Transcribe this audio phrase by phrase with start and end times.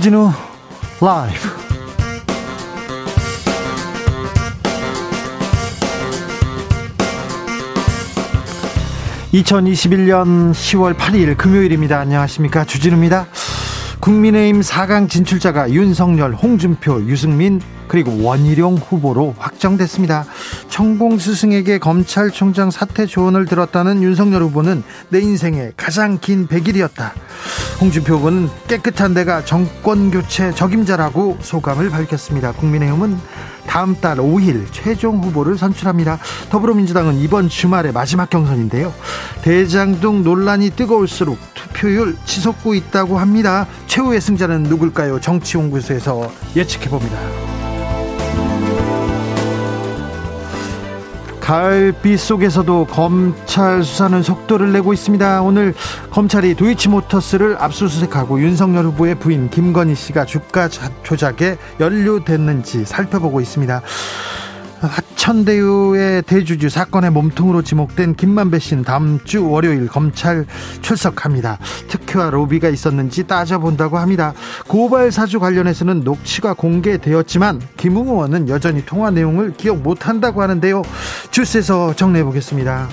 [0.00, 0.32] 주진우
[1.02, 1.50] 라이브.
[9.34, 11.98] (2021년 10월 8일) 금요일입니다.
[11.98, 12.64] 안녕하십니까?
[12.64, 13.26] 주진우입니다.
[14.00, 20.24] 국민의힘 4강 진출자가 윤석열 홍준표 유승민 그리고 원희룡 후보로 확정됐습니다.
[20.80, 27.10] 천공 스승에게 검찰총장 사퇴 조언을 들었다는 윤석열 후보는 내 인생의 가장 긴 100일이었다.
[27.82, 32.52] 홍준표 후보는 깨끗한 데가 정권 교체 적임자라고 소감을 밝혔습니다.
[32.52, 33.18] 국민의힘은
[33.66, 36.18] 다음 달 5일 최종 후보를 선출합니다.
[36.48, 38.94] 더불어민주당은 이번 주말에 마지막 경선인데요.
[39.42, 43.66] 대장동 논란이 뜨거울수록 투표율 치솟고 있다고 합니다.
[43.86, 45.20] 최후의 승자는 누굴까요?
[45.20, 47.59] 정치연구소에서 예측해 봅니다.
[51.50, 55.42] 가을비 속에서도 검찰 수사는 속도를 내고 있습니다.
[55.42, 55.74] 오늘
[56.10, 63.82] 검찰이 도이치모터스를 압수수색하고 윤석열 후보의 부인 김건희 씨가 주가 조작에 연루됐는지 살펴보고 있습니다.
[64.80, 70.46] 하천대유의 대주주 사건의 몸통으로 지목된 김만배 씨는 다음 주 월요일 검찰
[70.80, 71.58] 출석합니다.
[71.88, 74.32] 특혜와 로비가 있었는지 따져본다고 합니다.
[74.66, 80.82] 고발 사주 관련해서는 녹취가 공개되었지만 김웅 의원은 여전히 통화 내용을 기억 못한다고 하는데요.
[81.30, 82.88] 주스에서 정리해 보겠습니다.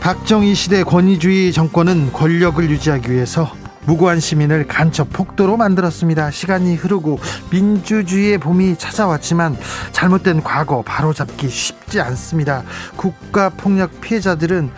[0.00, 3.59] 박정희 시대 권위주의 정권은 권력을 유지하기 위해서
[3.90, 6.30] 무고한 시민을 간첩 폭도로 만들었습니다.
[6.30, 7.18] 시간이 흐르고
[7.50, 9.56] 민주주의의 봄이 찾아왔지만
[9.90, 12.62] 잘못된 과거 바로잡기 쉽지 않습니다.
[12.94, 14.70] 국가 폭력 피해자들은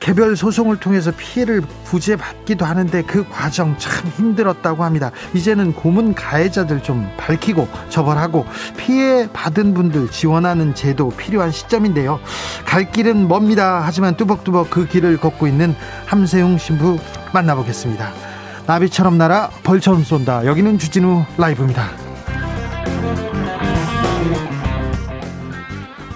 [0.00, 5.12] 개별 소송을 통해서 피해를 구제받기도 하는데 그 과정 참 힘들었다고 합니다.
[5.34, 8.44] 이제는 고문 가해자들 좀 밝히고 처벌하고
[8.76, 12.18] 피해 받은 분들 지원하는 제도 필요한 시점인데요.
[12.64, 13.82] 갈 길은 멉니다.
[13.84, 16.98] 하지만 뚜벅뚜벅 그 길을 걷고 있는 함세웅 신부
[17.32, 18.31] 만나보겠습니다.
[18.66, 20.46] 나비처럼 날아 벌처럼 쏜다.
[20.46, 22.02] 여기는 주진우 라이브입니다.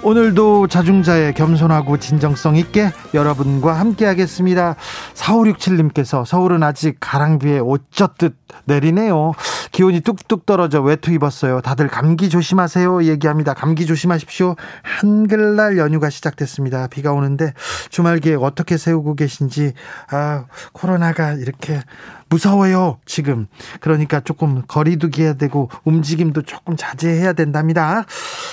[0.06, 4.76] 오늘도 자중자의 겸손하고 진정성 있게 여러분과 함께 하겠습니다.
[5.14, 8.36] 4567님께서 서울은 아직 가랑비에 옷 젖듯
[8.66, 9.32] 내리네요.
[9.72, 11.60] 기온이 뚝뚝 떨어져 외투 입었어요.
[11.60, 13.02] 다들 감기 조심하세요.
[13.02, 13.52] 얘기합니다.
[13.52, 14.54] 감기 조심하십시오.
[14.82, 16.86] 한글날 연휴가 시작됐습니다.
[16.86, 17.52] 비가 오는데
[17.90, 19.72] 주말 계획 어떻게 세우고 계신지,
[20.12, 21.80] 아, 코로나가 이렇게
[22.28, 23.46] 무서워요, 지금.
[23.80, 28.04] 그러니까 조금 거리두기 해야 되고 움직임도 조금 자제해야 된답니다.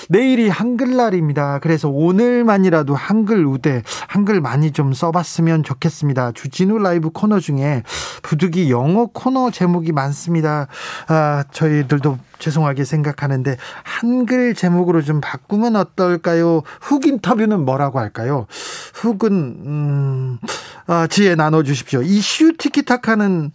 [0.10, 1.60] 내일이 한글날입니다.
[1.60, 6.34] 그래서 오늘만이라도 한글 우대, 한글 많이 좀 써봤으면 좋겠습니다.
[6.34, 7.84] 주진우 라이브 코너 중에
[8.22, 10.68] 부득이 영어 코너 제목이 많습니다.
[11.08, 16.64] 아, 저희들도 죄송하게 생각하는데 한글 제목으로 좀 바꾸면 어떨까요?
[16.82, 18.48] 훅 인터뷰는 뭐라고 할까요?
[18.94, 20.40] 훅은 음,
[20.88, 22.02] 아, 지혜 나눠 주십시오.
[22.02, 23.52] 이슈 티키타카는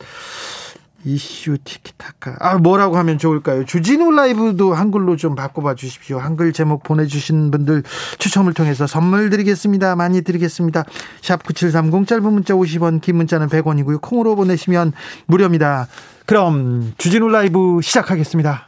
[1.04, 2.36] 이슈 티키타카.
[2.41, 3.64] 아, 뭐라고 하면 좋을까요?
[3.64, 6.19] 주진우 라이브도 한글로 좀 바꿔봐 주십시오.
[6.19, 7.82] 한글 제목 보내주신 분들
[8.19, 9.97] 추첨을 통해서 선물 드리겠습니다.
[9.97, 10.84] 많이 드리겠습니다.
[11.22, 14.00] 샵 9730 짧은 문자 50원, 긴 문자는 100원이고요.
[14.00, 14.92] 콩으로 보내시면
[15.26, 15.87] 무료입니다.
[16.26, 18.66] 그럼 주진우 라이브 시작하겠습니다.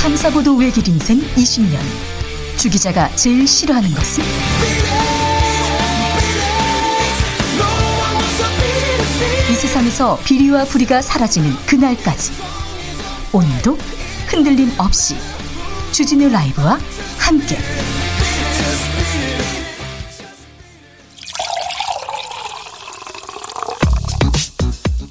[0.00, 1.78] 탐사보도 외길 인생 20년.
[2.56, 5.01] 주 기자가 제일 싫어하는 것은?
[9.62, 12.32] 세상에서 비리와 부리가 사라지는 그날까지.
[13.32, 13.78] 오늘도
[14.26, 15.14] 흔들림 없이
[15.92, 16.80] 주진우 라이브와
[17.16, 17.58] 함께.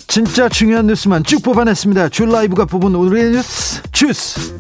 [0.10, 2.10] 진짜 중요한 뉴스만 쭉 뽑아냈습니다.
[2.10, 4.58] 줄 라이브가 뽑은 오늘의 뉴스 주스.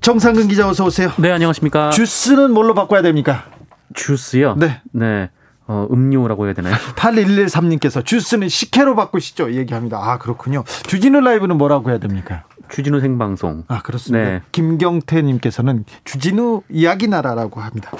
[0.00, 1.10] 정상근 기자 어서 오세요.
[1.18, 1.90] 네, 안녕하십니까.
[1.90, 3.46] 주스는 뭘로 바꿔야 됩니까?
[3.94, 4.54] 주스요?
[4.54, 4.80] 네.
[4.92, 5.28] 네.
[5.72, 6.74] 어, 음료라고 해야 되나요?
[6.96, 9.52] 8113님께서 주스는 식혜로 바꾸시죠.
[9.54, 9.98] 얘기합니다.
[9.98, 10.64] 아, 그렇군요.
[10.86, 12.44] 주진우 라이브는 뭐라고 해야 됩니까?
[12.72, 13.64] 주진우 생방송.
[13.68, 14.24] 아, 그렇습니다.
[14.24, 14.40] 네.
[14.50, 17.90] 김경태님께서는 주진우 이야기 나라라고 합니다.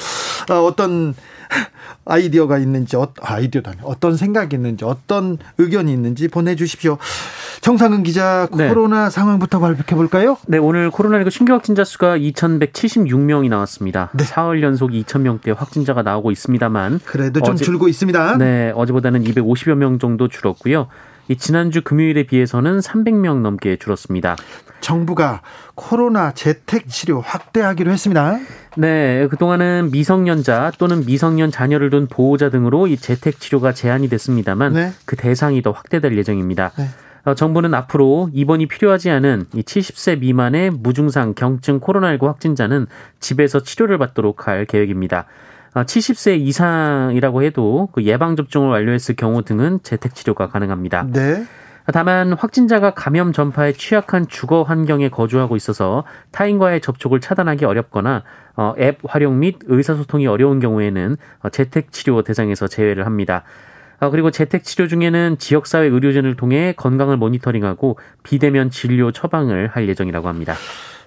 [0.50, 1.14] 어, 어떤
[2.06, 6.96] 아이디어가 있는지, 어, 아이디어도 아니 어떤 생각이 있는지, 어떤 의견이 있는지 보내주십시오.
[7.60, 8.68] 정상근 기자, 네.
[8.68, 9.10] 코로나 네.
[9.10, 10.38] 상황부터 발표해 볼까요?
[10.48, 14.10] 네, 오늘 코로나19 신규 확진자 수가 2,176명이 나왔습니다.
[14.14, 14.24] 네.
[14.24, 17.00] 사흘 연속 2,000명대 확진자가 나오고 있습니다만.
[17.04, 18.38] 그래도 좀 어제, 줄고 있습니다.
[18.38, 20.88] 네, 어제보다는 250여 명 정도 줄었고요.
[21.32, 24.36] 이 지난주 금요일에 비해서는 300명 넘게 줄었습니다.
[24.82, 25.40] 정부가
[25.74, 28.38] 코로나 재택 치료 확대하기로 했습니다.
[28.76, 34.92] 네, 그동안은 미성년자 또는 미성년 자녀를 둔 보호자 등으로 이 재택 치료가 제한이 됐습니다만 네.
[35.06, 36.72] 그 대상이 더 확대될 예정입니다.
[36.76, 36.88] 네.
[37.24, 42.88] 어, 정부는 앞으로 입원이 필요하지 않은 이 70세 미만의 무증상 경증 코로나19 확진자는
[43.20, 45.24] 집에서 치료를 받도록 할 계획입니다.
[45.74, 51.06] 70세 어, 이상이라고 해도 그 예방 접종을 완료했을 경우 등은 재택 치료가 가능합니다.
[51.12, 51.44] 네.
[51.92, 58.22] 다만 확진자가 감염 전파에 취약한 주거 환경에 거주하고 있어서 타인과의 접촉을 차단하기 어렵거나
[58.54, 63.42] 어, 앱 활용 및 의사소통이 어려운 경우에는 어, 재택 치료 대상에서 제외를 합니다.
[63.98, 70.28] 어, 그리고 재택 치료 중에는 지역사회 의료진을 통해 건강을 모니터링하고 비대면 진료 처방을 할 예정이라고
[70.28, 70.54] 합니다.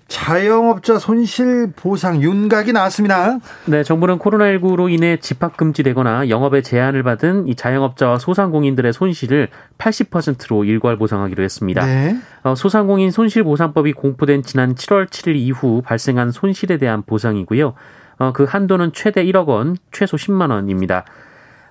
[0.07, 3.39] 자영업자 손실 보상 윤곽이 나왔습니다.
[3.65, 9.49] 네, 정부는 코로나19로 인해 집합 금지되거나 영업에 제한을 받은 이 자영업자와 소상공인들의 손실을
[9.79, 11.85] 80%로 일괄 보상하기로 했습니다.
[11.85, 12.17] 네.
[12.43, 17.73] 어, 소상공인 손실 보상법이 공포된 지난 7월 7일 이후 발생한 손실에 대한 보상이고요.
[18.17, 21.05] 어, 그 한도는 최대 1억 원, 최소 10만 원입니다.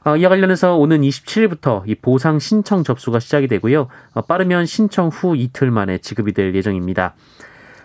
[0.04, 3.88] 어, 이와 관련해서 오는 27일부터 이 보상 신청 접수가 시작이 되고요.
[4.12, 7.14] 어, 빠르면 신청 후 이틀 만에 지급이 될 예정입니다.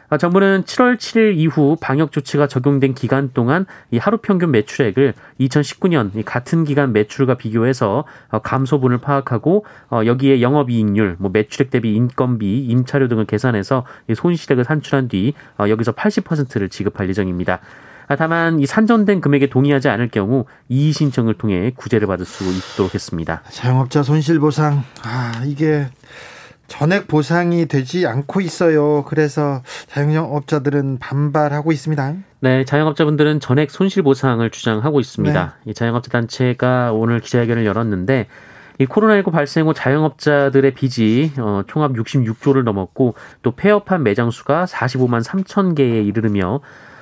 [0.09, 6.25] 아, 정부는 7월 7일 이후 방역 조치가 적용된 기간 동안 이 하루 평균 매출액을 2019년
[6.25, 13.07] 같은 기간 매출과 비교해서 어, 감소분을 파악하고 어, 여기에 영업이익률, 뭐 매출액 대비 인건비, 임차료
[13.07, 13.85] 등을 계산해서
[14.15, 17.59] 손실액을 산출한 뒤 어, 여기서 80%를 지급할 예정입니다.
[18.07, 22.95] 아, 다만 이 산정된 금액에 동의하지 않을 경우 이의 신청을 통해 구제를 받을 수 있도록
[22.95, 23.43] 했습니다.
[23.51, 25.87] 자영업자 손실 보상 아 이게
[26.69, 29.03] 전액 보상이 되지 않고 있어요.
[29.05, 32.13] 그래서 자영업자들은 반발하고 있습니다.
[32.39, 35.45] 네, 자영업자분들은 전액 손실 보상을 주장하고 있습니다.
[35.65, 35.71] 네.
[35.71, 38.27] 이 자영업자 단체가 오늘 기자회견을 열었는데
[38.79, 45.21] 이 코로나19 발생 후 자영업자들의 빚이 어, 총합 66조를 넘었고 또 폐업한 매장 수가 45만
[45.21, 46.61] 3천 개에 이르르며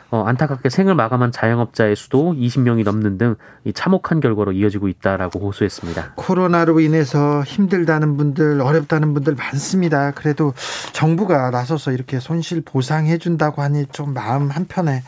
[0.10, 3.36] 어, 안타깝게 생을 마감한 자영업자의 수도 20명이 넘는 등
[3.74, 6.14] 참혹한 결과로 이어지고 있다라고 호소했습니다.
[6.16, 10.12] 코로나로 인해서 힘들다는 분들, 어렵다는 분들 많습니다.
[10.12, 10.54] 그래도
[10.94, 15.04] 정부가 나서서 이렇게 손실 보상해 준다고 하니 좀 마음 한편에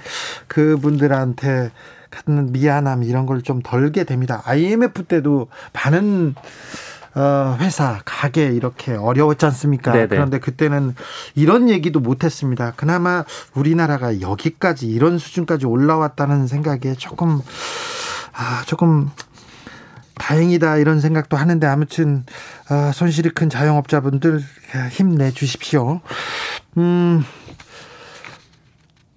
[0.48, 1.72] 그분들한테
[2.10, 4.42] 갖는 미안함 이런 걸 좀 덜게 됩니다.
[4.46, 6.36] IMF 때도 많은
[7.16, 9.92] 어, 회사, 가게 이렇게 어려웠지 않습니까?
[9.92, 10.08] 네네.
[10.08, 10.96] 그런데 그때는
[11.36, 12.74] 이런 얘기도 못했습니다.
[12.76, 13.24] 그나마
[13.54, 17.42] 우리나라가 여기까지 이런 수준까지 올라왔다는 생각에 조금
[18.34, 19.10] 아, 조금
[20.16, 22.26] 다행이다 이런 생각도 하는데 아무튼
[22.70, 24.42] 아, 손실이 큰 자영업자분들
[24.92, 26.02] 힘내 주십시오.
[26.78, 27.24] 음.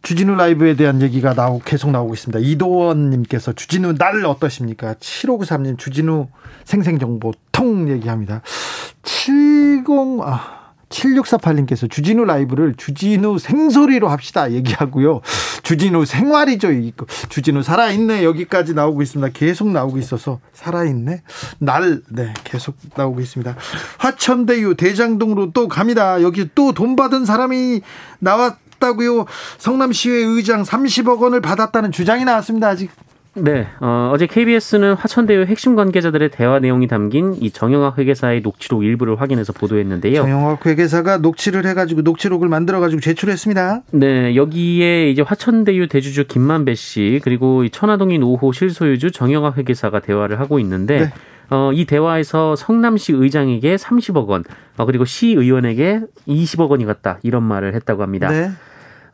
[0.03, 2.41] 주진우 라이브에 대한 얘기가 나오 계속 나오고 있습니다.
[2.41, 4.95] 이도원님께서 주진우 날 어떠십니까?
[4.95, 6.29] 7593님 주진우
[6.65, 8.43] 생생정보 통 얘기합니다.
[9.03, 9.85] 70
[10.25, 10.63] 아.
[10.93, 15.23] 7648님께서 주진우 라이브를 주진우 생소리로 합시다 얘기하고요.
[15.63, 16.69] 주진우 생활이죠.
[17.31, 18.25] 주진우 살아있네.
[18.25, 19.33] 여기까지 나오고 있습니다.
[19.33, 21.23] 계속 나오고 있어서 살아있네.
[21.61, 23.57] 날, 네, 계속 나오고 있습니다.
[23.99, 26.21] 화천대유 대장동으로 또 갑니다.
[26.23, 27.81] 여기 또 돈 받은 사람이
[28.19, 29.27] 나왔 받았다고요.
[29.59, 32.69] 성남시의 의장 30억 원을 받았다는 주장이 나왔습니다.
[32.69, 32.91] 아직.
[33.35, 39.19] 네, 어, 어제 KBS는 화천대유 핵심 관계자들의 대화 내용이 담긴 이 정영학 회계사의 녹취록 일부를
[39.19, 40.17] 확인해서 보도했는데요.
[40.17, 43.85] 정영학 회계사가 녹취를 해가지고 녹취록을 만들어가지고 제출했습니다.
[43.93, 50.59] 네, 여기에 이제 화천대유 대주주 김만배 씨 그리고 천화동인 5호 실소유주 정영학 회계사가 대화를 하고
[50.59, 50.99] 있는데.
[50.99, 51.13] 네.
[51.51, 54.43] 어, 이 대화에서 성남시 의장에게 30억 원,
[54.79, 58.31] 어, 그리고 시 의원에게 20억 원이 갔다 이런 말을 했다고 합니다.
[58.31, 58.51] 네.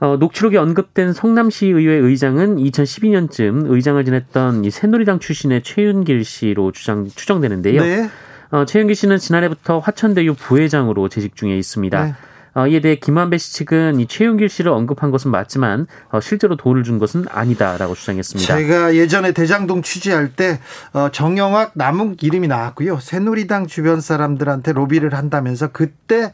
[0.00, 7.82] 어, 녹취록에 언급된 성남시의회 의장은 2012년쯤 의장을 지냈던 이 새누리당 출신의 최윤길 씨로 주장, 추정되는데요.
[7.82, 8.10] 네.
[8.50, 12.04] 어, 최윤길 씨는 지난해부터 화천대유 부회장으로 재직 중에 있습니다.
[12.04, 12.14] 네.
[12.54, 16.82] 어, 이에 대해 김한배 씨 측은 이 최윤길 씨를 언급한 것은 맞지만 어, 실제로 돈을
[16.82, 18.56] 준 것은 아니다라고 주장했습니다.
[18.56, 20.60] 제가 예전에 대장동 취재할 때
[20.92, 22.98] 어, 정영학 남욱 이름이 나왔고요.
[23.00, 26.32] 새누리당 주변 사람들한테 로비를 한다면서 그때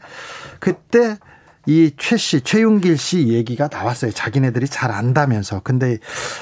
[0.59, 1.17] 그때
[1.65, 4.11] 이최 씨, 최윤길 씨 얘기가 나왔어요.
[4.11, 5.61] 자기네들이 잘 안다면서.
[5.63, 5.97] 근데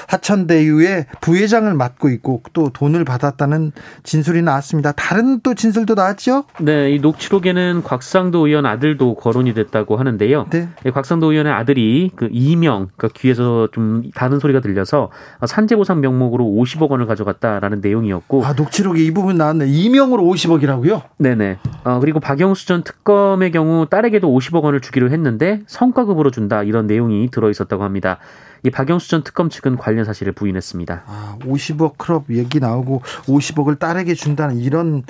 [0.08, 4.92] 하천대유의 부회장을 맡고 있고 또 돈을 받았다는 진술이 나왔습니다.
[4.92, 6.44] 다른 또 진술도 나왔죠?
[6.60, 10.46] 네, 이 녹취록에는 곽상도 의원 아들도 거론이 됐다고 하는데요.
[10.50, 10.68] 네.
[10.92, 15.10] 곽상도 의원의 아들이 그 이명, 그 귀에서 좀 다른 소리가 들려서
[15.44, 18.44] 산재보상 명목으로 50억 원을 가져갔다라는 내용이었고.
[18.44, 19.66] 아, 녹취록에 이 부분 나왔네.
[19.68, 21.02] 이명으로 50억이라고요?
[21.18, 21.58] 네네.
[21.84, 26.86] 어, 그리고 박영수 전 특검의 경우 딸에게도 50억 원을 주기로 했 는데 성과급으로 준다 이런
[26.86, 28.18] 내용이 들어 있었다고 합니다.
[28.62, 31.02] 이 박영수 전 특검 측은 관련 사실을 부인했습니다.
[31.06, 35.02] 아, 50억 클럽 얘기 나오고 50억을 딸에게 준다는 이런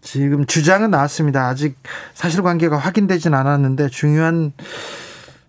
[0.00, 1.46] 지금 주장은 나왔습니다.
[1.46, 1.76] 아직
[2.14, 4.52] 사실관계가 확인되진 않았는데 중요한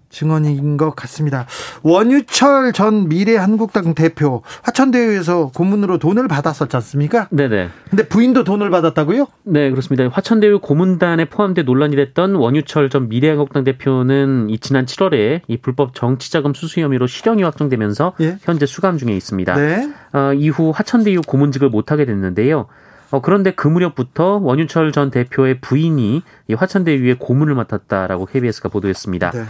[0.09, 1.45] 증언인 것 같습니다.
[1.83, 7.27] 원유철 전 미래한국당 대표 화천대유에서 고문으로 돈을 받았었지 않습니까?
[7.31, 7.69] 네네.
[7.89, 9.27] 근데 부인도 돈을 받았다고요?
[9.43, 10.07] 네, 그렇습니다.
[10.11, 16.53] 화천대유 고문단에 포함돼 논란이 됐던 원유철 전 미래한국당 대표는 이 지난 7월에 이 불법 정치자금
[16.53, 18.37] 수수 혐의로 실형이 확정되면서 예?
[18.41, 19.55] 현재 수감 중에 있습니다.
[19.55, 19.93] 네.
[20.13, 22.67] 어, 이후 화천대유 고문직을 못하게 됐는데요.
[23.09, 29.31] 어, 그런데 그 무렵부터 원유철 전 대표의 부인이 이 화천대유의 고문을 맡았다라고 KBS가 보도했습니다.
[29.31, 29.43] 네.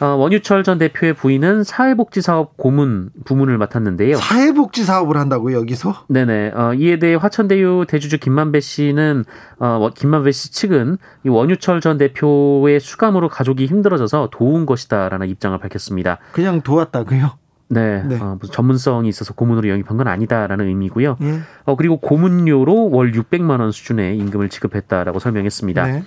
[0.00, 4.16] 어, 원유철 전 대표의 부인은 사회복지사업 고문 부문을 맡았는데요.
[4.16, 6.04] 사회복지 사업을 한다고 여기서?
[6.08, 6.52] 네네.
[6.54, 9.24] 어, 이에 대해 화천대유 대주주 김만배 씨는
[9.58, 16.18] 어, 김만배 씨 측은 이 원유철 전 대표의 수감으로 가족이 힘들어져서 도운 것이다라는 입장을 밝혔습니다.
[16.32, 17.32] 그냥 도왔다고요?
[17.68, 18.18] 네, 네.
[18.20, 21.16] 어, 무슨 전문성이 있어서 고문으로 영입한 건 아니다라는 의미고요.
[21.22, 21.40] 예.
[21.64, 25.86] 어, 그리고 고문료로 월 600만 원 수준의 임금을 지급했다라고 설명했습니다.
[25.86, 26.04] 네.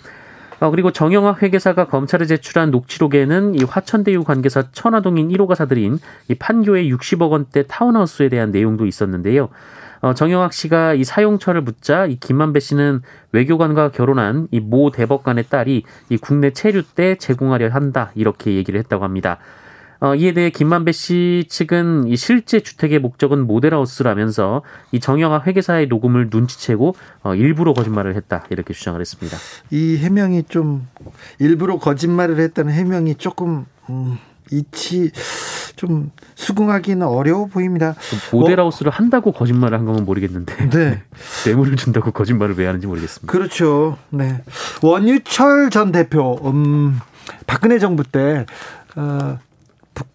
[0.59, 6.91] 어, 그리고 정영학 회계사가 검찰에 제출한 녹취록에는 이 화천대유 관계사 천화동인 1호 가사들인 이 판교의
[6.93, 9.49] 60억 원대 타운하우스에 대한 내용도 있었는데요.
[10.01, 13.01] 어, 정영학 씨가 이 사용처를 묻자 이 김만배 씨는
[13.31, 19.03] 외교관과 결혼한 이 모 대법관의 딸이 이 국내 체류 때 제공하려 한다 이렇게 얘기를 했다고
[19.03, 19.39] 합니다.
[20.01, 26.29] 어, 이에 대해 김만배 씨 측은 이 실제 주택의 목적은 모델하우스라면서 이 정영학 회계사의 녹음을
[26.31, 29.37] 눈치채고 어, 일부러 거짓말을 했다 이렇게 주장을 했습니다.
[29.71, 30.87] 이 해명이 좀
[31.39, 34.17] 일부러 거짓말을 했다는 해명이 조금 음,
[34.51, 35.11] 이치
[35.75, 37.95] 좀 수긍하기는 어려워 보입니다.
[38.31, 41.03] 모델하우스를 어, 한다고 거짓말을 한 거면 모르겠는데 네.
[41.45, 43.31] 뇌물을 준다고 거짓말을 왜 하는지 모르겠습니다.
[43.31, 43.97] 그렇죠.
[44.09, 44.41] 네.
[44.81, 46.99] 원유철 전 대표 음,
[47.47, 48.45] 박근혜 정부 때
[48.95, 49.37] 어,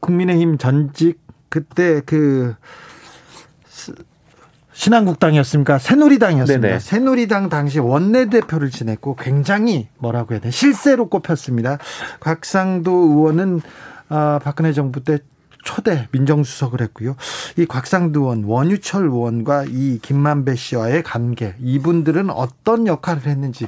[0.01, 2.55] 국민의힘 전직 그때 그
[4.73, 5.79] 신한국당이었습니까?
[5.79, 6.67] 새누리당이었습니다.
[6.67, 6.79] 네네.
[6.81, 11.79] 새누리당 당시 원내대표를 지냈고 굉장히 뭐라고 해야 돼 실세로 꼽혔습니다.
[12.21, 13.61] 곽상도 의원은
[14.09, 15.19] 아, 박근혜 정부 때
[15.65, 17.17] 초대 민정수석을 했고요.
[17.57, 23.67] 이 곽상도 의원, 원유철 의원과 이 김만배 씨와의 관계, 이분들은 어떤 역할을 했는지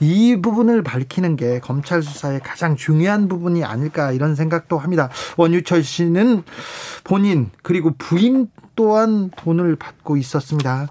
[0.00, 5.08] 이 부분을 밝히는 게 검찰 수사의 가장 중요한 부분이 아닐까 이런 생각도 합니다.
[5.36, 6.42] 원유철 씨는
[7.04, 10.88] 본인 그리고 부인 또한 돈을 받고 있었습니다.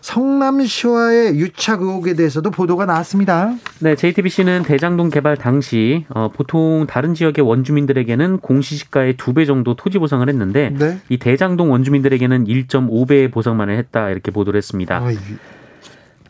[0.00, 3.54] 성남시와의 유착 의혹에 대해서도 보도가 나왔습니다.
[3.80, 9.98] 네, JTBC는 대장동 개발 당시 어, 보통 다른 지역의 원주민들에게는 공시지가의 두 배 정도 토지
[9.98, 10.98] 보상을 했는데 네?
[11.08, 14.98] 이 대장동 원주민들에게는 1.5배의 보상만을 했다 이렇게 보도를 했습니다.
[14.98, 15.10] 아,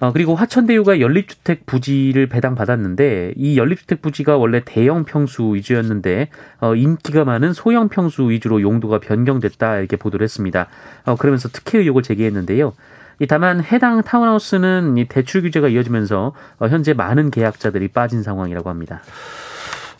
[0.02, 6.28] 어, 그리고 화천대유가 연립주택 부지를 배당받았는데 이 연립주택 부지가 원래 대형 평수 위주였는데
[6.60, 10.66] 어, 인기가 많은 소형 평수 위주로 용도가 변경됐다 이렇게 보도를 했습니다.
[11.04, 12.72] 어, 그러면서 특혜 의혹을 제기했는데요.
[13.20, 19.02] 이 다만 해당 타운하우스는 이 대출 규제가 이어지면서 어, 현재 많은 계약자들이 빠진 상황이라고 합니다.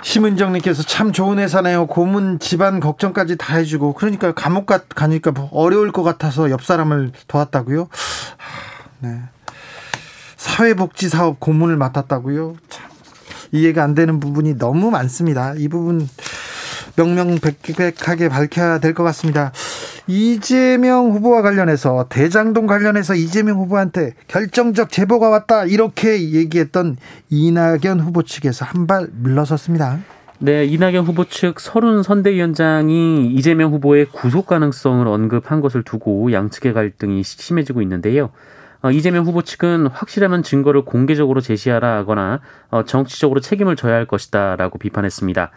[0.03, 1.87] 심은정님께서 참 좋은 회사네요.
[1.87, 7.87] 고문 집안 걱정까지 다 해주고 그러니까 감옥 가니까 뭐 어려울 것 같아서 옆 사람을 도왔다고요.
[8.99, 9.21] 네.
[10.43, 12.57] 사회복지 사업 고문을 맡았다고요?
[12.69, 12.91] 참
[13.53, 15.55] 이해가 안 되는 부분이 너무 많습니다.
[15.57, 16.09] 이 부분
[16.97, 19.53] 명명백백하게 밝혀야 될 것 같습니다.
[20.09, 26.97] 이재명 후보와 관련해서 대장동 관련해서 이재명 후보한테 결정적 제보가 왔다 이렇게 얘기했던
[27.31, 30.01] 이낙연 후보 측에서 한 발 물러섰습니다.
[30.41, 37.23] 네, 이낙연 후보 측 서른 선대위원장이 이재명 후보의 구속 가능성을 언급한 것을 두고 양측의 갈등이
[37.23, 38.31] 심해지고 있는데요.
[38.83, 44.79] 어, 이재명 후보 측은 확실하면 증거를 공개적으로 제시하라 하거나 어, 정치적으로 책임을 져야 할 것이다라고
[44.79, 45.51] 비판했습니다.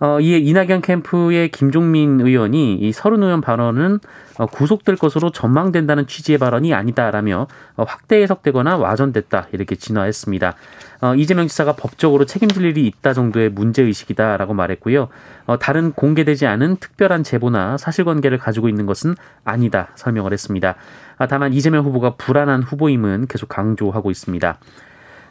[0.00, 4.00] 어, 이에 이낙연 캠프의 김종민 의원이 이 서른 의원 발언은
[4.38, 10.56] 어, 구속될 것으로 전망된다는 취지의 발언이 아니다라며 어, 확대 해석되거나 와전됐다 이렇게 진화했습니다.
[11.04, 15.08] 어, 이재명 지사가 법적으로 책임질 일이 있다 정도의 문제 의식이다라고 말했고요.
[15.44, 20.76] 어, 다른 공개되지 않은 특별한 제보나 사실관계를 가지고 있는 것은 아니다 설명을 했습니다.
[21.18, 24.58] 아, 다만 이재명 후보가 불안한 후보임은 계속 강조하고 있습니다.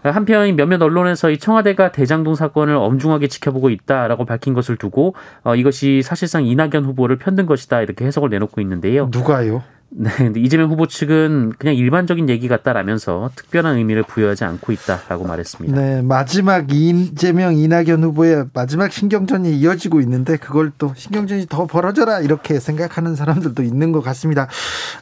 [0.03, 6.03] 한편 몇몇 언론에서 이 청와대가 대장동 사건을 엄중하게 지켜보고 있다라고 밝힌 것을 두고 어, 이것이
[6.03, 9.09] 사실상 이낙연 후보를 편든 것이다 이렇게 해석을 내놓고 있는데요.
[9.11, 9.63] 누가요?
[9.95, 15.79] 네, 근데 이재명 후보 측은 그냥 일반적인 얘기 같다라면서 특별한 의미를 부여하지 않고 있다라고 말했습니다.
[15.79, 22.59] 네, 마지막 이재명 이낙연 후보의 마지막 신경전이 이어지고 있는데 그걸 또 신경전이 더 벌어져라 이렇게
[22.59, 24.47] 생각하는 사람들도 있는 것 같습니다.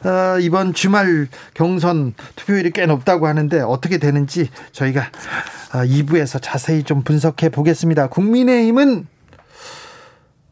[0.04, 5.06] 어, 이번 주말 경선 투표율이 꽤 높다고 하는데 어떻게 되는지 저희가
[5.72, 8.08] 2부에서 아, 자세히 좀 분석해 보겠습니다.
[8.08, 9.06] 국민의힘은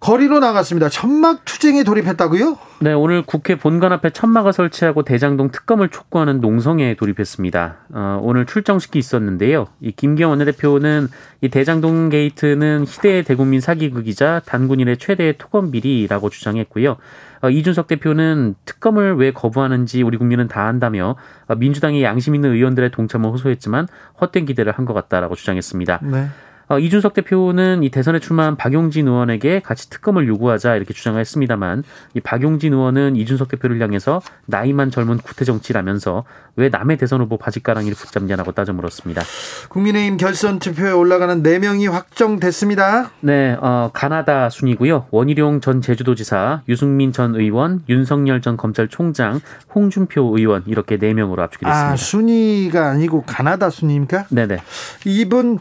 [0.00, 0.88] 거리로 나갔습니다.
[0.88, 2.56] 천막 투쟁에 돌입했다고요?
[2.80, 7.76] 네, 오늘 국회 본관 앞에 천막을 설치하고 대장동 특검을 촉구하는 농성에 돌입했습니다.
[7.92, 9.66] 어, 오늘 출정식이 있었는데요.
[9.82, 11.08] 이 김기현 원내대표는
[11.42, 16.96] 이 대장동 게이트는 희대의 대국민 사기극이자 단군 일의 최대의 토건 비리라고 주장했고요.
[17.42, 21.16] 어, 이준석 대표는 특검을 왜 거부하는지 우리 국민은 다 안다며
[21.46, 23.86] 어, 민주당이 양심 있는 의원들의 동참을 호소했지만
[24.18, 26.00] 헛된 기대를 한 것 같다라고 주장했습니다.
[26.04, 26.28] 네.
[26.70, 31.82] 어, 이준석 대표는 이 대선에 출마한 박용진 의원에게 같이 특검을 요구하자 이렇게 주장을 했습니다만
[32.14, 36.22] 이 박용진 의원은 이준석 대표를 향해서 나이만 젊은 구태 정치라면서
[36.54, 39.20] 왜 남의 대선 후보 바짓가랑이를 붙잡냐라고 따져 물었습니다.
[39.68, 43.10] 국민의힘 결선 투표에 올라가는 4명이 확정됐습니다.
[43.18, 45.06] 네, 어, 가나다 순이고요.
[45.10, 49.40] 원희룡 전 제주도지사, 유승민 전 의원, 윤석열 전 검찰총장,
[49.74, 51.90] 홍준표 의원 이렇게 4명으로 압축이 됐습니다.
[51.90, 54.26] 아, 순위가 아니고 가나다 순입니까?
[54.30, 54.58] 네네.
[55.04, 55.58] 이분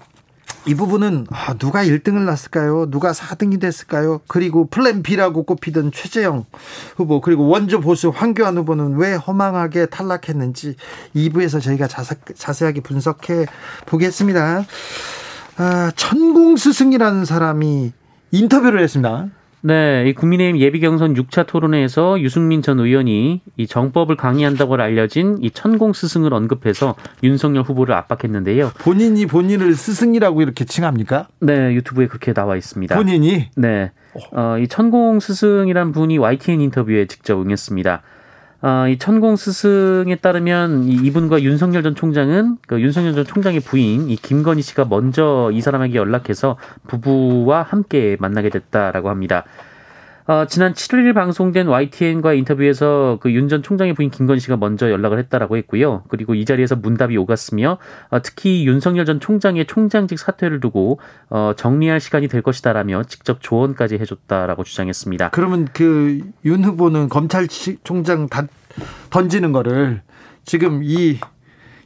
[0.66, 2.90] 이 부분은 아, 누가 1등을 났을까요?
[2.90, 4.22] 누가 4등이 됐을까요?
[4.28, 6.46] 그리고 플랜 B라고 꼽히던 최재형
[6.96, 10.76] 후보 그리고 원조 보수 황교안 후보는 왜 허망하게 탈락했는지
[11.16, 13.46] 2부에서 저희가 자세, 자세하게 분석해
[13.86, 14.66] 보겠습니다.
[15.58, 17.94] 아, 천공 스승이라는 사람이
[18.32, 19.28] 인터뷰를 했습니다.
[19.62, 25.52] 네, 이 국민의힘 예비 경선 6차 토론회에서 유승민 전 의원이 이 정법을 강의한다고 알려진 이
[25.52, 28.72] 천공 스승을 언급해서 윤석열 후보를 압박했는데요.
[28.80, 31.28] 본인이 본인을 스승이라고 이렇게 칭합니까?
[31.40, 32.96] 네, 유튜브에 그렇게 나와 있습니다.
[32.96, 33.50] 본인이?
[33.58, 33.92] 네.
[34.32, 38.02] 어, 이 천공 스승이란 분이 YTN 인터뷰에 직접 응했습니다.
[38.62, 44.10] 어, 이 천공 스승에 따르면 이 이분과 윤석열 전 총장은 그 윤석열 전 총장의 부인
[44.10, 49.46] 이 김건희 씨가 먼저 이 사람에게 연락해서 부부와 함께 만나게 됐다라고 합니다.
[50.30, 55.18] 어, 지난 7일 방송된 YTN과 인터뷰에서 그 윤 전 총장의 부인 김건희 씨가 먼저 연락을
[55.18, 56.04] 했다라고 했고요.
[56.08, 57.80] 그리고 이 자리에서 문답이 오갔으며
[58.12, 61.00] 어, 특히 윤석열 전 총장의 총장직 사퇴를 두고
[61.32, 65.30] 어, 정리할 시간이 될 것이다라며 직접 조언까지 해줬다라고 주장했습니다.
[65.32, 68.30] 그러면 그 윤 후보는 검찰총장
[69.10, 70.04] 던지는 거를
[70.46, 71.18] 지금 이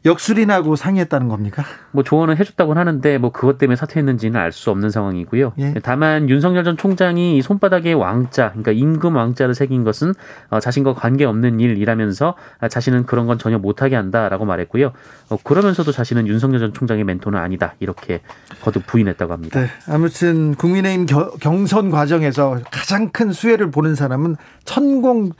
[0.05, 1.63] 역술인하고 상의했다는 겁니까?
[1.91, 5.53] 뭐 조언을 해줬다고 하는데 뭐 그것 때문에 사퇴했는지는 알 수 없는 상황이고요.
[5.59, 5.73] 예.
[5.81, 10.13] 다만 윤석열 전 총장이 손바닥에 왕자, 그러니까 임금 왕자를 새긴 것은
[10.49, 12.35] 어, 자신과 관계 없는 일이라면서
[12.69, 14.91] 자신은 그런 건 전혀 못하게 한다라고 말했고요.
[15.29, 18.21] 어, 그러면서도 자신은 윤석열 전 총장의 멘토는 아니다 이렇게
[18.61, 19.59] 거듭 부인했다고 합니다.
[19.61, 24.35] 네, 아무튼 국민의힘 겨, 경선 과정에서 가장 큰 수혜를 보는 사람은
[24.65, 25.31] 천공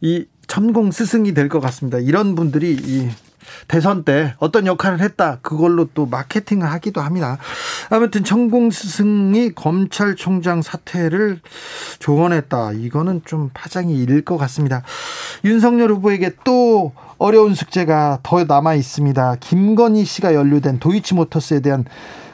[0.00, 1.98] 이 천공 스승이 될 것 같습니다.
[1.98, 3.08] 이런 분들이 이
[3.66, 7.38] 대선 때 어떤 역할을 했다 그걸로 또 마케팅을 하기도 합니다.
[7.90, 11.40] 아무튼 천공 스승이 검찰총장 사퇴를
[11.98, 12.72] 조언했다.
[12.72, 14.82] 이거는 좀 파장이 일 것 같습니다.
[15.44, 19.36] 윤석열 후보에게 또 어려운 숙제가 더 남아 있습니다.
[19.40, 21.84] 김건희 씨가 연루된 도이치모터스에 대한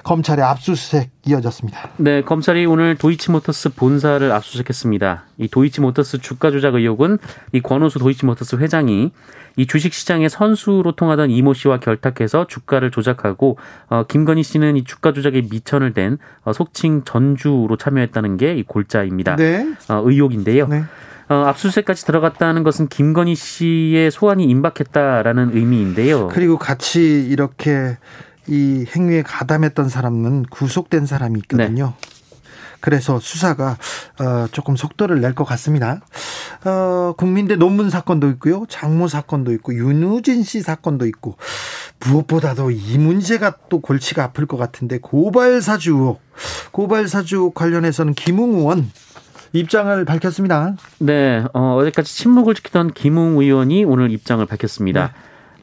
[0.02, 1.90] 검찰의 압수수색 이어졌습니다.
[1.96, 5.24] 네, 검찰이 오늘 도이치모터스 본사를 압수수색했습니다.
[5.38, 7.18] 이 도이치모터스 주가 조작 의혹은
[7.52, 9.12] 이 권오수 도이치모터스 회장이
[9.56, 15.42] 이 주식시장의 선수로 통하던 이모 씨와 결탁해서 주가를 조작하고 어, 김건희 씨는 이 주가 조작에
[15.50, 19.36] 미천을 댄 어, 속칭 전주로 참여했다는 게 이 골자입니다.
[19.36, 19.66] 네.
[19.88, 20.68] 어, 의혹인데요.
[20.68, 20.84] 네.
[21.28, 26.28] 어, 압수수색까지 들어갔다는 것은 김건희 씨의 소환이 임박했다라는 의미인데요.
[26.28, 27.96] 그리고 같이 이렇게
[28.46, 31.94] 이 행위에 가담했던 사람은 구속된 사람이 있거든요.
[32.00, 32.13] 네.
[32.84, 33.78] 그래서 수사가
[34.20, 36.02] 어, 조금 속도를 낼 것 같습니다.
[36.66, 38.66] 어, 국민대 논문 사건도 있고요.
[38.68, 41.38] 장모 사건도 있고 윤우진 씨 사건도 있고
[42.06, 46.20] 무엇보다도 이 문제가 또 골치가 아플 것 같은데 고발 사주 의혹,
[46.72, 48.90] 고발 사주 관련해서는 김웅 의원
[49.54, 50.76] 입장을 밝혔습니다.
[50.98, 55.06] 네, 어, 어제까지 침묵을 지키던 김웅 의원이 오늘 입장을 밝혔습니다.
[55.06, 55.12] 네.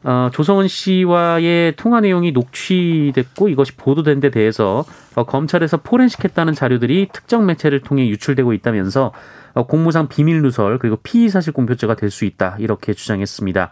[0.04, 4.84] 어, 조성은 씨와의 통화 내용이 녹취됐고 이것이 보도된 데 대해서
[5.14, 9.12] 어, 검찰에서 포렌식했다는 자료들이 특정 매체를 통해 유출되고 있다면서
[9.54, 13.70] 어, 공무상 비밀 누설 그리고 피의 사실 공표죄가 될 수 있다 이렇게 주장했습니다.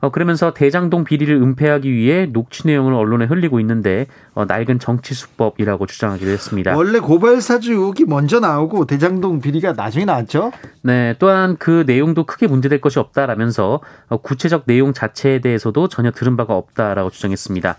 [0.00, 5.86] 어, 그러면서 대장동 비리를 은폐하기 위해 녹취 내용을 언론에 흘리고 있는데 어, 낡은 정치 수법이라고
[5.86, 6.76] 주장하기도 했습니다.
[6.76, 10.52] 원래 고발 사주 의혹이 먼저 나오고 대장동 비리가 나중에 나왔죠?
[10.82, 16.36] 네, 또한 그 내용도 크게 문제될 것이 없다라면서 어, 구체적 내용 자체에 대해서도 전혀 들은
[16.36, 17.76] 바가 없다라고 주장했습니다.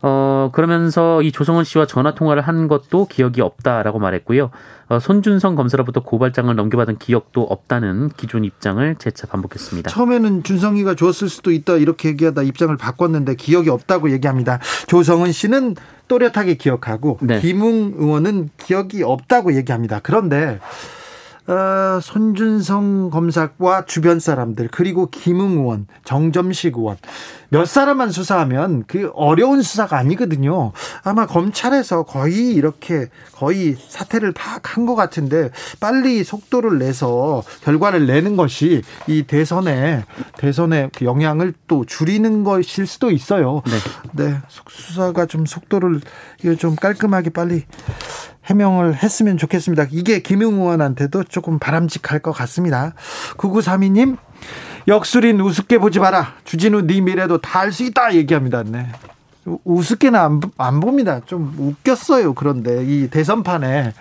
[0.00, 4.50] 어, 그러면서 이 조성원 씨와 전화 통화를 한 것도 기억이 없다라고 말했고요.
[4.88, 9.90] 어, 손준성 검사로부터 고발장을 넘겨받은 기억도 없다는 기존 입장을 재차 반복했습니다.
[9.90, 14.60] 처음에는 준성이가 줬을 수도 있다 이렇게 얘기하다 입장을 바꿨는데 기억이 없다고 얘기합니다.
[14.86, 17.40] 조성은 씨는 또렷하게 기억하고 네.
[17.40, 20.00] 김웅 의원은 기억이 없다고 얘기합니다.
[20.02, 20.58] 그런데
[21.48, 26.98] 어, 손준성 검사와 주변 사람들 그리고 김웅 의원, 정점식 의원
[27.50, 30.72] 몇 사람만 수사하면 그 어려운 수사가 아니거든요.
[31.02, 38.82] 아마 검찰에서 거의 이렇게 거의 사태를 파악한 것 같은데 빨리 속도를 내서 결과를 내는 것이
[39.06, 40.04] 이 대선에
[40.36, 43.62] 대선에 그 영향을 또 줄이는 것일 수도 있어요.
[44.12, 46.00] 네, 네 수사가 좀 속도를
[46.42, 47.64] 이거 좀 깔끔하게 빨리
[48.48, 49.86] 해명을 했으면 좋겠습니다.
[49.90, 52.94] 이게 김용 의원한테도 조금 바람직할 것 같습니다.
[53.36, 54.16] 9932님,
[54.88, 56.32] 역술인 우습게 보지 마라.
[56.44, 58.62] 주진우 네 미래도 다 알 수 있다 얘기합니다.
[58.62, 58.86] 네.
[59.64, 61.20] 우습게는 안, 안 봅니다.
[61.26, 62.34] 좀 웃겼어요.
[62.34, 63.92] 그런데 이 대선판에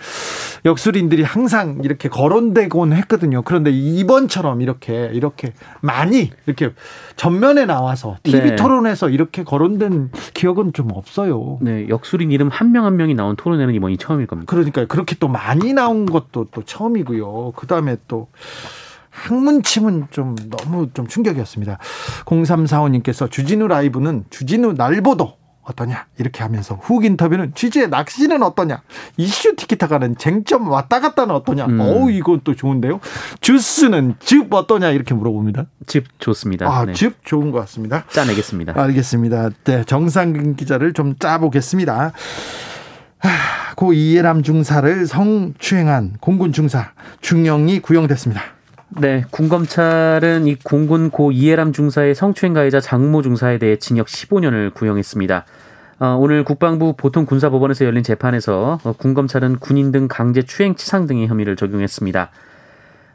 [0.65, 3.41] 역술인들이 항상 이렇게 거론되곤 했거든요.
[3.41, 6.73] 그런데 이번처럼 이렇게 이렇게 많이 이렇게
[7.15, 8.55] 전면에 나와서 TV 네.
[8.55, 11.59] 토론에서 이렇게 거론된 기억은 좀 없어요.
[11.61, 14.49] 네, 역술인 이름 한 명한 한 명이 나온 토론회는 이번이 처음일 겁니다.
[14.49, 14.87] 그러니까요.
[14.87, 17.53] 그렇게 또 많이 나온 것도 또 처음이고요.
[17.55, 18.27] 그다음에 또
[19.17, 21.77] 학문침은 좀 너무 좀 충격이었습니다.
[22.25, 26.05] 0345님께서 주진우 라이브는 주진우 날보도 어떠냐?
[26.17, 28.81] 이렇게 하면서 훅 인터뷰는 취재 낚시는 어떠냐?
[29.17, 31.65] 이슈 티키타가는 쟁점 왔다 갔다는 어떠냐?
[31.65, 31.79] 음.
[31.81, 33.01] 어우 이건 또 좋은데요.
[33.41, 34.91] 주스는 즙 어떠냐?
[34.91, 35.65] 이렇게 물어봅니다.
[35.87, 36.67] 즙 좋습니다.
[36.69, 37.19] 아즙 네.
[37.25, 38.05] 좋은 것 같습니다.
[38.09, 38.79] 짜내겠습니다.
[38.81, 39.49] 알겠습니다.
[39.65, 42.13] 네 정상근 기자를 좀 짜보겠습니다.
[43.75, 48.56] 고 이해람 중사를 성추행한 공군 중사 중형이 구형됐습니다
[48.89, 55.45] 네, 군검찰은 이 공군 고 이해람 중사의 성추행 가해자 장모 중사에 대해 징역 15년을 구형했습니다.
[55.99, 61.57] 어, 오늘 국방부 보통군사법원에서 열린 재판에서 어, 군검찰은 군인 등 강제 추행 치상 등의 혐의를
[61.57, 62.29] 적용했습니다.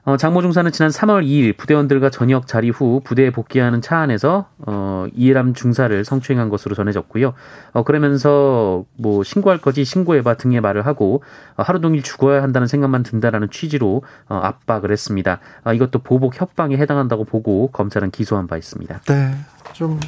[0.04, 5.06] 어, 장모 중사는 지난 3월 2일 부대원들과 저녁 자리 후 부대에 복귀하는 차 안에서 어,
[5.14, 7.34] 이해람 중사를 성추행한 것으로 전해졌고요.
[7.72, 11.22] 어, 그러면서 뭐 신고할 거지 신고해봐 등의 말을 하고
[11.56, 15.38] 어, 하루 종일 죽어야 한다는 생각만 든다라는 취지로 어, 압박을 했습니다.
[15.64, 19.02] 어, 이것도 보복 협박에 해당한다고 보고 검찰은 기소한 바 있습니다.
[19.02, 19.34] 네,
[19.72, 20.00] 좀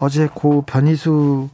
[0.00, 1.48] 어제 고 변희수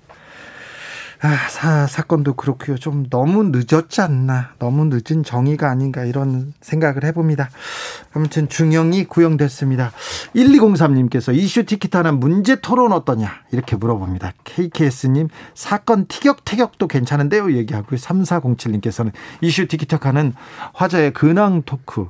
[1.24, 2.76] 아, 사, 사건도 그렇고요.
[2.76, 4.54] 좀 너무 늦었지 않나.
[4.58, 7.48] 너무 늦은 정의가 아닌가 이런 생각을 해봅니다.
[8.12, 9.92] 아무튼 중형이 구형됐습니다.
[10.34, 14.32] 1203님께서 이슈 티키타는 문제 토론 어떠냐 이렇게 물어봅니다.
[14.42, 18.00] KKS님 사건 티격태격도 괜찮은데요 얘기하고요.
[18.00, 20.34] 3407님께서는 이슈 티키타카는
[20.74, 22.08] 화제의 근황 토크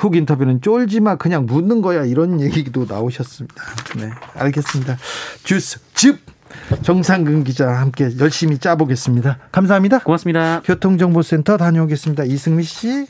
[0.00, 3.54] 훅 인터뷰는 쫄지마 그냥 묻는 거야 이런 얘기도 나오셨습니다.
[3.96, 4.98] 네 알겠습니다.
[5.44, 6.39] 주스 즙
[6.82, 9.38] 정상근 기자와 함께 열심히 짜보겠습니다.
[9.52, 9.98] 감사합니다.
[9.98, 10.60] 고맙습니다.
[10.64, 12.24] 교통정보센터 다녀오겠습니다.
[12.24, 13.06] 이승미 씨.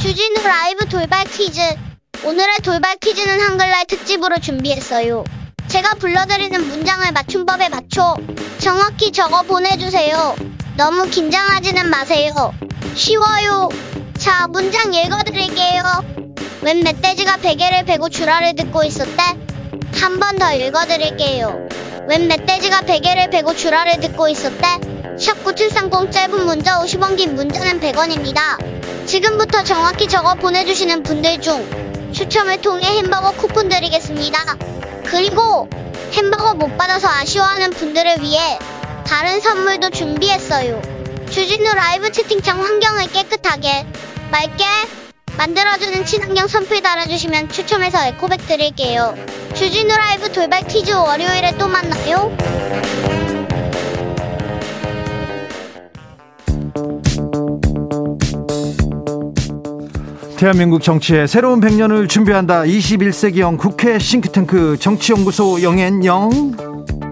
[0.00, 1.60] 주진우 라이브 돌발 퀴즈.
[2.24, 5.24] 오늘의 돌발 퀴즈는 한글날 특집으로 준비했어요.
[5.68, 8.16] 제가 불러드리는 문장을 맞춤법에 맞춰
[8.58, 10.34] 정확히 적어 보내주세요.
[10.76, 12.32] 너무 긴장하지는 마세요.
[12.94, 13.68] 쉬워요.
[14.20, 15.82] 자, 문장 읽어드릴게요.
[16.60, 19.22] 웬 멧돼지가 베개를 베고 주라를 듣고 있었대?
[19.94, 21.68] 한 번 더 읽어드릴게요.
[22.06, 24.62] 웬 멧돼지가 베개를 베고 주라를 듣고 있었대?
[25.16, 29.06] 샵9730 짧은 문자 50원 긴 문자는 100원입니다.
[29.06, 31.66] 지금부터 정확히 적어 보내주시는 분들 중
[32.12, 34.56] 추첨을 통해 햄버거 쿠폰 드리겠습니다.
[35.04, 35.66] 그리고
[36.12, 38.58] 햄버거 못 받아서 아쉬워하는 분들을 위해
[39.06, 40.99] 다른 선물도 준비했어요.
[41.30, 43.86] 주진우 라이브 채팅창 환경을 깨끗하게
[44.32, 44.64] 맑게
[45.38, 49.14] 만들어주는 친환경 선풀 달아주시면 추첨해서 에코백 드릴게요.
[49.54, 52.36] 주진우 라이브 돌발 퀴즈 월요일에 또 만나요.
[60.36, 62.62] 대한민국 정치의 새로운 100년을 준비한다.
[62.62, 67.09] 21세기형 국회 싱크탱크 정치연구소 영앤영.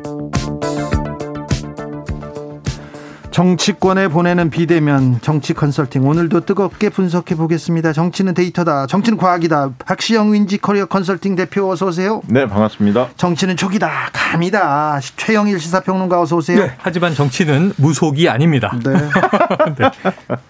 [3.38, 7.92] 정치권에 보내는 비대면 정치 컨설팅 오늘도 뜨겁게 분석해 보겠습니다.
[7.92, 8.88] 정치는 데이터다.
[8.88, 9.74] 정치는 과학이다.
[9.78, 12.20] 박시영 윈지코리아 컨설팅 대표 어서 오세요.
[12.26, 13.10] 네, 반갑습니다.
[13.16, 14.10] 정치는 촉이다.
[14.12, 14.98] 감이다.
[15.16, 16.58] 최영일 시사평론가 어서 오세요.
[16.58, 18.76] 네, 하지만 정치는 무속이 아닙니다.
[18.82, 18.90] 네.
[19.78, 19.90] 네.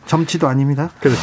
[0.07, 0.89] 정치도 아닙니다.
[0.99, 1.21] 그렇죠.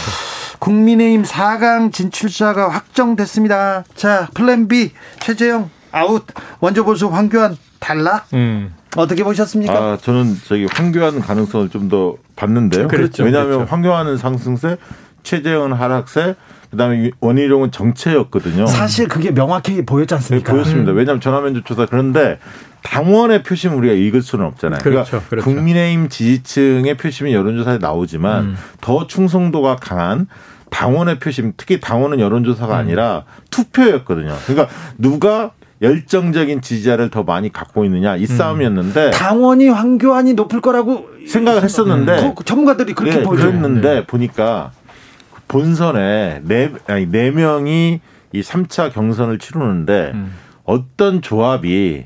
[0.59, 3.85] 국민의힘 4강 진출자가 확정됐습니다.
[3.95, 6.27] 자, plan B 최재형 아웃.
[6.59, 8.27] 원조 보수 황교안 탈락.
[8.35, 8.71] 음.
[8.95, 9.73] 어떻게 보셨습니까?
[9.73, 12.87] 아, 저는 저기 황교안 가능성을 좀 더 봤는데요.
[12.87, 13.23] 그렇죠.
[13.23, 13.71] 왜냐하면 그렇죠.
[13.71, 14.77] 황교안은 상승세,
[15.23, 16.35] 최재형 하락세,
[16.71, 18.65] 그다음에 원희룡은 정체였거든요.
[18.67, 20.51] 사실 그게 명확히 보였지 않습니까?
[20.51, 20.91] 네, 보였습니다.
[20.91, 20.97] 음.
[20.97, 22.39] 왜냐하면 전화면접 조사 그런데
[22.83, 24.79] 당원의 표심 우리가 읽을 수는 없잖아요.
[24.81, 25.45] 그렇죠, 그러니까 그렇죠.
[25.45, 28.57] 국민의힘 지지층의 표심이 여론조사에 나오지만 음.
[28.81, 30.27] 더 충성도가 강한
[30.69, 32.79] 당원의 표심, 특히 당원은 여론조사가 음.
[32.79, 34.35] 아니라 투표였거든요.
[34.45, 38.25] 그러니까 누가 열정적인 지지자를 더 많이 갖고 있느냐 이 음.
[38.27, 44.05] 싸움이었는데 당원이 황교안이 높을 거라고 생각을 했었는데 그 전문가들이 그렇게 네, 보였는데 네.
[44.05, 44.71] 보니까
[45.47, 47.99] 본선에 네 아니 네 명이
[48.31, 50.33] 이 3차 경선을 치르는데 음.
[50.63, 52.05] 어떤 조합이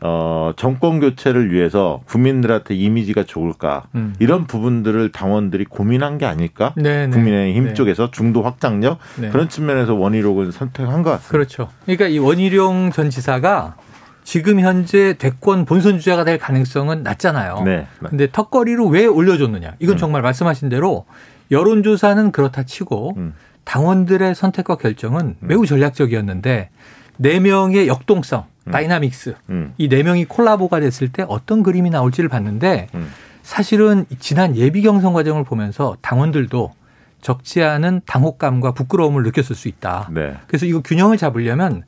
[0.00, 4.14] 어, 정권 교체를 위해서 국민들한테 이미지가 좋을까 음.
[4.18, 6.72] 이런 부분들을 당원들이 고민한 게 아닐까?
[6.76, 7.06] 네네.
[7.08, 7.12] 네.
[7.12, 7.74] 국민의힘 네.
[7.74, 9.30] 쪽에서 중도 확장력 네.
[9.30, 11.30] 그런 측면에서 원희룡을 선택한 것 같습니다.
[11.30, 11.68] 그렇죠.
[11.84, 13.76] 그러니까 이 원희룡 전 지사가
[14.22, 17.62] 지금 현재 대권 본선 주자가 될 가능성은 낮잖아요.
[17.64, 17.86] 네.
[18.04, 19.76] 근데 턱걸이로 왜 올려줬느냐?
[19.78, 19.98] 이건 음.
[19.98, 21.06] 정말 말씀하신 대로
[21.50, 23.34] 여론조사는 그렇다 치고 음.
[23.64, 25.48] 당원들의 선택과 결정은 음.
[25.48, 26.70] 매우 전략적이었는데
[27.16, 28.44] 네 명의 역동성 음.
[28.70, 29.74] dynamics 음.
[29.78, 33.10] 이 네 명이 콜라보가 됐을 때 어떤 그림이 나올지를 봤는데 음.
[33.42, 36.72] 사실은 지난 예비 경선 과정을 보면서 당원들도
[37.20, 40.08] 적지 않은 당혹감과 부끄러움을 느꼈을 수 있다.
[40.12, 40.36] 네.
[40.46, 41.82] 그래서 이거 균형을 잡으려면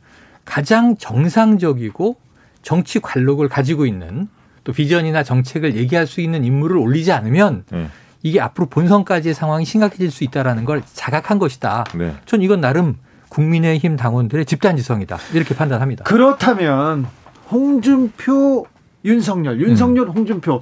[0.44, 2.16] 가장 정상적이고
[2.62, 4.28] 정치 관록을 가지고 있는
[4.64, 7.86] 또 비전이나 정책을 얘기할 수 있는 인물을 올리지 않으면 네.
[8.22, 11.84] 이게 앞으로 본선까지의 상황이 심각해질 수 있다라는 걸 자각한 것이다.
[11.94, 12.14] 네.
[12.26, 12.96] 전 이건 나름
[13.30, 15.16] 국민의힘 당원들의 집단지성이다.
[15.32, 16.04] 이렇게 판단합니다.
[16.04, 17.06] 그렇다면
[17.50, 18.66] 홍준표
[19.04, 20.12] 윤석열, 윤석열 음.
[20.12, 20.60] 홍준표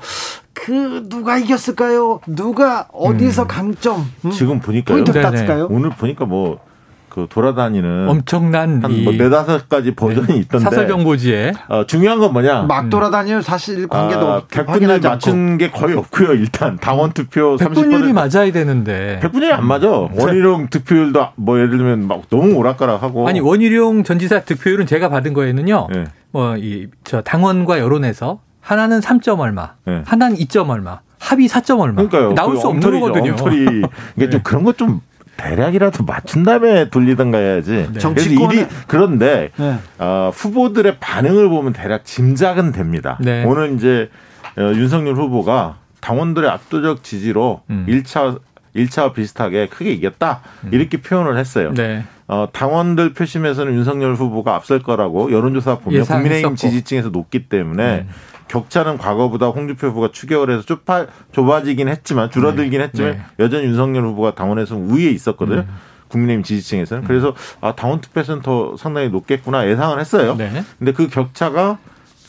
[0.52, 2.20] 그 누가 이겼을까요?
[2.26, 3.48] 누가 어디서 음.
[3.48, 4.30] 강점 음?
[4.30, 5.66] 지금 보니까 포인트 땄을까요?
[5.70, 6.60] 오늘 보니까 뭐
[7.18, 10.36] 그 돌아다니는 엄청난 한뭐 네다섯 가지 버전이 네.
[10.36, 11.52] 있던데 사설 정보지에.
[11.68, 12.62] 어, 중요한 건 뭐냐?
[12.62, 13.42] 막 돌아다니요.
[13.42, 16.76] 사실 관계도 아, 백분율 맞춘 게 거의 없고요 일단.
[16.76, 19.18] 당원 투표 30%백분율이 맞아야 되는데.
[19.20, 19.88] 백분율이 안 맞아.
[19.88, 23.26] 원희룡 득표율도 뭐 예를 들면 막 너무 오락가락하고.
[23.28, 26.04] 아니 원희룡 전 지사 득표율은 제가 받은 거에는요 네.
[26.30, 30.02] 뭐이 저 당원과 여론에서 하나는 3점 얼마 네.
[30.06, 31.96] 하나는 2점 얼마 합의 4점 얼마.
[31.96, 32.34] 그러니까요.
[32.34, 33.32] 나올 그수 없는 거거든요.
[33.32, 33.82] 엉터리.
[34.16, 35.00] 이게 좀 그런 것 좀
[35.38, 37.88] 대략이라도 맞춘 다음에 돌리던가 해야지.
[37.92, 37.98] 네.
[37.98, 39.78] 정치권 그런데 네.
[39.98, 43.16] 어, 후보들의 반응을 보면 대략 짐작은 됩니다.
[43.20, 43.44] 네.
[43.44, 44.10] 오늘 이제
[44.58, 47.86] 어, 윤석열 후보가 당원들의 압도적 지지로 음.
[47.88, 48.40] 1차
[48.76, 50.70] 1차와 비슷하게 크게 이겼다 음.
[50.72, 51.72] 이렇게 표현을 했어요.
[51.74, 52.04] 네.
[52.26, 58.06] 어, 당원들 표심에서는 윤석열 후보가 앞설 거라고 여론조사 보면 국민의힘 지지층에서 높기 때문에 네.
[58.48, 62.84] 격차는 과거보다 홍준표 후보가 추격을 해서 좁아, 좁아지긴 했지만 줄어들긴 네.
[62.86, 63.22] 했지만 네.
[63.38, 65.60] 여전히 윤석열 후보가 당원에서 우위에 있었거든요.
[65.60, 65.68] 음.
[66.08, 67.04] 국민의힘 지지층에서는.
[67.04, 67.06] 음.
[67.06, 70.34] 그래서 아, 당원 투표에서는 더 상당히 높겠구나 예상을 했어요.
[70.36, 70.64] 네.
[70.78, 71.78] 근데 그 격차가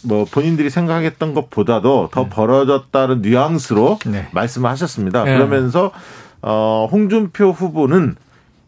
[0.03, 2.29] 뭐 본인들이 생각했던 것보다도 더 네.
[2.29, 4.27] 벌어졌다는 뉘앙스로 네.
[4.31, 5.23] 말씀을 하셨습니다.
[5.23, 5.35] 네.
[5.35, 5.91] 그러면서
[6.41, 8.15] 어, 홍준표 후보는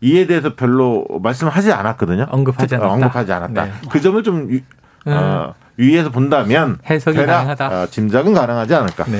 [0.02, 2.28] 이에 대해서 별로 말씀하지 않았거든요.
[2.30, 2.94] 언급하지 않았다.
[2.94, 3.66] 언급하지 않았다.
[3.66, 3.72] 네.
[3.90, 4.50] 그 점을 좀
[5.06, 7.68] 어, 위에서 본다면 해석이 대략, 가능하다.
[7.68, 9.06] 어, 짐작은 가능하지 않을까.
[9.06, 9.20] 네.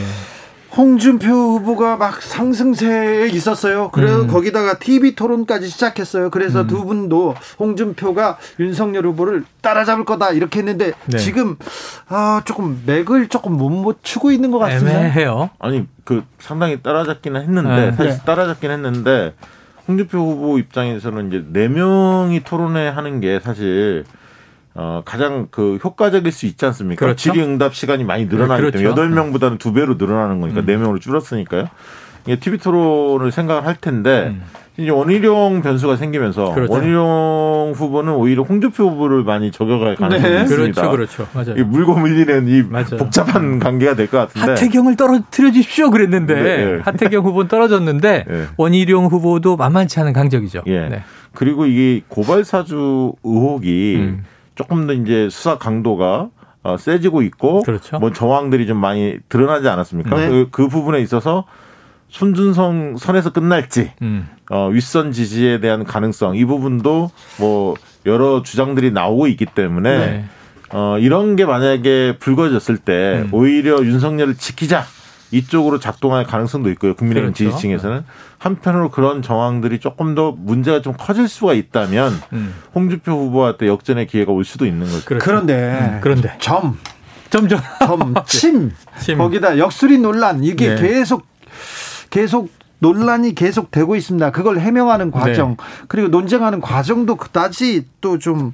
[0.78, 3.90] 홍준표 후보가 막 상승세에 있었어요.
[3.92, 4.28] 그래서 음.
[4.28, 6.30] 거기다가 TV 토론까지 시작했어요.
[6.30, 6.68] 그래서 음.
[6.68, 11.18] 두 분도 홍준표가 윤석열 후보를 따라잡을 거다 이렇게 했는데 네.
[11.18, 11.58] 지금
[12.08, 14.98] 아 조금 맥을 조금 못 맞추고 있는 것 같습니다.
[14.98, 15.50] 애매해요.
[15.60, 17.92] 아니 그 상당히 따라잡기는 했는데 네.
[17.92, 18.18] 사실 네.
[18.24, 19.34] 따라잡긴 했는데
[19.90, 24.06] 홍준표 후보 입장에서는 이제 네 명이 토론회 하는 게 사실
[24.74, 27.00] 어, 가장 그 효과적일 수 있지 않습니까?
[27.06, 27.32] 그렇죠?
[27.32, 28.96] 질의응답 시간이 많이 늘어나기 네, 그렇죠.
[28.96, 30.66] 때문에 8명보다는 두 배로 늘어나는 거니까 음.
[30.66, 31.68] 4명으로 줄었으니까요.
[32.26, 34.44] 이게 TV 토론을 생각을 할 텐데 음.
[34.78, 36.72] 이제 원희룡 변수가 생기면서 그렇죠.
[36.72, 40.42] 원희룡 후보는 오히려 홍준표 후보를 많이 저격할 가능성이 네.
[40.44, 40.90] 있습니다.
[40.90, 41.28] 그렇죠, 그렇죠.
[41.54, 41.66] 맞아요.
[41.66, 42.98] 물고 물리는 이 맞아요.
[42.98, 46.80] 복잡한 관계가 될 것 같은데 하태경을 떨어뜨려 주십시오 그랬는데 네, 네.
[46.84, 48.44] 하태경 후보는 떨어졌는데 네.
[48.56, 50.62] 원희룡 후보도 만만치 않은 강적이죠.
[50.68, 50.88] 예.
[50.88, 51.04] 네.
[51.34, 54.24] 그리고 이게 고발 사주 의혹이 음.
[54.56, 56.30] 조금 더 이제 수사 강도가
[56.64, 58.00] 어, 세지고 있고 그렇죠.
[58.00, 60.16] 뭐 정황들이 좀 많이 드러나지 않았습니까?
[60.16, 60.30] 네.
[60.30, 61.46] 그, 그 부분에 있어서
[62.10, 64.30] 손준성 선에서 끝날지 음.
[64.50, 67.10] 어, 윗선 지지에 대한 가능성 이 부분도
[67.40, 70.26] 뭐 여러 주장들이 나오고 있기 때문에 네.
[70.74, 73.30] 어, 이런 게 만약에 불거졌을 때 음.
[73.32, 74.86] 오히려 윤석열을 지키자
[75.32, 76.96] 이쪽으로 작동할 가능성도 있고요.
[76.96, 77.52] 국민의힘 그렇죠.
[77.52, 78.04] 지지층에서는
[78.38, 82.54] 한편으로 그런 정황들이 조금 더 문제가 좀 커질 수가 있다면 음.
[82.76, 85.06] 홍준표 후보한테 역전의 기회가 올 수도 있는 거죠.
[85.06, 85.26] 그렇죠.
[85.26, 86.00] 그런데 음.
[86.02, 86.78] 그런데 점
[87.30, 89.18] 점점 점침 침.
[89.18, 90.82] 거기다 역술이 논란 이게 네.
[90.82, 91.26] 계속
[92.10, 92.50] 계속
[92.82, 94.32] 논란이 계속되고 있습니다.
[94.32, 95.20] 그걸 해명하는 네.
[95.20, 95.58] 과정 네.
[95.88, 98.54] 그리고 논쟁하는 과정도 그다지 또좀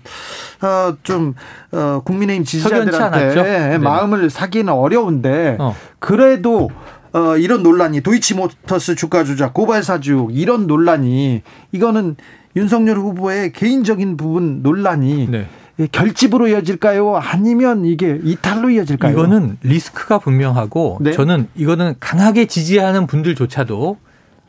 [0.62, 1.34] 어, 좀
[1.72, 3.78] 어, 국민의힘 지지자들한테 네.
[3.78, 5.74] 마음을 사기는 어려운데 어.
[6.00, 6.70] 그래도
[7.14, 12.18] 어, 이런 논란이 도이치모터스 주가 조작 고발 사주 이런 논란이 이거는
[12.58, 15.48] 윤석열 후보의 개인적인 부분 논란이 네.
[15.92, 17.16] 결집으로 이어질까요?
[17.16, 19.14] 아니면 이게 이탈로 이어질까요?
[19.14, 21.12] 이거는 리스크가 분명하고 네?
[21.12, 23.98] 저는 이거는 강하게 지지하는 분들조차도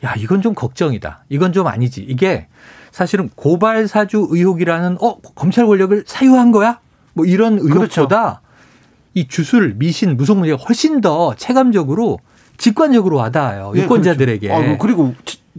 [0.03, 1.25] 야, 이건 좀 걱정이다.
[1.29, 2.05] 이건 좀 아니지.
[2.07, 2.47] 이게
[2.91, 6.79] 사실은 고발 사주 의혹이라는 어, 검찰 권력을 사유한 거야?
[7.13, 8.39] 뭐 이런 의혹보다 그렇죠.
[9.13, 12.19] 이 주술, 미신, 무속 문제가 훨씬 더 체감적으로
[12.57, 13.71] 직관적으로 와닿아요.
[13.73, 14.47] 네, 유권자들에게.
[14.47, 14.71] 그렇죠.
[14.71, 15.13] 아, 그리고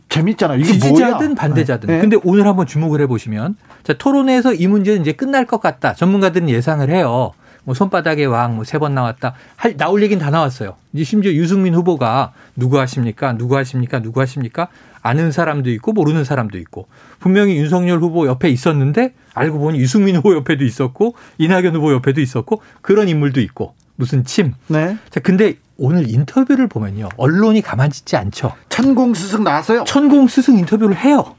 [0.09, 0.59] 재밌잖아요.
[0.59, 1.35] 이게 지지자든 뭐야?
[1.35, 1.89] 반대자든.
[1.89, 2.01] 네.
[2.01, 5.95] 근데 오늘 한번 주목을 해보시면 자, 토론회에서 이 문제는 이제 끝날 것 같다.
[5.95, 7.33] 전문가들은 예상을 해요.
[7.65, 9.35] 뭐 손바닥의 왕, 뭐 세 번 나왔다.
[9.57, 10.77] 할, 나올 얘기는 다 나왔어요.
[10.93, 13.35] 이제 심지어 유승민 후보가 누구 하십니까?
[13.37, 14.01] 누구 하십니까?
[14.01, 14.69] 누구 하십니까?
[15.03, 16.87] 아는 사람도 있고 모르는 사람도 있고
[17.21, 22.61] 분명히 윤석열 후보 옆에 있었는데 알고 보니 유승민 후보 옆에도 있었고 이낙연 후보 옆에도 있었고
[22.83, 24.53] 그런 인물도 있고 무슨 침.
[24.67, 24.97] 네.
[25.11, 27.09] 자, 근데 오늘 인터뷰를 보면요.
[27.17, 28.53] 언론이 가만히 있지 않죠.
[28.69, 29.85] 천공 스승 나왔어요?
[29.85, 31.35] 천공 스승 인터뷰를 해요.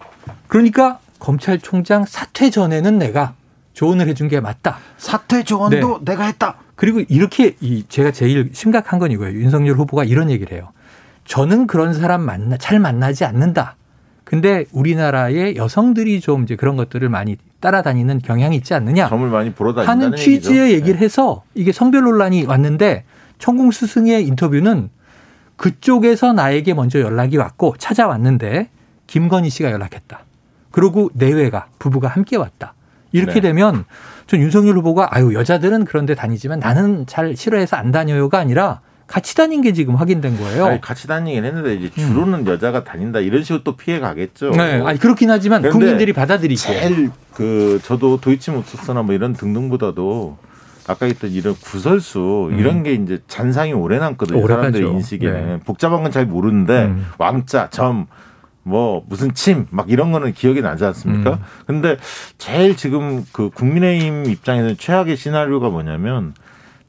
[0.47, 3.33] 그러니까 검찰총장 사퇴 전에는 내가
[3.81, 4.77] 조언을 해준 게 맞다.
[4.97, 6.11] 사퇴 조언도 네.
[6.11, 6.57] 내가 했다.
[6.75, 9.33] 그리고 이렇게 이 제가 제일 심각한 건 이거예요.
[9.39, 10.71] 윤석열 후보가 이런 얘기를 해요.
[11.25, 13.77] 저는 그런 사람 만나 잘 만나지 않는다.
[14.23, 19.09] 근데 우리나라의 여성들이 좀 이제 그런 것들을 많이 따라다니는 경향이 있지 않느냐.
[19.09, 21.05] 점을 많이 보러 하는 취지의 얘기를 네.
[21.05, 23.03] 해서 이게 성별 논란이 왔는데
[23.39, 24.91] 천공 스승의 인터뷰는
[25.55, 28.69] 그쪽에서 나에게 먼저 연락이 왔고 찾아왔는데
[29.07, 30.23] 김건희 씨가 연락했다.
[30.69, 32.75] 그리고 내외가 부부가 함께 왔다.
[33.11, 33.41] 이렇게 네.
[33.41, 33.85] 되면
[34.27, 39.61] 전 윤석열 후보가 아유 여자들은 그런데 다니지만 나는 잘 싫어해서 안 다녀요가 아니라 같이 다닌
[39.61, 40.67] 게 지금 확인된 거예요.
[40.67, 42.47] 아니, 같이 다니긴 했는데 이제 주로는 음.
[42.47, 44.51] 여자가 다닌다 이런 식으로 또 피해 가겠죠.
[44.51, 50.37] 네, 아니 그렇긴 하지만 국민들이 받아들이고 제일 그 저도 도이치모터스나 뭐 이런 등등보다도
[50.87, 52.59] 아까 했던 이런 구설수 음.
[52.59, 54.41] 이런 게 이제 잔상이 오래 남거든요.
[54.41, 54.79] 오래 가죠.
[54.79, 55.59] 인식에는 네.
[55.65, 57.05] 복잡한 건 잘 모르는데 음.
[57.17, 58.07] 왕자 점.
[58.63, 61.31] 뭐 무슨 침 막 이런 거는 기억이 나지 않습니까?
[61.31, 61.37] 음.
[61.65, 61.97] 근데
[62.37, 66.33] 제일 지금 그 국민의힘 입장에서는 최악의 시나리오가 뭐냐면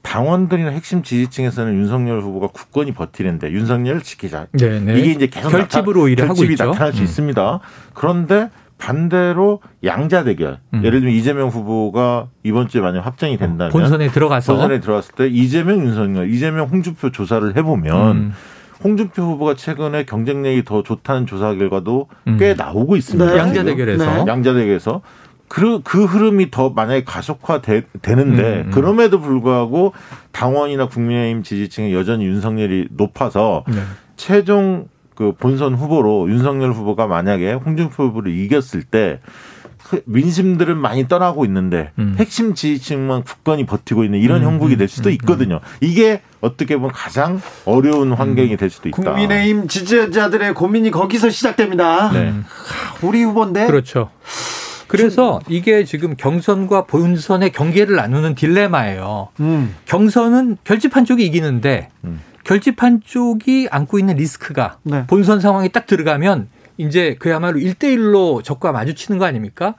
[0.03, 4.49] 당원들이나 핵심 지지층에서는 윤석열 후보가 굳건히 버티는데 윤석열을 지키자.
[4.53, 4.81] 네네.
[4.81, 4.99] 네.
[5.01, 6.67] 이게 이제 계속 결집으로 오히려 하고 있죠.
[6.67, 7.05] 나타날 수 음.
[7.05, 7.61] 있습니다.
[7.95, 10.59] 그런데 반대로 양자 대결.
[10.75, 10.83] 음.
[10.85, 15.79] 예를 들면 이재명 후보가 이번 주에 만약 확정이 된다면 본선에 들어가서 본선에 들어갔을 때 이재명
[15.85, 18.33] 윤석열, 이재명 홍준표 조사를 해보면 음.
[18.83, 22.37] 홍준표 후보가 최근에 경쟁력이 더 좋다는 조사 결과도 음.
[22.39, 23.33] 꽤 나오고 있습니다.
[23.33, 23.39] 네.
[23.39, 24.25] 양자 대결에서 네.
[24.27, 25.03] 양자 대결에서
[25.49, 28.71] 그, 그 흐름이 더 만약에 가속화 되, 는데 음, 음.
[28.71, 29.93] 그럼에도 불구하고
[30.33, 33.77] 당원이나 국민의힘 지지층이 여전히 윤석열이 높아서 네.
[34.17, 39.21] 최종 그 본선 후보로 윤석열 후보가 만약에 홍준표 후보를 이겼을 때그
[40.05, 42.17] 민심들은 많이 떠나고 있는데 음.
[42.19, 45.61] 핵심 지지층만 굳건히 버티고 있는 이런 음, 형국이 될 수도 음, 음, 있거든요.
[45.81, 48.97] 이게 어떻게 보면 가장 어려운 환경이 될 수도 있다.
[48.97, 52.11] 국민의힘 지지자들의 고민이 거기서 시작됩니다.
[52.13, 52.33] 네.
[53.03, 53.67] 우리 후보인데.
[53.67, 54.11] 그렇죠.
[54.89, 59.29] 그래서 이게 지금 경선과 본선의 경계를 나누는 딜레마예요.
[59.41, 59.75] 음.
[59.87, 62.21] 경선은 결집한 쪽이 이기는데 음.
[62.45, 65.07] 결집한 쪽이 안고 있는 리스크가 네.
[65.07, 66.49] 본선 상황에 딱 들어가면
[66.87, 69.75] 이제 그야말로 1대1로 적과 마주치는 거 아닙니까?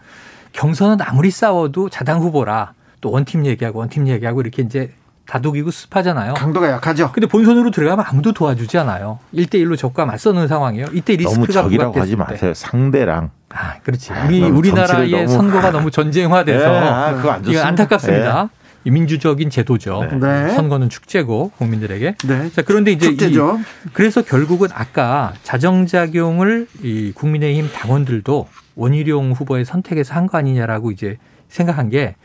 [0.53, 4.91] 경선은 아무리 싸워도 자당 후보라 또 원팀 얘기하고 원팀 얘기하고 이렇게 이제
[5.25, 6.33] 다독이고 습하잖아요.
[6.33, 7.11] 강도가 약하죠.
[7.11, 9.19] 근데 본선으로 들어가면 아무도 도와주지 않아요.
[9.33, 10.87] 1대1로 적과 맞서는 상황이에요.
[10.93, 12.53] 이때 리스크가 너무 적이라고 하지 마세요.
[12.53, 13.31] 상대랑.
[13.49, 14.11] 아, 그렇지.
[14.11, 15.27] 아, 우리 우리나라의 너무...
[15.27, 18.43] 선거가 너무 전쟁화돼서 네, 아, 그거 안 이거 안타깝습니다.
[18.43, 18.62] 네.
[18.89, 20.07] 민주적인 제도죠.
[20.11, 20.17] 네.
[20.17, 20.49] 네.
[20.55, 22.15] 선거는 축제고 국민들에게.
[22.27, 22.49] 네.
[22.51, 23.59] 자 그런데 이제 축제죠.
[23.59, 31.17] 이, 그래서 결국은 아까 자정작용을 이 국민의힘 당원들도 원희룡 후보의 선택에서 한 거 아니냐라고 이제
[31.49, 32.15] 생각한 게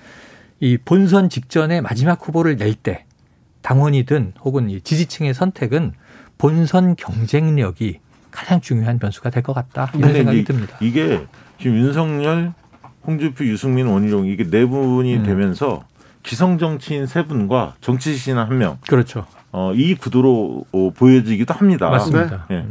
[0.61, 3.05] 이 본선 직전에 마지막 후보를 낼 때
[3.63, 5.93] 당원이든 혹은 이 지지층의 선택은
[6.37, 8.01] 본선 경쟁력이
[8.33, 10.77] 가장 중요한 변수가 될 것 같다 이런 생각이 듭니다.
[10.81, 11.25] 이게
[11.61, 12.53] 지금 윤석열,
[13.07, 15.23] 홍준표, 유승민, 원희룡 이게 네 분이 음.
[15.23, 15.85] 되면서
[16.23, 18.79] 기성 정치인 세 분과 정치 신한 한 명.
[18.89, 19.25] 그렇죠.
[19.53, 21.89] 어, 이 구도로 어, 보여지기도 합니다.
[21.89, 22.47] 맞습니다.
[22.51, 22.57] 네.
[22.57, 22.67] 네.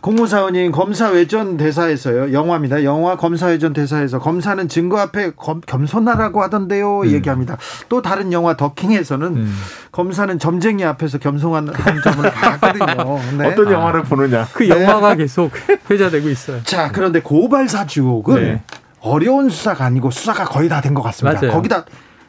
[0.00, 2.82] 공무사원님 검사 외전 대사에서요 영화입니다.
[2.82, 7.10] 영화 검사 외전 대사에서 검사는 증거 앞에 검, 겸손하라고 하던데요 음.
[7.10, 7.56] 얘기합니다.
[7.88, 9.54] 또 다른 영화 더킹에서는 음.
[9.92, 13.20] 검사는 점쟁이 앞에서 겸손한 점을 봤거든요.
[13.38, 13.46] 네.
[13.46, 15.18] 어떤 영화를 보느냐 그 영화가 네.
[15.18, 15.52] 계속
[15.88, 16.62] 회자되고 있어요.
[16.64, 18.62] 자 그런데 고발 사 주옥은 네.
[19.00, 21.40] 어려운 수사가 아니고 수사가 거의 다 된 것 같습니다.
[21.40, 21.52] 맞아요.
[21.54, 21.84] 거기다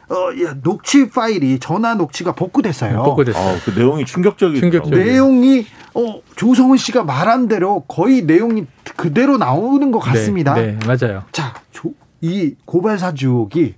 [0.08, 3.02] 어, 야, 녹취 파일이 전화 녹취가 복구됐어요.
[3.02, 3.42] 복구됐어요.
[3.42, 4.60] 아, 그 내용이 충격적이죠.
[4.60, 10.54] 충격적이 내용이 어, 조성은 씨가 말한 대로 거의 내용이 그대로 나오는 것 네, 같습니다.
[10.54, 11.24] 네, 네 맞아요.
[11.32, 13.74] 자, 조, 이 고발 사주옥이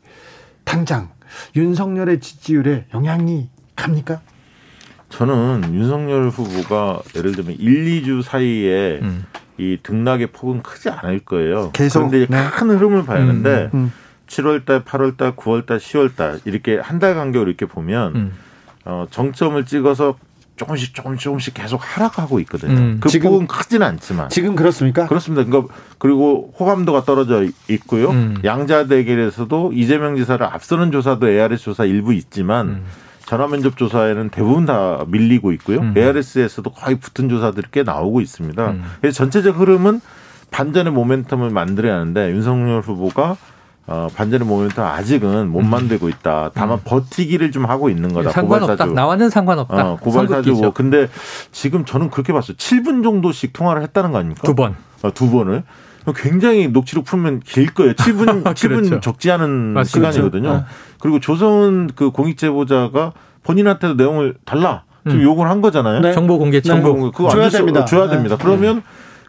[0.65, 1.11] 당장
[1.55, 4.21] 윤석열의 지지율에 영향이 갑니까?
[5.09, 9.25] 저는 윤석열 후보가 예를 들면 1, 2주 사이에 음.
[9.59, 11.71] 이 등락의 폭은 크지 않을 거예요.
[11.73, 12.51] 계속 그런데 네.
[12.51, 13.93] 큰 흐름을 봐야 하는데 음, 음.
[14.27, 18.33] 7월달, 8월달, 9월달, 10월달 이렇게 한 달 간격으로 이렇게 보면 음.
[18.85, 20.17] 어, 정점을 찍어서
[20.57, 22.73] 조금씩 조금씩 조금씩 계속 하락하고 있거든요.
[22.73, 22.97] 음.
[23.01, 25.07] 그 지금, 폭은 크지는 않지만 지금 그렇습니까?
[25.07, 25.45] 그렇습니다.
[25.45, 28.11] 그러니까 그리고 호감도가 떨어져 있고요.
[28.11, 28.39] 음.
[28.43, 32.85] 양자 대결에서도 이재명 지사를 앞서는 조사도 ARS 조사 일부 있지만 음.
[33.27, 35.81] 전화 면접 조사에는 대부분 다 밀리고 있고요.
[35.81, 35.95] 음.
[35.97, 38.71] ARS에서도 거의 붙은 조사들이 꽤 나오고 있습니다.
[38.71, 38.83] 음.
[39.03, 40.01] 그래서 전체적 흐름은
[40.53, 43.37] 반전의 모멘텀을 만들어야 하는데 윤석열 후보가
[43.89, 45.71] 어, 반전의 모멘텀 아직은 못 음.
[45.71, 46.51] 만들고 있다.
[46.55, 46.81] 다만 음.
[46.85, 48.31] 버티기를 좀 하고 있는 거다.
[48.31, 48.73] 상관없다.
[48.75, 48.93] 고발사주.
[48.95, 49.91] 나와는 상관없다.
[49.93, 50.73] 어, 고발사주고.
[50.73, 51.09] 근데
[51.53, 52.57] 지금 저는 그렇게 봤어요.
[52.57, 54.43] 7분 정도씩 통화를 했다는 거 아닙니까?
[54.45, 54.75] 두 번.
[55.03, 55.63] 어, 두 번을.
[56.17, 57.93] 굉장히 녹취록 풀면 길 거예요.
[57.95, 59.01] 7분, 7분 그렇죠.
[59.01, 60.13] 적지 않은 맞습니다.
[60.13, 60.53] 시간이거든요.
[60.53, 60.65] 네.
[61.01, 63.13] 그리고 조선 그 공익제보자가
[63.43, 64.83] 본인한테도 내용을 달라.
[65.05, 65.23] 지금 음.
[65.25, 66.01] 요구를 한 거잖아요.
[66.01, 66.13] 네.
[66.13, 67.17] 정보 공개 정보 공개.
[67.17, 67.85] 그거 줘야 됩니다.
[67.85, 68.37] 줘야 됩니다.
[68.37, 68.45] 네.
[68.45, 68.83] 그러면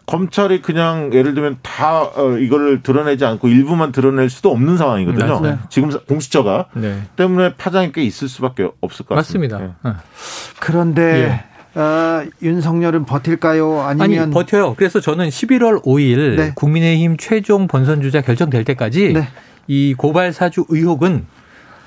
[0.08, 5.40] 검찰이 그냥 예를 들면 다 어, 이걸 드러내지 않고 일부만 드러낼 수도 없는 상황이거든요.
[5.40, 5.58] 네.
[5.68, 7.02] 지금 공수처가 네.
[7.16, 9.58] 때문에 파장이 꽤 있을 수밖에 없을 것 같습니다.
[9.58, 9.78] 맞습니다.
[9.84, 9.92] 네.
[10.60, 11.42] 그런데
[11.76, 11.78] 예.
[11.78, 13.82] 어, 윤석열은 버틸까요?
[13.82, 14.74] 아니면 아니, 버텨요.
[14.76, 16.52] 그래서 저는 11월 5일 네.
[16.54, 19.28] 국민의힘 최종 본선 주자 결정될 때까지 네.
[19.66, 21.26] 이 고발 사주 의혹은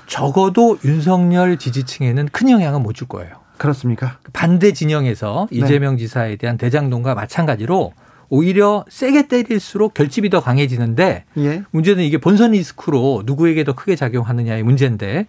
[0.06, 3.32] 적어도 윤석열 지지층에는 큰 영향은 못 줄 거예요.
[3.58, 4.18] 그렇습니까?
[4.32, 5.58] 반대 진영에서 네.
[5.58, 7.92] 이재명 지사에 대한 대장동과 마찬가지로
[8.34, 11.62] 오히려 세게 때릴수록 결집이 더 강해지는데 예.
[11.70, 15.26] 문제는 이게 본선 리스크로 누구에게 더 크게 작용하느냐의 문제인데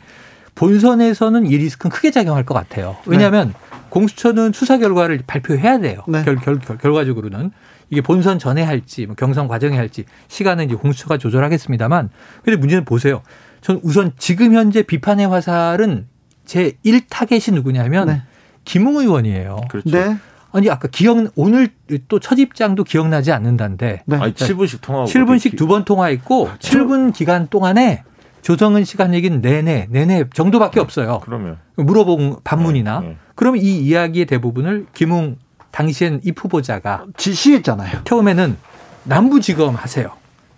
[0.56, 2.95] 본선에서는 이 리스크는 크게 작용할 것 같아요.
[3.06, 3.54] 왜냐하면 네.
[3.89, 6.04] 공수처는 수사 결과를 발표해야 돼요.
[6.08, 6.24] 네.
[6.24, 7.51] 결, 결, 결 과적으로는
[7.89, 12.10] 이게 본선 전에 할지 뭐 경선 과정에 할지 시간은 이제 공수처가 조절하겠습니다만
[12.41, 13.22] 근데 문제는 보세요.
[13.60, 16.08] 전 우선 지금 현재 비판의 화살은
[16.45, 18.22] 제 1 타겟이 누구냐면 네.
[18.64, 19.60] 김웅 의원이에요.
[19.70, 19.89] 그렇죠.
[19.89, 20.16] 네.
[20.54, 21.70] 아니 아까 기억 오늘
[22.08, 24.04] 또 첫 입장도 기억나지 않는다는데.
[24.06, 24.18] 네.
[24.18, 28.04] 아니 7분씩 통화 7분씩 두 번 통화했고 아, 7분 기간 동안에
[28.43, 31.20] 조성은 시간 얘기는 내내 내내 정도밖에 없어요.
[31.24, 33.18] 그러면 물어본 반문이나 네, 네.
[33.36, 35.38] 그럼 이 이야기의 대부분을 김웅
[35.72, 38.01] 당시엔 이 후보자가 지시했잖아요.
[38.04, 38.58] 처음에는
[39.06, 40.12] 남부지검 하세요.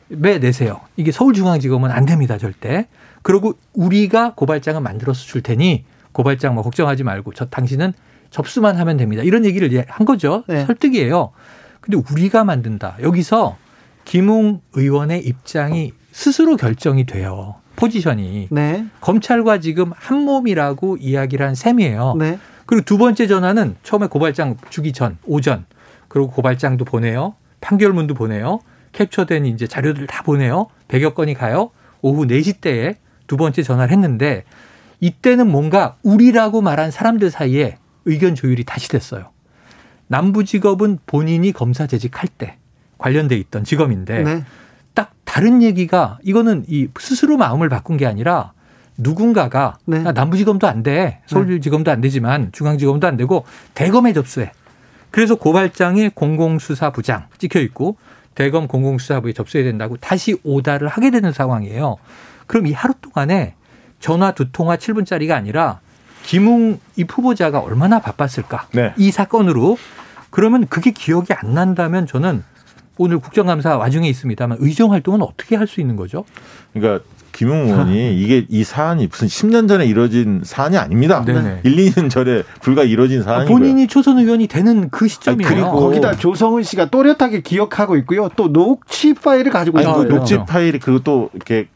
[0.10, 0.82] 매 내세요.
[0.98, 2.88] 이게 서울중앙지검은 안 됩니다 절대.
[3.22, 7.94] 그리고 우리가 고발장을 만들어서 줄 테니 고발장 뭐 걱정하지 말고 저 당신은
[8.36, 9.24] 접수만 하면 됩니다.
[9.24, 10.44] 이런 얘기를 한 거죠.
[10.50, 10.66] 네.
[10.66, 11.32] 설득이에요.
[11.80, 12.98] 근데 우리가 만든다.
[13.02, 13.56] 여기서
[14.04, 17.56] 김웅 의원의 입장이 스스로 결정이 돼요.
[17.78, 18.50] 포지션이.
[18.52, 18.86] 네.
[19.00, 22.16] 검찰과 지금 한 몸이라고 이야기를 한 셈이에요.
[22.20, 22.38] 네.
[22.66, 25.66] 그리고 두 번째 전화는 처음에 고발장 주기 전, 오전.
[26.10, 27.36] 그리고 고발장도 보내요.
[27.62, 28.60] 판결문도 보내요.
[28.92, 30.68] 캡처된 이제 자료들 다 보내요.
[30.90, 31.72] 100여 건이 가요.
[32.02, 32.96] 오후 4시 때에
[33.28, 34.44] 두 번째 전화를 했는데
[35.00, 39.32] 이때는 뭔가 우리라고 말한 사람들 사이에 의견 조율이 다시 됐어요.
[40.08, 42.58] 남부직업은 본인이 검사 재직할 때
[42.98, 44.44] 관련돼 있던 직업인데 네.
[44.94, 48.54] 딱 다른 얘기가 이거는 이 스스로 마음을 바꾼 게 아니라
[48.98, 50.00] 누군가가 네.
[50.00, 51.22] 남부지검도 안 돼.
[51.26, 54.52] 서울지검도 안 되지만 중앙지검도 안 되고 대검에 접수해.
[55.12, 57.98] 그래서 고발장에 공공수사부장 찍혀 있고
[58.36, 61.98] 대검 공공수사부에 접수해야 된다고 다시 오다를 하게 되는 상황이에요.
[62.48, 63.56] 그럼 이 하루 동안에
[64.00, 65.80] 전화 두 통화 7분짜리가 아니라
[66.26, 68.68] 김웅 이 후보자가 얼마나 바빴을까?
[68.74, 68.94] 네.
[68.98, 69.78] 이 사건으로
[70.30, 72.44] 그러면 그게 기억이 안 난다면 저는
[72.98, 76.26] 오늘 국정감사 와중에 있습니다만 의정 활동은 어떻게 할 수 있는 거죠?
[76.74, 77.04] 그러니까
[77.34, 81.22] 김웅 의원이 이게 이 사안이 무슨 10년 전에 이뤄진 사안이 아닙니다.
[81.26, 81.62] 네네.
[81.64, 85.46] 1, 2년 전에 불과 이뤄진 사안이 본인이 초선 의원이 되는 그 시점이에요.
[85.46, 88.30] 아니, 그리고 거기다 조성은 씨가 또렷하게 기억하고 있고요.
[88.38, 90.08] 또 녹취 파일을 가지고 있어요.
[90.08, 91.68] 그 녹취 파일이 그리고 또 이렇게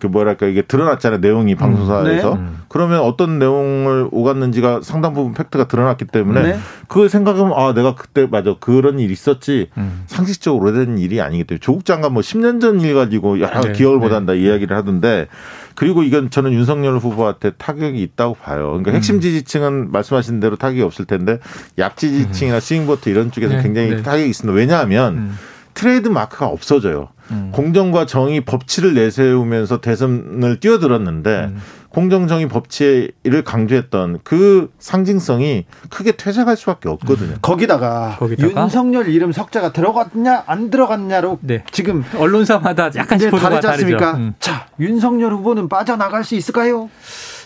[0.00, 2.62] 그 뭐랄까 이게 드러났잖아요 내용이 방송사에서 음, 네.
[2.68, 6.58] 그러면 어떤 내용을 오갔는지가 상당 부분 팩트가 드러났기 때문에 네.
[6.88, 10.02] 그걸 생각하면 아 내가 그때 맞아 그런 일이 있었지 음.
[10.06, 13.72] 상식적으로 오래된 일이 아니기 때문에 조국 장관 뭐 10년 전 일 가지고 여러 네.
[13.72, 14.04] 기억을 네.
[14.04, 15.28] 못한다 이야기를 하던데
[15.74, 18.68] 그리고 이건 저는 윤석열 후보한테 타격이 있다고 봐요.
[18.68, 18.96] 그러니까 음.
[18.96, 21.38] 핵심 지지층은 말씀하신 대로 타격이 없을 텐데
[21.78, 22.60] 약 지지층이나 음.
[22.60, 23.62] swing vote 이런 쪽에서 네.
[23.62, 24.02] 굉장히 네.
[24.02, 24.56] 타격이 있습니다.
[24.56, 25.38] 왜냐하면 음.
[25.74, 27.08] 트레이드 마크가 없어져요.
[27.30, 27.50] 음.
[27.52, 31.58] 공정과 정의 법치를 내세우면서 대선을 뛰어들었는데 음.
[31.88, 37.32] 공정 정의 법치를 강조했던 그 상징성이 크게 퇴색할 수밖에 없거든요.
[37.32, 37.38] 음.
[37.42, 41.64] 거기다가, 거기다가, 윤석열 이름 석자가 들어갔냐 안 들어갔냐로 네.
[41.70, 44.14] 지금 언론사마다 약간씩 다르지 않습니까?
[44.16, 44.34] 음.
[44.38, 46.88] 자, 윤석열 후보는 빠져나갈 수 있을까요?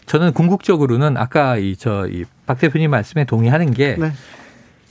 [0.06, 4.12] 저는 궁극적으로는 아까 이 저이 박 대표님 말씀에 동의하는 게 네.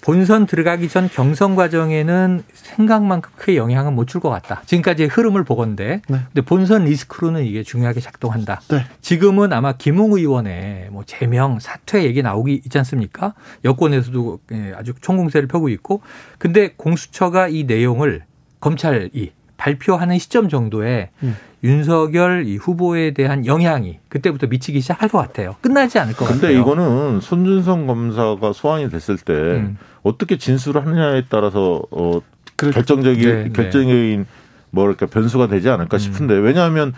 [0.06, 4.62] 본선 들어가기 전 경선 과정에는 생각만큼 크게 영향은 못 줄 것 같다.
[4.68, 6.20] 지금까지의 흐름을 보건데, 네.
[6.32, 8.62] 근데 본선 리스크로는 이게 중요하게 작동한다.
[8.70, 8.86] 네.
[9.02, 13.34] 지금은 아마 김웅 의원의 뭐 제명 사퇴 얘기 나오기 있지 않습니까?
[13.64, 16.02] 여권에서도 예, 아주 총공세를 펴고 있고,
[16.38, 18.26] 근데 공수처가 이 내용을
[18.60, 21.36] 검찰이 발표하는 시점 정도에 음.
[21.64, 25.56] 윤석열 이 후보에 대한 영향이 그때부터 미치기 시작할 것 같아요.
[25.62, 26.64] 끝나지 않을 것 근데 같아요.
[26.64, 29.78] 근데 이거는 손준성 검사가 소환이 됐을 때 음.
[30.06, 32.22] 어떻게 진술을 하느냐에 따라서 어
[32.58, 33.50] 결정적인 네, 네.
[33.52, 34.26] 결정적인 네.
[34.70, 36.00] 뭐랄까 변수가 되지 않을까 음.
[36.00, 36.94] 싶은데 왜냐하면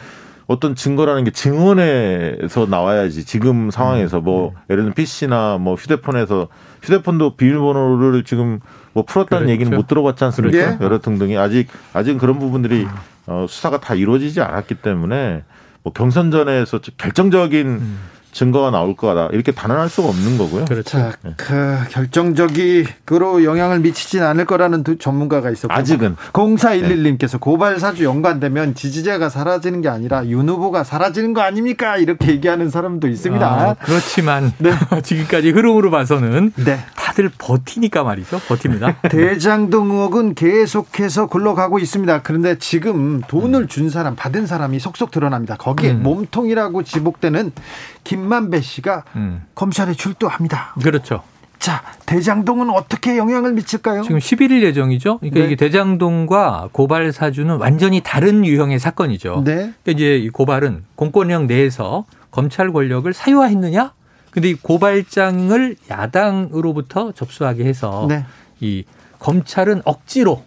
[0.45, 4.55] 어떤 증거라는 게 증언에서 나와야지 지금 상황에서 뭐 음.
[4.69, 6.49] 예를 들면 PC나 뭐 휴대폰에서
[6.81, 8.59] 휴대폰도 비밀번호를 지금
[8.91, 9.51] 뭐 풀었다는 그렇죠.
[9.53, 10.57] 얘기는 못 들어봤지 않습니까?
[10.57, 10.83] 그렇죠.
[10.83, 12.89] 여러 등등이 아직 아직은 그런 부분들이 음.
[13.27, 15.43] 어, 수사가 다 이루어지지 않았기 때문에
[15.83, 17.99] 뭐 경선 전에서 결정적인 음.
[18.37, 20.65] 증거가 나올 거다 이렇게 단언할 수가 없는 거고요.
[20.65, 20.83] 그렇죠.
[20.83, 21.33] 자, 네.
[21.37, 27.37] 그 결정적으로 영향을 미치진 않을 거라는 두 전문가가 있었고 아직은 0411님께서 네.
[27.39, 31.97] 고발 사주 연관되면 지지자가 사라지는 게 아니라 윤 후보가 사라지는 거 아닙니까?
[31.97, 33.47] 이렇게 얘기하는 사람도 있습니다.
[33.47, 34.71] 아, 그렇지만 네.
[35.01, 36.77] 지금까지 흐름으로 봐서는 네.
[37.17, 38.39] 다들 버티니까 말이죠.
[38.47, 38.97] 버팁니다.
[39.09, 42.21] 대장동 의혹은 계속해서 굴러가고 있습니다.
[42.21, 45.55] 그런데 지금 돈을 준 사람 받은 사람이 속속 드러납니다.
[45.55, 46.03] 거기에 음.
[46.03, 47.51] 몸통이라고 지목되는
[48.03, 49.43] 김만배 씨가 음.
[49.55, 50.75] 검찰에 출두합니다.
[50.83, 51.23] 그렇죠.
[51.57, 54.03] 자, 대장동은 어떻게 영향을 미칠까요?
[54.03, 55.17] 지금 11일 예정이죠.
[55.17, 55.45] 그러니까 네.
[55.47, 59.41] 이게 대장동과 고발 사주는 완전히 다른 유형의 사건이죠.
[59.43, 59.55] 네.
[59.55, 63.93] 그러니까 이제 이 고발은 공권력 내에서 검찰 권력을 사유화했느냐?
[64.37, 68.23] 근데 이 고발장을 야당으로부터 접수하게 해서 네.
[68.59, 68.83] 이
[69.17, 70.43] 검찰은 억지로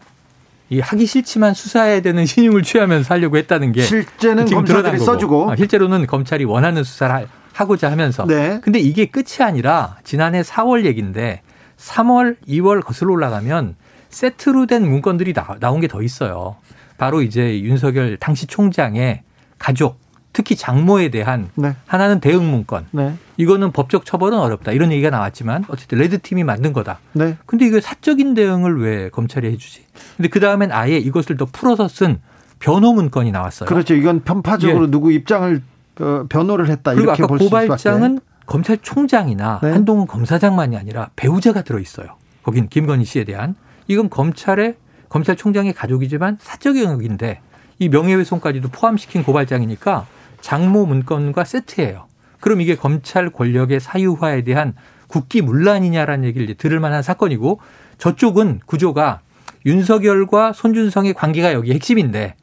[0.68, 6.07] 이 하기 싫지만 수사해야 되는 신용을 취하면서 하려고 했다는 게 실제는 검찰이 써주고 아, 실제로는
[6.07, 8.24] 검찰이 원하는 수사를 하고자 하면서.
[8.26, 8.61] 네.
[8.62, 11.43] 근데 이게 끝이 아니라 지난해 4월 얘기인데
[11.76, 13.74] 3월, 2월 거슬러 올라가면
[14.09, 16.55] 세트로 된 문건들이 나, 온게 더 있어요.
[16.97, 19.22] 바로 이제 윤석열 당시 총장의
[19.59, 19.99] 가족,
[20.33, 21.74] 특히 장모에 대한 네.
[21.87, 22.87] 하나는 대응 문건.
[22.93, 23.14] 네.
[23.37, 24.72] 이거는 법적 처벌은 어렵다.
[24.72, 27.01] 이런 얘기가 나왔지만 어쨌든 레드 팀이 만든 거다.
[27.12, 27.37] 네.
[27.47, 29.85] 근데 이거 사적인 대응을 왜 검찰이 해주지?
[30.16, 32.20] 근데 그 다음엔 아예 이것을 더 풀어서 쓴
[32.61, 33.68] 변호 문건이 나왔어요.
[33.68, 33.95] 그렇죠.
[33.95, 34.91] 이건 편파적으로 예.
[34.91, 35.62] 누구 입장을
[36.01, 36.95] 어, 변호를 했다.
[36.95, 39.70] 그리고 아까 고발장은 검찰총장이나 네.
[39.70, 42.16] 한동훈 검사장만이 아니라 배우자가 들어 있어요.
[42.43, 43.55] 거긴 김건희 씨에 대한
[43.87, 44.76] 이건 검찰의
[45.09, 47.41] 검찰총장의 가족이지만 사적 영역인데
[47.78, 50.07] 이 명예훼손까지도 포함시킨 고발장이니까
[50.41, 52.07] 장모 문건과 세트예요.
[52.41, 54.74] 그럼 이게 검찰 권력의 사유화에 대한
[55.07, 57.61] 국기 문란이냐라는 얘기를 들을 만한 사건이고
[57.99, 59.20] 저쪽은 구조가
[59.66, 62.36] 윤석열과 손준성의 관계가 여기 핵심인데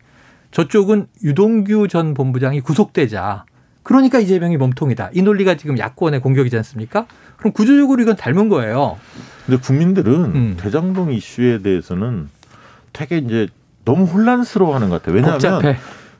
[0.51, 3.45] 저쪽은 유동규 전 본부장이 구속되자
[3.83, 5.11] 그러니까 이재명이 몸통이다.
[5.13, 7.05] 이 논리가 지금 야권의 공격이지 않습니까?
[7.37, 8.97] 그럼 구조적으로 이건 닮은 거예요.
[9.45, 10.57] 근데 국민들은 음.
[10.59, 12.27] 대장동 이슈에 대해서는
[12.91, 13.47] 되게 이제
[13.85, 15.15] 너무 혼란스러워하는 것 같아요.
[15.15, 15.77] 왜냐하면 복잡해.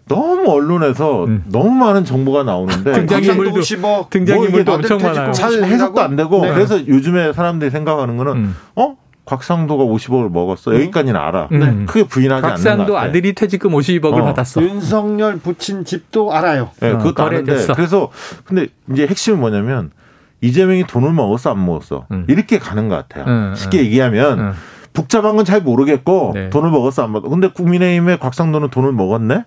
[0.08, 1.43] 너무 언론에서 음.
[1.47, 3.62] 너무 많은 정보가 나오는데 등장인물도
[4.10, 5.32] 등장인물도 뭐 엄청 많아요.
[5.32, 6.53] 잘 해석도 안 되고 네.
[6.53, 8.55] 그래서 요즘에 사람들이 생각하는 거는 음.
[8.76, 8.95] 어
[9.26, 10.74] 곽상도가 50억을 먹었어.
[10.74, 11.49] 여기까지는 알아.
[11.51, 11.60] 음.
[11.60, 11.86] 네.
[11.86, 14.24] 크게 부인하지 않는 곽상도 아들이 퇴직금 50억을 어.
[14.24, 14.62] 받았어.
[14.62, 16.70] 윤석열 부친 집도 알아요.
[16.80, 17.66] 네, 어, 그것도 아는데.
[17.76, 18.10] 그래서
[18.45, 19.91] 근데 이제 핵심은 뭐냐면
[20.39, 22.26] 이재명이 돈을 먹었어 안 먹었어 음.
[22.30, 23.26] 이렇게 가는 것 같아요.
[23.28, 24.51] 음, 쉽게 얘기하면 음.
[24.93, 26.49] 복잡한 건 잘 모르겠고 네.
[26.49, 27.30] 돈을 먹었어 안 먹었어.
[27.30, 29.43] 근데 국민의힘의 곽상도는 돈을 먹었네.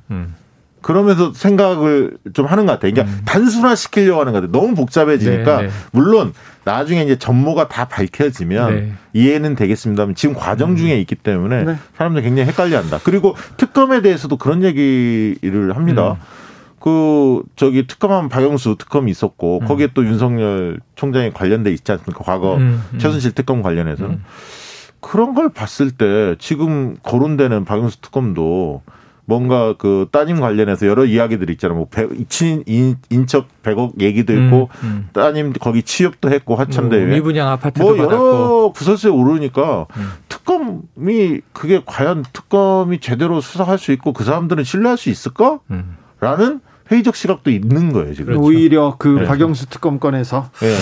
[0.81, 0.83] 음.
[0.83, 2.93] 그러면서 생각을 좀 하는 것 같아요.
[2.93, 3.22] 그러니까 음.
[3.24, 4.53] 단순화 시키려고 하는 것 같아요.
[4.53, 5.72] 너무 복잡해지니까 네, 네.
[5.93, 6.33] 물론
[6.64, 8.93] 나중에 이제 전모가 다 밝혀지면 네.
[9.12, 11.01] 이해는 되겠습니다만 지금 과정 중에 음.
[11.01, 11.76] 있기 때문에 네.
[11.97, 13.01] 사람들 굉장히 헷갈려한다.
[13.05, 16.12] 그리고 특검에 대해서도 그런 얘기를 합니다.
[16.12, 16.16] 음.
[16.81, 19.66] 그 저기 특검하면 박영수 특검이 있었고 음.
[19.66, 22.24] 거기에 또 윤석열 총장이 관련돼 있지 않습니까?
[22.24, 22.83] 과거 음.
[22.93, 22.99] 음.
[22.99, 24.24] 최순실 특검 관련해서는 음.
[25.01, 28.83] 그런 걸 봤을 때 지금 거론되는 박영수 특검도
[29.31, 31.78] 뭔가 그 따님 관련해서 여러 이야기들이 있잖아요.
[31.78, 35.09] 뭐 배, 친 인, 인척 100억 얘기도 있고 음, 음.
[35.12, 38.72] 따님 거기 취업도 했고 화천대유 뭐 미분양 아파트도 뭐 여러 받았고.
[38.72, 40.11] 구설수에 오르니까 음.
[40.28, 45.61] 특검이 그게 과연 특검이 제대로 수사할 수 있고 그 사람들은 신뢰할 수 있을까?
[45.70, 45.97] 음.
[46.18, 46.61] 라는
[46.91, 48.26] 회의적 시각도 있는 거예요, 지금.
[48.33, 48.43] 그렇죠.
[48.43, 49.24] 오히려 그 네.
[49.26, 50.74] 박영수 특검권에서 네.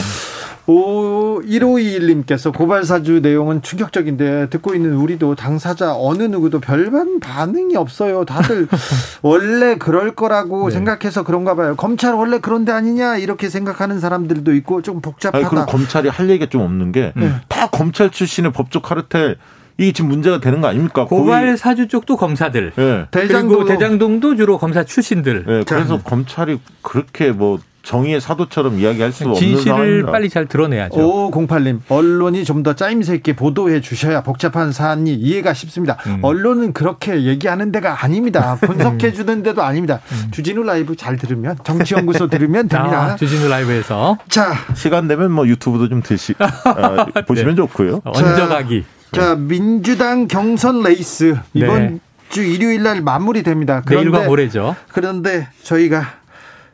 [0.69, 8.27] 오, 1521님께서 고발사주 내용은 충격적인데 듣고 있는 우리도 당사자 어느 누구도 별반 반응이 없어요.
[8.27, 8.69] 다들
[9.23, 10.75] 원래 그럴 거라고 네.
[10.75, 11.75] 생각해서 그런가 봐요.
[11.75, 15.39] 검찰 원래 그런데 아니냐 이렇게 생각하는 사람들도 있고 좀 복잡하다.
[15.39, 17.33] 아니, 그럼 검찰이 할 얘기가 좀 없는 게다 네.
[17.73, 19.37] 검찰 출신의 법조 카르텔
[19.79, 21.07] 이게 지금 문제가 되는 거 아닙니까?
[21.07, 22.73] 고발 사주 쪽도 검사들.
[22.77, 23.07] 네.
[23.11, 25.45] 대장동 대장동도 주로 검사 출신들.
[25.47, 30.13] 네, 그래서 검찰이 그렇게 뭐 정의의 사도처럼 이야기할 수 없는 진실을 상황입니다.
[30.13, 30.97] 빨리 잘 드러내야죠.
[31.31, 35.97] 508님 언론이 좀 더 짜임새 있게 보도해 주셔야 복잡한 사안이 이해가 쉽습니다.
[36.09, 36.19] 음.
[36.23, 38.59] 언론은 그렇게 얘기하는 데가 아닙니다.
[38.61, 40.01] 분석해 주는 데도 아닙니다.
[40.11, 40.31] 음.
[40.33, 43.13] 주진우 라이브 잘 들으면 정치연구소 들으면 됩니다.
[43.13, 47.57] 아, 주진우 라이브에서 자 시간 되면 뭐 유튜브도 좀 드시 어, 보시면 네.
[47.57, 48.03] 좋고요.
[48.05, 48.85] 얹어가기.
[49.13, 51.99] 자, 자 민주당 경선 레이스 이번 네.
[52.31, 53.83] 주 일요일 날 마무리됩니다.
[53.87, 54.75] 그런데, 내일과 모레죠.
[54.89, 56.05] 그런데 저희가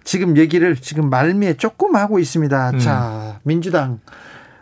[0.04, 2.70] 지금 얘기를 지금 말미에 조금 하고 있습니다.
[2.70, 2.78] 음.
[2.78, 4.00] 자, 민주당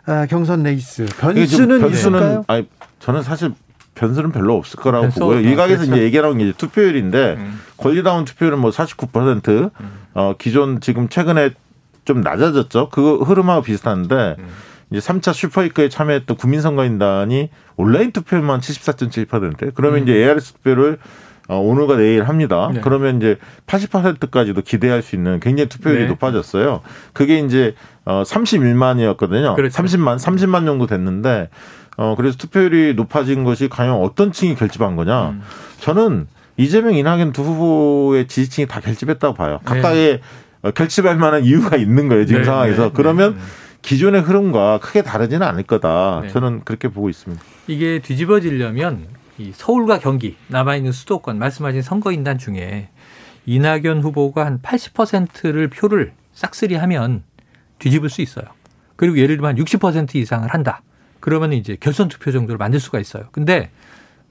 [0.05, 2.67] 아, 경선 레이스 변수는 변수는 아니,
[2.99, 3.51] 저는 사실
[3.95, 5.39] 변수는 별로 없을 거라고 보고요.
[5.41, 5.83] 일각에서.
[5.83, 7.59] 이제 얘기하는 게 이제 투표율인데 음.
[7.77, 9.91] 권리당원 투표율은 뭐 49%, 음.
[10.13, 11.51] 어, 기존 지금 최근에
[12.05, 12.89] 좀 낮아졌죠.
[12.89, 14.47] 그 흐름하고 비슷한데 음.
[14.89, 20.03] 이제 3차 슈퍼위크에 참여했던 국민선거인단이 온라인 투표만 74.7% 그러면 음.
[20.03, 20.97] 이제 ARS 투표를
[21.49, 22.69] 어, 오늘과 내일 합니다.
[22.73, 22.79] 네.
[22.81, 23.37] 그러면 이제
[23.67, 26.07] 80%까지도 기대할 수 있는 굉장히 투표율이 네.
[26.07, 26.81] 높아졌어요.
[27.11, 27.75] 그게 이제
[28.05, 29.55] 어 31만이었거든요.
[29.55, 29.83] 그렇죠.
[29.83, 31.49] 30만, 30만 정도 됐는데
[31.97, 35.29] 어 그래서 투표율이 높아진 것이 과연 어떤 층이 결집한 거냐?
[35.29, 35.41] 음.
[35.79, 36.27] 저는
[36.57, 39.59] 이재명, 이낙연 두 후보의 지지층이 다 결집했다고 봐요.
[39.59, 39.65] 네.
[39.65, 40.21] 각각의
[40.63, 40.71] 네.
[40.71, 42.45] 결집할 만한 이유가 있는 거예요 지금 네.
[42.45, 42.83] 상황에서.
[42.85, 42.91] 네.
[42.93, 43.41] 그러면 네.
[43.81, 46.23] 기존의 흐름과 크게 다르지는 않을 거다.
[46.31, 47.43] 저는 그렇게 보고 있습니다.
[47.67, 49.07] 이게 뒤집어지려면
[49.37, 52.89] 이 서울과 경기 남아있는 수도권 말씀하신 선거인단 중에
[53.45, 57.23] 이낙연 후보가 한 80%를 표를 싹쓸이 하면
[57.79, 58.45] 뒤집을 수 있어요.
[58.95, 60.81] 그리고 예를 들면 60% 이상을 한다.
[61.19, 63.25] 그러면 이제 결선 투표 정도를 만들 수가 있어요.
[63.31, 63.69] 근데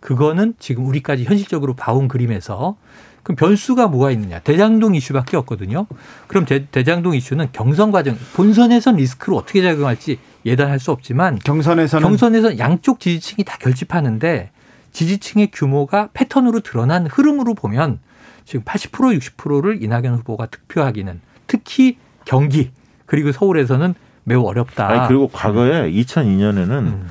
[0.00, 2.76] 그거는 지금 우리까지 현실적으로 봐온 그림에서
[3.22, 4.40] 그럼 변수가 뭐가 있느냐?
[4.40, 5.86] 대장동 이슈밖에 없거든요.
[6.26, 12.58] 그럼 대, 장동 이슈는 경선 과정 본선에선 리스크를 어떻게 작용할지 예단할 수 없지만 경선에서는 경선에서
[12.58, 14.50] 양쪽 지지층이 다 결집하는데
[14.92, 17.98] 지지층의 규모가 패턴으로 드러난 흐름으로 보면
[18.44, 22.70] 지금 80% 60%를 이낙연 후보가 득표하기는 특히 경기
[23.06, 24.88] 그리고 서울에서는 매우 어렵다.
[24.88, 27.10] 아니, 그리고 과거에 2002년에는 음.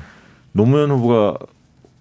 [0.52, 1.38] 노무현 후보가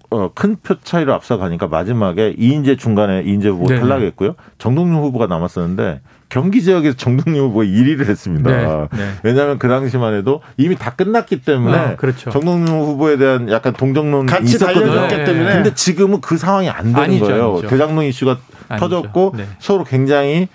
[0.09, 3.79] 어, 큰표 차이로 앞서가니까 마지막에 이인재 중간에 이인재 후보 네.
[3.79, 4.35] 탈락했고요.
[4.57, 6.01] 정동윤 후보가 남았었는데
[6.31, 8.49] 경기 지역에서 정동윤 후보가 1위를 했습니다.
[8.49, 8.87] 네.
[8.97, 9.11] 네.
[9.23, 12.29] 왜냐하면 그 당시만 해도 이미 다 끝났기 때문에 아, 그렇죠.
[12.31, 15.07] 정동윤 후보에 대한 약간 동정론이 같이 있었거든요.
[15.07, 15.25] 네.
[15.25, 15.53] 때문에.
[15.55, 17.51] 근데 지금은 그 상황이 안 되는 아니죠, 거예요.
[17.53, 17.67] 아니죠.
[17.67, 18.37] 대장동 이슈가
[18.69, 18.87] 아니죠.
[18.87, 19.45] 터졌고 네.
[19.59, 20.47] 서로 굉장히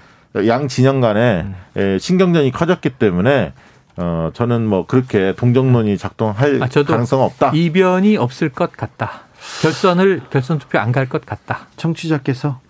[0.46, 1.46] 양 진영 간에
[1.76, 1.98] 음.
[2.00, 3.52] 신경전이 커졌기 때문에
[3.98, 7.52] 어 저는 뭐 그렇게 동정론이 작동할 아, 가능성 없다.
[7.54, 9.22] 이변이 없을 것 같다.
[9.62, 11.68] 결선을 결선 투표 안 갈 것 같다.
[11.76, 12.60] 청취자께서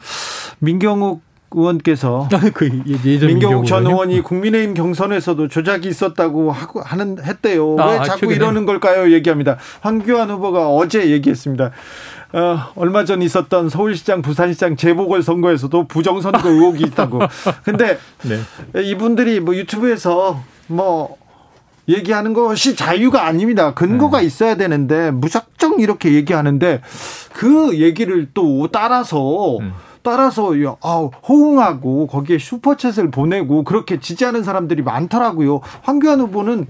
[0.58, 7.76] 민경욱 의원께서 그 예전 민경욱 전 의원이 국민의힘 경선에서도 조작이 있었다고 하고 하는 했대요.
[7.78, 8.36] 아, 왜 자꾸 최근에.
[8.36, 9.12] 이러는 걸까요?
[9.12, 9.56] 얘기합니다.
[9.80, 11.70] 황교안 후보가 어제 얘기했습니다.
[12.32, 17.20] 어, 얼마 전 있었던 서울시장, 부산시장 재보궐 선거에서도 부정선거 의혹이 있다고.
[17.64, 18.82] 근데 네.
[18.82, 21.16] 이분들이 뭐 유튜브에서 뭐
[21.88, 23.72] 얘기하는 것이 자유가 아닙니다.
[23.74, 24.26] 근거가 네.
[24.26, 26.82] 있어야 되는데 무작정 이렇게 얘기하는데
[27.32, 29.72] 그 얘기를 또 따라서 음.
[30.06, 30.52] 따라서
[30.82, 35.60] 아, 호응하고 거기에 슈퍼챗을 보내고 그렇게 지지하는 사람들이 많더라고요.
[35.82, 36.66] 황교안 후보는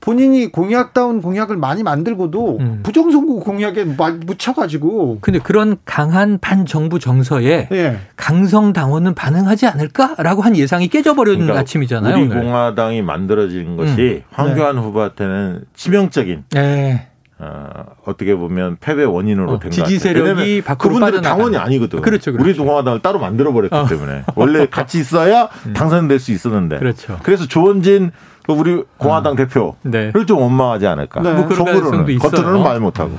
[0.00, 2.80] 본인이 공약다운 공약을 많이 만들고도 음.
[2.84, 5.18] 부정선거 공약에 묻혀가지고.
[5.20, 7.98] 근데 그런 강한 반정부 정서에 예.
[8.16, 12.14] 강성 당원은 반응하지 않을까라고 한 예상이 깨져버린 그러니까 아침이잖아요.
[12.14, 12.40] 우리 오늘.
[12.40, 14.30] 공화당이 만들어진 것이 음.
[14.30, 14.82] 황교안 네.
[14.82, 16.44] 후보한테는 치명적인.
[16.52, 17.09] 네.
[17.42, 22.02] 어, 어떻게 보면 패배 원인으로 어, 된 지지 세력이 밖으로 그분들은 당원이 아니거든.
[22.02, 22.44] 그렇죠, 그렇죠.
[22.44, 23.86] 우리 동화당을 따로 만들어 버렸기 어.
[23.86, 25.72] 때문에 원래 같이 있어야 음.
[25.72, 26.78] 당선될 수 있었는데.
[26.78, 27.18] 그렇죠.
[27.22, 28.10] 그래서 조원진
[28.44, 29.36] 그 우리 공화당 어.
[29.36, 30.12] 대표를 네.
[30.26, 31.22] 좀 원망하지 않을까.
[31.22, 31.32] 네.
[31.32, 33.18] 뭐 속으로는 겉으로는 말 못하고.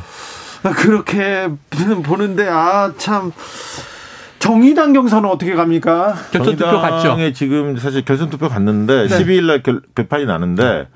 [0.63, 1.49] 아, 그렇게
[2.03, 3.31] 보는데 아 참.
[4.37, 6.15] 정의당 경선은 어떻게 갑니까?
[6.31, 7.15] 결선 투표 갔죠.
[7.33, 9.23] 지금 사실 결선 투표 갔는데 네.
[9.23, 10.87] 12일 날 결판이 나는데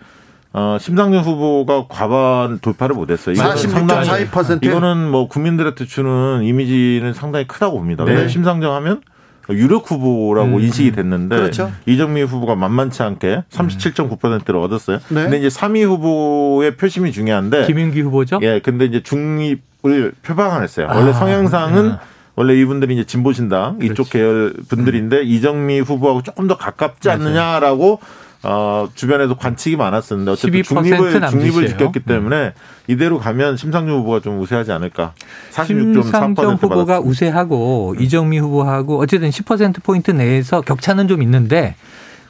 [0.58, 3.36] 어, 심상정 후보가 과반 돌파를 못했어요.
[3.36, 4.64] 46.42%.
[4.64, 8.06] 이거는 뭐 국민들한테 주는 이미지는 상당히 크다고 봅니다.
[8.06, 8.30] 네.
[8.30, 9.02] 심상정 하면
[9.50, 10.62] 유력 후보라고 음.
[10.62, 11.74] 인식이 됐는데 그렇죠.
[11.86, 15.00] 이정미 후보가 만만치 않게 37.9%를 얻었어요.
[15.10, 15.24] 네.
[15.24, 18.40] 근데 이제 3위 후보의 표심이 중요한데 김윤기 후보죠?
[18.42, 20.88] 예, 근데 이제 중립을 표방을 했어요.
[20.90, 21.96] 원래 아, 성향상은 네.
[22.36, 25.24] 원래 이분들이 이제 진보신당 이쪽 계열 분들인데 음.
[25.26, 28.00] 이정미 후보하고 조금 더 가깝지 않느냐라고
[28.46, 32.04] 어, 주변에도 관측이 많았었는데 어쨌든 중립을 중립을 지켰기 음.
[32.06, 32.54] 때문에
[32.88, 35.14] 이대로 가면 심상정 후보가 좀 우세하지 않을까.
[35.52, 37.00] 46.3% 심상정 후보가 받았습니다.
[37.00, 38.02] 우세하고 음.
[38.02, 41.76] 이정미 후보하고 어쨌든 10% 포인트 내에서 격차는 좀 있는데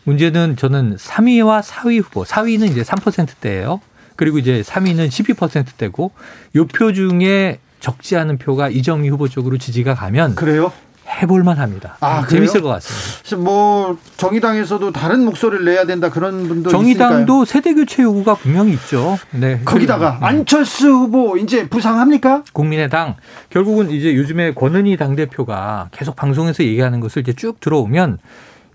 [0.06, 3.82] 문제는 저는 3위와 4위 후보, 4위는 이제 3%대예요.
[4.16, 6.12] 그리고 이제 3위는 12%대고
[6.56, 10.72] 요 표 중에 적지 않은 표가 이정미 후보 쪽으로 지지가 가면 그래요?
[11.08, 11.98] 해볼만 합니다.
[12.02, 13.38] 아, 재밌을 것 같습니다.
[13.44, 17.46] 뭐 정의당에서도 다른 목소리를 내야 된다 그런 분도 정의당도 있으니까요.
[17.46, 19.18] 세대 교체 요구가 분명히 있죠.
[19.32, 19.62] 네.
[19.64, 22.44] 거기다가 안철수 후보 이제 부상합니까?
[22.54, 23.16] 국민의당
[23.50, 28.20] 결국은 이제 요즘에 권은희 당 대표가 계속 방송에서 얘기하는 것을 이제 쭉 들어오면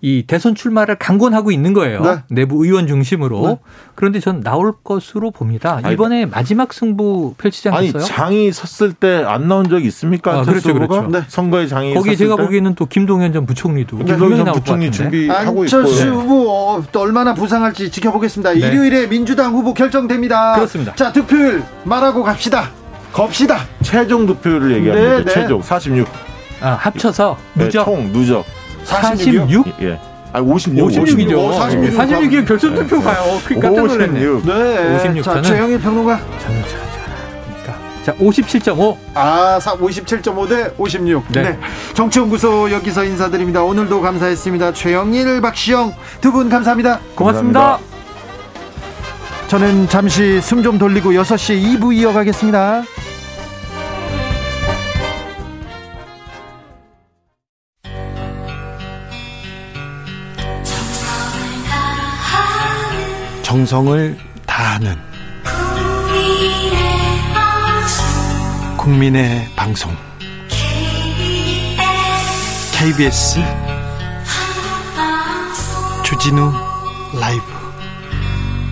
[0.02, 2.00] 이 대선 출마를 강권하고 있는 거예요.
[2.02, 2.16] 네.
[2.30, 3.46] 내부 의원 중심으로.
[3.46, 3.58] 네.
[3.94, 5.80] 그런데 전 나올 것으로 봅니다.
[5.92, 8.02] 이번에 아니, 마지막 승부 펼치지 않겠어요?
[8.02, 10.38] 아니 장이 섰을 때 안 나온 적 있습니까?
[10.40, 11.06] 아, 그렇죠, 그렇죠.
[11.08, 11.22] 네.
[11.28, 12.42] 선거에 장이 거기 제가 때?
[12.44, 14.04] 보기에는 또 김동연 전 부총리도 네.
[14.04, 18.52] 김동연 전 부총리 준비하고 있고 안철수 후보 어, 또 얼마나 부상할지 지켜보겠습니다.
[18.54, 18.58] 네.
[18.58, 20.54] 일요일에 민주당 후보 결정됩니다.
[20.54, 20.94] 그렇습니다.
[20.94, 22.70] 자 득표율 말하고 갑시다.
[23.12, 23.58] 겁시다.
[23.82, 25.16] 최종 득표율을 얘기합니다.
[25.18, 25.30] 네, 네.
[25.32, 26.08] 최종 46.
[26.62, 28.44] 아, 합쳐서 누적 네, 총 누적
[29.00, 29.64] 46?
[29.82, 29.98] 예.
[30.32, 30.74] 아, 56.
[30.74, 31.52] 56이죠.
[31.56, 31.98] 46.
[31.98, 33.40] 46이 결선 투표 가요.
[33.44, 34.20] 그 깜짝 놀랐네.
[34.20, 34.96] 네.
[34.96, 35.22] 56.
[35.24, 36.20] 자, 최영희 평론가.
[36.42, 36.62] 저는
[37.66, 37.74] 자,
[38.04, 38.96] 자, 57.5.
[39.14, 41.24] 아, 57.5 대 56.
[41.30, 41.42] 네.
[41.42, 41.58] 네.
[41.94, 43.62] 정치연구소 여기서 인사드립니다.
[43.64, 44.72] 오늘도 감사했습니다.
[44.72, 47.00] 최영일, 박시영 두 분 감사합니다.
[47.14, 47.60] 고맙습니다.
[47.60, 47.90] 감사합니다.
[49.48, 52.82] 저는 잠시 숨 좀 돌리고 6시 2부 이어가겠습니다.
[63.50, 64.94] 정성을 다하는
[68.78, 69.90] 국민의 방송
[72.78, 73.40] KBS
[76.04, 76.52] 주진우
[77.20, 77.42] 라이브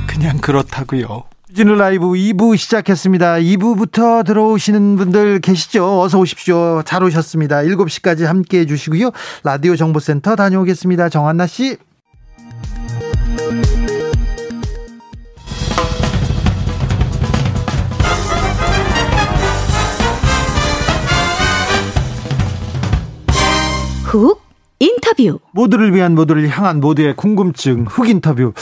[0.07, 1.25] 그냥 그렇다고요.
[1.49, 3.39] 주진우 라이브 2부 시작했습니다.
[3.39, 6.03] 2부부터 들어오시는 분들 계시죠?
[6.03, 6.83] 어서 오십시오.
[6.85, 7.63] 잘 오셨습니다.
[7.63, 9.11] 7시까지 함께 해 주시고요.
[9.43, 11.09] 라디오 정보센터 다녀오겠습니다.
[11.09, 11.79] 정한나 씨.
[24.09, 24.41] 훅
[24.79, 28.55] 인터뷰 모두를 위한 모두를 향한 모두의 궁금증 훅 인터뷰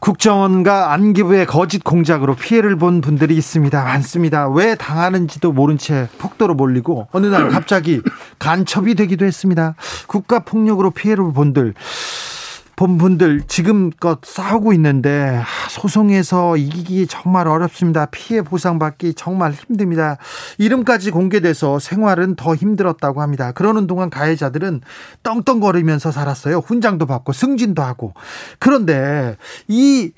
[0.00, 3.82] 국정원과 안기부의 거짓 공작으로 피해를 본 분들이 있습니다.
[3.82, 4.48] 많습니다.
[4.50, 8.02] 왜 당하는지도 모른 채 폭도로 몰리고 어느 날 갑자기
[8.38, 9.76] 간첩이 되기도 했습니다.
[10.06, 11.72] 국가 폭력으로 피해를 본 분들
[12.76, 18.04] 본 분들 지금껏 싸우고 있는데 소송에서 이기기 정말 어렵습니다.
[18.06, 20.18] 피해 보상받기 정말 힘듭니다.
[20.58, 23.52] 이름까지 공개돼서 생활은 더 힘들었다고 합니다.
[23.52, 24.82] 그러는 동안 가해자들은
[25.22, 26.58] 떵떵거리면서 살았어요.
[26.58, 28.12] 훈장도 받고 승진도 하고.
[28.58, 30.12] 그런데 이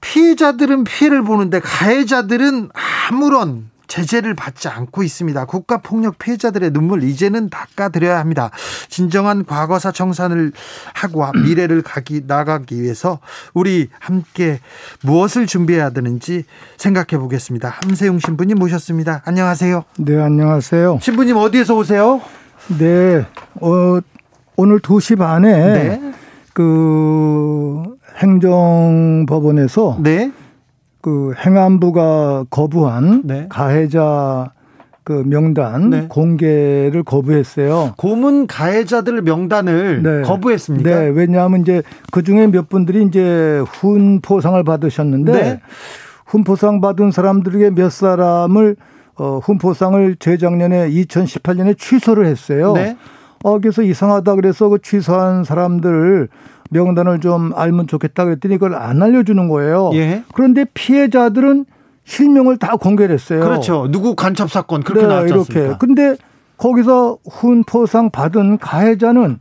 [0.00, 2.70] 피해자들은 피해를 보는데 가해자들은
[3.10, 5.44] 아무런 제재를 받지 않고 있습니다.
[5.46, 8.50] 국가폭력 피해자들의 눈물 이제는 닦아드려야 합니다.
[8.88, 10.52] 진정한 과거사 청산을
[10.94, 13.18] 하고 미래를 가기 나가기 위해서
[13.52, 14.60] 우리 함께
[15.02, 16.44] 무엇을 준비해야 되는지
[16.76, 17.78] 생각해 보겠습니다.
[17.82, 19.22] 함세용 신부님 모셨습니다.
[19.24, 19.84] 안녕하세요.
[19.98, 21.00] 네, 안녕하세요.
[21.02, 22.20] 신부님 어디에서 오세요?
[22.78, 23.26] 네,
[23.60, 23.98] 어,
[24.54, 26.12] 오늘 2시 반에 네.
[26.52, 27.82] 그
[28.18, 30.30] 행정법원에서 네.
[31.00, 33.46] 그 행안부가 거부한 네.
[33.48, 34.52] 가해자
[35.02, 36.06] 그 명단 네.
[36.08, 37.94] 공개를 거부했어요.
[37.96, 40.22] 고문 가해자들 명단을 네.
[40.22, 40.88] 거부했습니까?
[40.88, 41.82] 네, 왜냐하면 이제
[42.12, 45.60] 그 중에 몇 분들이 이제 훈포상을 받으셨는데 네.
[46.26, 48.76] 훈포상 받은 사람들에게 몇 사람을
[49.16, 52.72] 어, 훈포상을 재작년에 2018년에 취소를 했어요.
[52.74, 52.96] 네.
[53.42, 56.28] 어, 그래서 이상하다 그래서 그 취소한 사람들
[56.70, 59.90] 명단을 좀 알면 좋겠다 그랬더니 그걸 안 알려주는 거예요.
[59.94, 60.22] 예.
[60.32, 61.66] 그런데 피해자들은
[62.04, 63.40] 실명을 다 공개를 했어요.
[63.40, 63.88] 그렇죠.
[63.90, 65.60] 누구 간첩 사건 그렇게 네, 나왔지 않습니까?
[65.60, 65.78] 이렇게.
[65.78, 66.16] 근데
[66.56, 69.38] 거기서 훈포상 받은 가해자는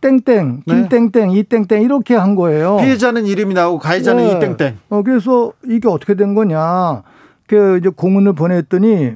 [0.00, 0.74] 땡땡, 네.
[0.74, 1.38] 김땡땡, 네.
[1.38, 2.78] 이땡땡 이렇게 한 거예요.
[2.78, 4.36] 피해자는 이름이 나오고 가해자는 네.
[4.36, 4.78] 이땡땡.
[4.88, 7.02] 어, 그래서 이게 어떻게 된 거냐.
[7.46, 9.12] 그 이제 공문을 보냈더니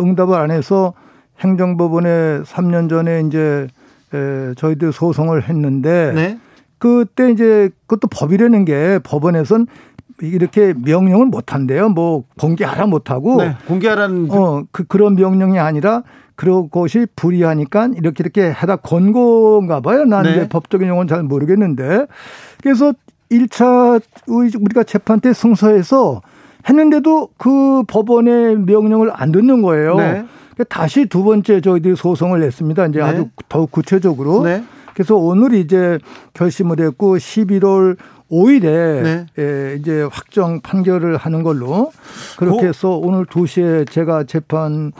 [0.00, 0.92] 응답을 안 해서
[1.40, 3.66] 행정법원에 3년 전에 이제
[4.14, 6.38] 에, 저희들 소송을 했는데 네.
[6.78, 9.66] 그때 이제 그것도 법이라는 게 법원에선
[10.20, 11.88] 이렇게 명령을 못 한대요.
[11.88, 16.02] 뭐 공개하라 못 하고 네, 공개하라는 어 그 그런 명령이 아니라
[16.34, 20.04] 그런 것이 불이하니까 이렇게 이렇게 하다 권고인가 봐요.
[20.04, 20.30] 난 네.
[20.32, 22.06] 이제 법적인 용어는 잘 모르겠는데
[22.62, 22.92] 그래서
[23.30, 26.22] 1차 우리가 재판 때 승소해서
[26.68, 29.96] 했는데도 그 법원의 명령을 안 듣는 거예요.
[29.96, 30.24] 네.
[30.68, 32.86] 다시 두 번째 저희들이 소송을 냈습니다.
[32.86, 33.04] 이제 네.
[33.04, 34.42] 아주 더욱 구체적으로.
[34.42, 34.64] 네.
[34.98, 36.00] 그래서 오늘 이제
[36.34, 37.96] 결심을 했고 11월
[38.32, 39.26] 5일에 네.
[39.38, 41.92] 예, 이제 확정 판결을 하는 걸로
[42.36, 44.90] 그렇게 해서 오늘 2시에 제가 재판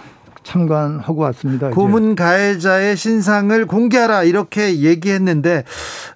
[0.45, 1.71] 참관하고 왔습니다.
[1.71, 5.65] 고문 가해자의 신상을 공개하라 이렇게 얘기했는데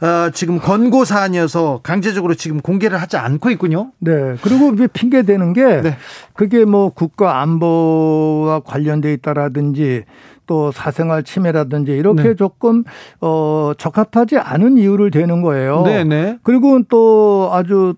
[0.00, 3.90] 어, 지금 권고 사안이어서 강제적으로 지금 공개를 하지 않고 있군요.
[3.98, 4.36] 네.
[4.42, 5.96] 그리고 핑계 대는 게 네.
[6.34, 10.04] 그게 뭐 국가 안보와 관련돼 있다라든지
[10.52, 12.34] 또 사생활 침해라든지 이렇게 네.
[12.34, 12.84] 조금
[13.22, 15.82] 어 적합하지 않은 이유를 대는 거예요.
[15.86, 16.38] 네, 네.
[16.42, 17.94] 그리고 또 아주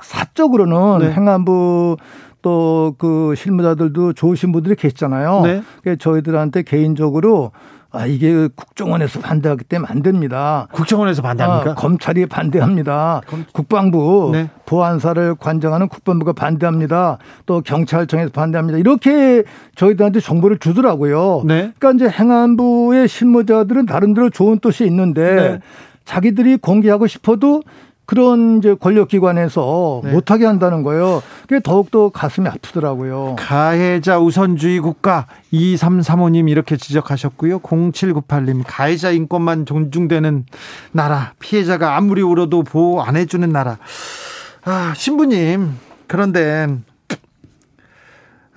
[0.00, 1.12] 사적으로는 네.
[1.12, 1.96] 행안부
[2.42, 5.42] 또 그 실무자들도 좋으신 분들이 계시잖아요.
[5.42, 5.96] 네.
[5.96, 7.50] 저희들한테 개인적으로
[7.96, 10.68] 아, 이게 국정원에서 반대하기 때문에 안 됩니다.
[10.72, 11.70] 국정원에서 반대합니까?
[11.70, 13.22] 아, 검찰이 반대합니다.
[13.26, 13.44] 검...
[13.52, 14.50] 국방부 네.
[14.66, 17.18] 보안사를 관장하는 국방부가 반대합니다.
[17.46, 18.78] 또 경찰청에서 반대합니다.
[18.78, 19.44] 이렇게
[19.74, 21.42] 저희들한테 정보를 주더라고요.
[21.46, 21.72] 네.
[21.78, 25.60] 그러니까 이제 행안부의 실무자들은 나름대로 좋은 뜻이 있는데 네.
[26.04, 27.62] 자기들이 공개하고 싶어도
[28.06, 30.12] 그런 이제 권력기관에서 네.
[30.12, 31.22] 못하게 한다는 거예요.
[31.42, 33.34] 그게 더욱더 가슴이 아프더라고요.
[33.36, 37.58] 가해자 우선주의 국가 2335님 이렇게 지적하셨고요.
[37.58, 40.46] 0798님 가해자 인권만 존중되는
[40.92, 43.78] 나라 피해자가 아무리 울어도 보호 안 해주는 나라.
[44.64, 45.72] 아 신부님
[46.06, 46.68] 그런데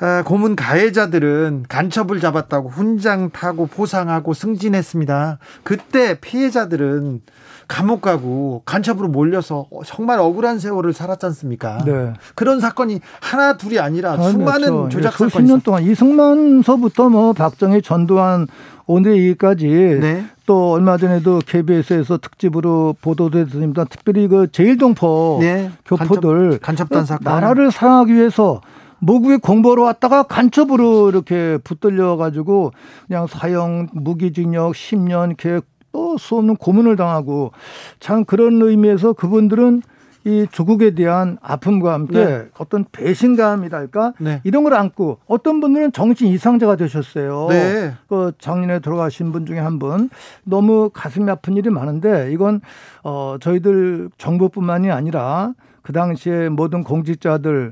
[0.02, 5.40] 아, 고문 가해자들은 간첩을 잡았다고 훈장 타고 포상하고 승진했습니다.
[5.64, 7.22] 그때 피해자들은
[7.70, 11.78] 감옥 가고 간첩으로 몰려서 정말 억울한 세월을 살았지 않습니까?
[11.86, 12.14] 네.
[12.34, 14.90] 그런 사건이 하나 둘이 아니라 아, 수많은 그렇죠.
[14.90, 18.48] 조작 사건이 수십 년 동안 이승만서부터 뭐 박정희 전두환
[18.88, 20.26] 오늘 얘기까지 네.
[20.48, 23.84] 또 얼마 전에도 KBS에서 특집으로 보도됐습니다.
[23.86, 25.70] 특별히 그 제일동포 네.
[25.86, 28.62] 교포들 간첩, 단 사건 나라를 사랑하기 위해서
[28.98, 32.74] 모국에 공부하러 왔다가 간첩으로 이렇게 붙들려 가지고
[33.08, 35.62] 그냥 사형 무기징역 10년 이렇게
[35.92, 37.52] 또 수 없는 고문을 당하고
[38.00, 39.82] 참 그런 의미에서 그분들은
[40.26, 42.46] 이 조국에 대한 아픔과 함께 네.
[42.58, 44.42] 어떤 배신감이랄까 네.
[44.44, 47.48] 이런 걸 안고 어떤 분들은 정신 이상자가 되셨어요.
[47.50, 47.94] 네.
[48.10, 50.10] 그 작년에 돌아가신 분 중에 한 분
[50.44, 52.60] 너무 가슴이 아픈 일이 많은데 이건
[53.04, 57.72] 어 저희들 정부뿐만이 아니라 그 당시에 모든 공직자들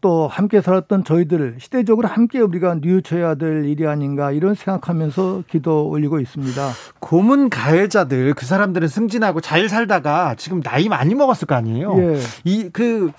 [0.00, 6.20] 또 함께 살았던 저희들 시대적으로 함께 우리가 뉘우쳐야 될 일이 아닌가 이런 생각하면서 기도 올리고
[6.20, 6.70] 있습니다.
[7.00, 11.96] 고문 가해자들 그 사람들은 승진하고 잘 살다가 지금 나이 많이 먹었을 거 아니에요.
[11.98, 12.18] 예.
[12.44, 13.10] 이그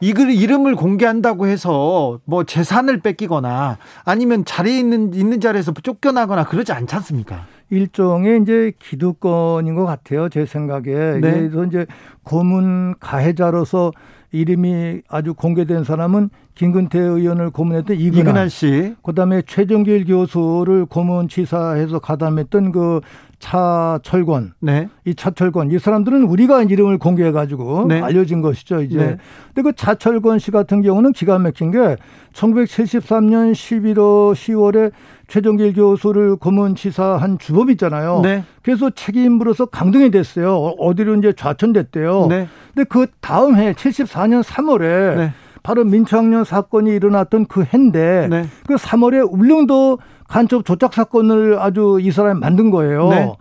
[0.00, 6.94] 이글 이름을 공개한다고 해서 뭐 재산을 뺏기거나 아니면 자리에 있는 있는 자리에서 쫓겨나거나 그러지 않지
[6.96, 7.46] 않습니까?
[7.70, 10.28] 일종의 이제 기득권인 것 같아요.
[10.28, 10.84] 제 생각에.
[10.84, 11.20] 네.
[11.20, 11.86] 그래서 이제
[12.22, 13.92] 고문 가해자로서
[14.32, 18.94] 이름이 아주 공개된 사람은 김근태 의원을 고문했던 이근한, 이근한 씨.
[19.02, 23.00] 그다음에 최정길 교수를 고문 치사해서 가담했던 그
[23.38, 24.54] 차철권.
[24.60, 24.88] 네.
[25.04, 25.70] 이 차철권.
[25.70, 28.00] 이 사람들은 우리가 이름을 공개해 가지고 네.
[28.00, 28.96] 알려진 것이죠, 이제.
[28.96, 29.16] 네.
[29.54, 31.96] 근데 그 차철권 씨 같은 경우는 기가 막힌 게
[32.32, 34.92] 1973년 11월 10월에
[35.28, 38.20] 최정길 교수를 고문 치사한 주범 있잖아요.
[38.22, 38.44] 네.
[38.62, 40.54] 그래서 책임으로서 강등이 됐어요.
[40.54, 42.26] 어, 어디로 이제 좌천됐대요.
[42.28, 42.48] 네.
[42.74, 45.32] 근데 그 다음 해 74년 3월에 네.
[45.62, 48.44] 바로 민청년 사건이 일어났던 그 해인데 네.
[48.66, 49.98] 그 3월에 울릉도
[50.28, 53.08] 간첩 조작 사건을 아주 이 사람이 만든 거예요.
[53.08, 53.32] 네.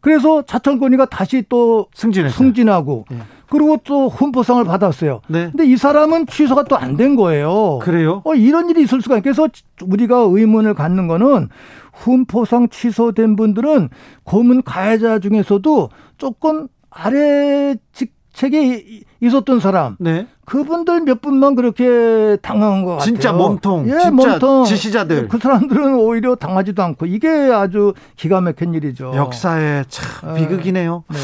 [0.00, 2.36] 그래서 차천권이가 다시 또 승진했어요.
[2.36, 3.18] 승진하고 네.
[3.48, 5.20] 그리고 또 훈포상을 받았어요.
[5.28, 5.48] 네.
[5.50, 7.78] 근데 이 사람은 취소가 또 안 된 거예요.
[7.80, 8.22] 그래요?
[8.24, 9.48] 어, 이런 일이 있을 수가 있 그래서
[9.82, 11.48] 우리가 의문을 갖는 거는
[11.92, 13.88] 훈포상 취소된 분들은
[14.24, 19.96] 고문 가해자 중에서도 조금 아래 직 책에 있었던 사람.
[19.98, 20.26] 네.
[20.44, 23.04] 그분들 몇 분만 그렇게 당한 것 같아요.
[23.06, 24.64] 진짜 몸통, 예, 진짜 몸통.
[24.66, 25.28] 지시자들.
[25.28, 29.12] 그 사람들은 오히려 당하지도 않고 이게 아주 기가 막힌 일이죠.
[29.16, 30.40] 역사의 참 예.
[30.40, 31.04] 비극이네요.
[31.08, 31.16] 네.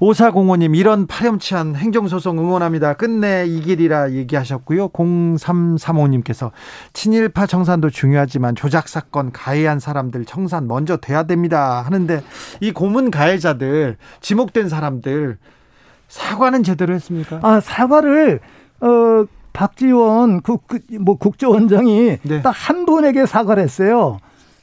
[0.00, 2.94] 오사공호님 이런 파렴치한 행정소송 응원합니다.
[2.94, 4.88] 끝내 이 길이라 얘기하셨고요.
[4.88, 6.50] 0335님께서
[6.92, 11.80] 친일파 청산도 중요하지만 조작 사건 가해한 사람들 청산 먼저 돼야 됩니다.
[11.86, 12.22] 하는데
[12.60, 15.38] 이 고문 가해자들 지목된 사람들
[16.08, 17.40] 사과는 제대로 했습니까?
[17.42, 18.40] 아 사과를
[18.80, 22.42] 어, 박지원 국, 그, 뭐 국정원장이 네.
[22.42, 24.18] 딱한 분에게 사과를 했어요.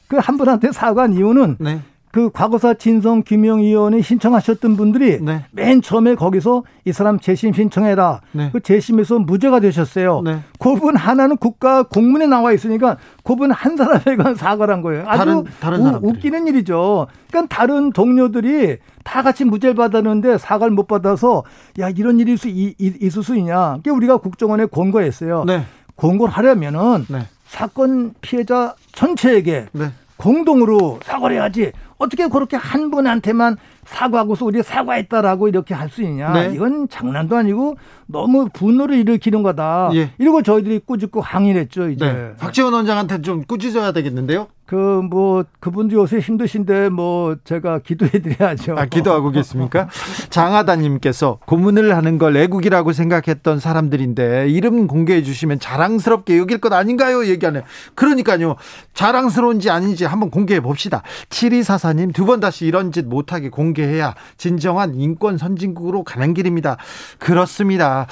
[0.08, 1.80] 그 한 분한테 사과한 이유는 네.
[2.14, 5.46] 그 과거사 진성 김영위원이 신청하셨던 분들이 네.
[5.52, 8.22] 맨 처음에 거기서 이 사람 재심 신청해라.
[8.34, 8.52] 네.
[8.54, 10.22] 그 재심에서 무죄가 되셨어요.
[10.22, 10.42] 네.
[10.60, 15.06] 그분 하나는 국가 공문에 나와 있으니까 그분 한 사람에게만 사과를 한 거예요.
[15.08, 17.08] 아주 다른, 다른 우, 웃기는 일이죠.
[17.32, 21.44] 그러니까 다른 동료들이 다 같이 무죄를 받았는데 사과를 못 받아서
[21.80, 22.38] 야 이런 일이
[22.78, 23.78] 있을 수 있냐.
[23.78, 25.46] 그게 우리가 국정원에 권고했어요.
[25.46, 25.64] 네.
[25.96, 27.26] 권고를 하려면은 네.
[27.48, 29.92] 사건 피해자 전체에게 네.
[30.18, 31.72] 공동으로 사과를 해야지.
[32.04, 36.32] 어떻게 그렇게 한 분한테만 사과하고서 우리 사과했다라고 이렇게 할 수 있냐.
[36.34, 36.52] 네.
[36.56, 37.76] 이건 장난도 아니고
[38.08, 39.92] 너무 분노를 일으키는 거다.
[39.94, 40.12] 예.
[40.18, 42.06] 이러고 저희들이 꾸짖고 항의를 했죠, 이제.
[42.12, 42.32] 네.
[42.40, 44.48] 박지원 원장한테 좀 꾸짖어야 되겠는데요?
[44.74, 48.74] 그, 뭐, 그분도 요새 힘드신데, 뭐, 제가 기도해드려야죠.
[48.76, 49.88] 아, 기도하고 계십니까?
[50.32, 57.28] 장하다님께서 고문을 하는 걸 애국이라고 생각했던 사람들인데, 이름 공개해 주시면 자랑스럽게 여길 것 아닌가요?
[57.28, 57.62] 얘기하네.
[57.94, 58.56] 그러니까요.
[58.96, 61.04] 자랑스러운지 아닌지 한번 공개해 봅시다.
[61.30, 66.78] 7244님, 두 번 다시 이런 짓 못하게 공개해야 진정한 인권 선진국으로 가는 길입니다.
[67.20, 68.08] 그렇습니다.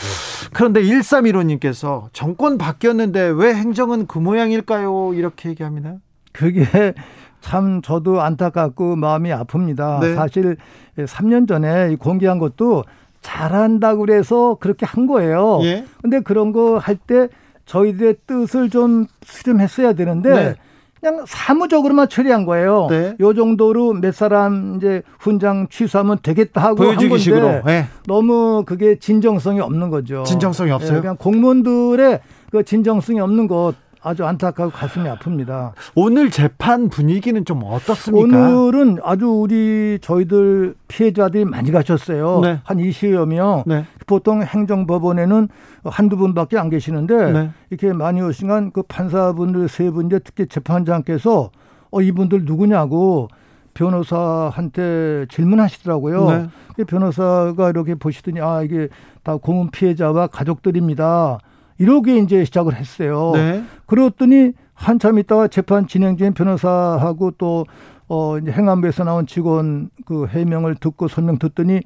[0.54, 5.14] 그런데 1315님께서 정권 바뀌었는데 왜 행정은 그 모양일까요?
[5.16, 5.96] 이렇게 얘기합니다.
[6.32, 6.64] 그게
[7.42, 10.00] 참 저도 안타깝고 마음이 아픕니다.
[10.02, 10.16] 네.
[10.16, 10.58] 사실
[10.98, 12.84] 3년 전에 공개한 것도
[13.22, 15.60] 잘한다고 그래서 그렇게 한 거예요.
[15.64, 15.86] 예.
[16.02, 17.30] 근데 그런 거 할 때
[17.66, 20.56] 저희들의 뜻을 좀 수렴했어야 되는데 네.
[21.00, 22.88] 그냥 사무적으로만 처리한 거예요.
[22.90, 23.16] 네.
[23.20, 27.62] 요 정도로 몇 사람 이제 훈장 취소하면 되겠다 하고 한 건데 식으로.
[27.66, 27.86] 네.
[28.08, 30.24] 너무 그게 진정성이 없는 거죠.
[30.24, 30.96] 진정성이 없어요.
[30.96, 32.20] 네, 그냥 공무원들의
[32.52, 33.74] 그 진정성이 없는 것
[34.04, 35.74] 아주 안타깝고 가슴이 아픕니다.
[35.96, 38.50] 오늘 재판 분위기는 좀 어떻습니까?
[38.50, 42.40] 오늘은 아주 우리 저희들 피해자들이 많이 가셨어요.
[42.42, 42.60] 네.
[42.64, 43.64] 한 20여 명.
[43.68, 43.86] 네.
[44.08, 45.48] 보통 행정법원에는
[45.86, 47.50] 한두 분밖에 안 계시는데 네.
[47.70, 51.52] 이렇게 많이 오시간 그 판사분들 세 분인데 특히 재판장께서
[51.92, 53.28] 어 이분들 누구냐고
[53.74, 56.32] 변호사한테 질문하시더라고요.
[56.78, 56.84] 네.
[56.86, 58.90] 변호사가 이렇게 보시더니 아 이게
[59.24, 61.38] 다 고문 피해자와 가족들입니다.
[61.78, 63.32] 이렇게 이제 시작을 했어요.
[63.34, 63.64] 네.
[63.86, 67.66] 그랬더니 한참 있다가 재판 진행 중인 변호사하고 또
[68.08, 71.82] 어, 이제 행안부에서 나온 직원 그 해명을 듣고 설명 듣더니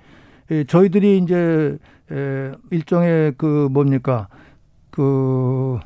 [0.51, 1.77] 예, 저희들이 이제
[2.11, 4.27] 에, 일종의 그 뭡니까
[4.91, 5.79] 그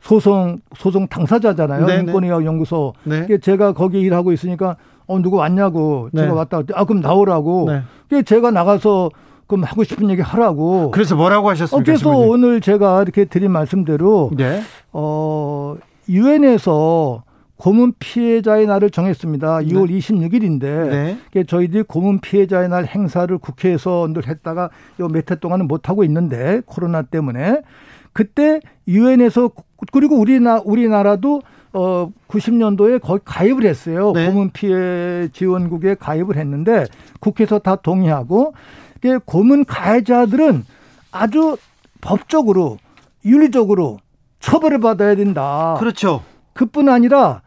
[0.00, 1.86] 소송 소송 당사자잖아요.
[1.86, 2.00] 네, 네.
[2.00, 2.94] 인권의학 연구소.
[3.04, 3.38] 네.
[3.38, 4.76] 제가 거기 일하고 있으니까
[5.06, 6.22] 어 누구 왔냐고 네.
[6.22, 7.70] 제가 왔다 아 그럼 나오라고.
[8.10, 8.22] 네.
[8.22, 9.10] 제가 나가서
[9.50, 10.92] 그럼 하고 싶은 얘기 하라고.
[10.92, 11.76] 그래서 뭐라고 하셨습니까?
[11.76, 12.30] 어, 그래서 신부님?
[12.30, 14.62] 오늘 제가 이렇게 드린 말씀대로 네.
[14.92, 15.76] 어
[16.08, 17.24] 유엔에서
[17.56, 19.58] 고문 피해자의 날을 정했습니다.
[19.58, 19.98] 6월 네.
[19.98, 21.44] 26일인데 네.
[21.44, 27.60] 저희들이 고문 피해자의 날 행사를 국회에서 늘 했다가 몇해 동안은 못 하고 있는데 코로나 때문에
[28.12, 29.50] 그때 유엔에서
[29.92, 31.42] 그리고 우리나 우리나라도
[31.72, 34.12] 어 90년도에 거기 가입을 했어요.
[34.14, 34.26] 네.
[34.26, 36.86] 고문 피해 지원국에 가입을 했는데
[37.18, 38.54] 국회에서 다 동의하고
[39.24, 40.64] 고문 가해자들은
[41.12, 41.56] 아주
[42.00, 42.78] 법적으로
[43.24, 43.98] 윤리적으로
[44.40, 45.76] 처벌을 받아야 된다.
[45.78, 46.22] 그렇죠.
[46.54, 47.42] 그뿐 아니라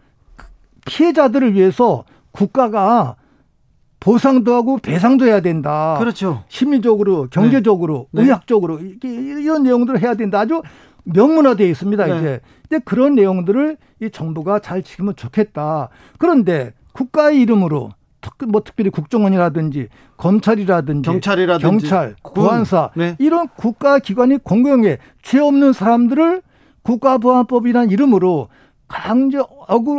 [0.86, 3.16] 피해자들을 위해서 국가가
[3.99, 5.95] 보상도 하고 배상도 해야 된다.
[5.97, 6.43] 그렇죠.
[6.49, 8.24] 심리적으로, 경제적으로, 네.
[8.24, 10.41] 의학적으로 이런 내용들을 해야 된다.
[10.41, 10.62] 아주
[11.06, 12.06] 명문화되어 있습니다.
[12.06, 12.18] 네.
[12.18, 12.41] 이제.
[12.68, 15.89] 근데 그런 내용들을 이 정부가 잘 지키면 좋겠다.
[16.18, 18.03] 그런데 국가의 이름으로 특,
[18.47, 23.15] 뭐 특별히 국정원이라든지 검찰이라든지 경찰이라든지 경찰, 보안사 네.
[23.19, 26.41] 이런 국가 기관이 공공에 죄 없는 사람들을
[26.84, 28.49] 국가보안법이라는 이름으로
[28.88, 29.39] 강제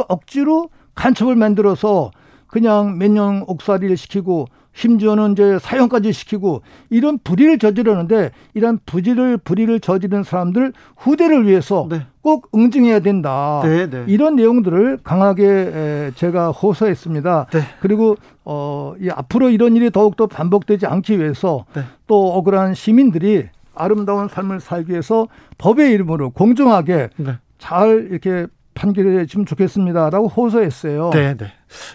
[0.09, 2.11] 억지로 간첩을 만들어서
[2.47, 9.81] 그냥 몇 년 옥살이를 시키고 심지어는 이제 사형까지 시키고 이런 불의를 저지르는데 이런 부지를 불의를
[9.81, 12.07] 저지르는 사람들 후대를 위해서 네.
[12.21, 13.61] 꼭 응징해야 된다.
[13.65, 14.05] 네, 네.
[14.09, 17.47] 이런 내용들을 강하게 제가 호소했습니다.
[17.53, 17.61] 네.
[17.81, 21.83] 그리고 어, 이 앞으로 이런 일이 더욱더 반복되지 않기 위해서 네.
[22.07, 23.45] 또 억울한 시민들이
[23.75, 27.39] 아름다운 삶을 살기 위해서 법의 이름으로 공정하게 네.
[27.59, 31.11] 잘 이렇게 판결해 주면 좋겠습니다라고 호소했어요.
[31.11, 31.47] 네, 네.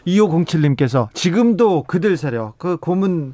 [0.08, 3.34] 2507님께서 지금도 그들 세력, 그 고문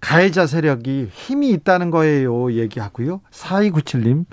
[0.00, 2.52] 가해자 세력이 힘이 있다는 거예요.
[2.52, 3.20] 얘기하고요.
[3.30, 4.24] 4297님,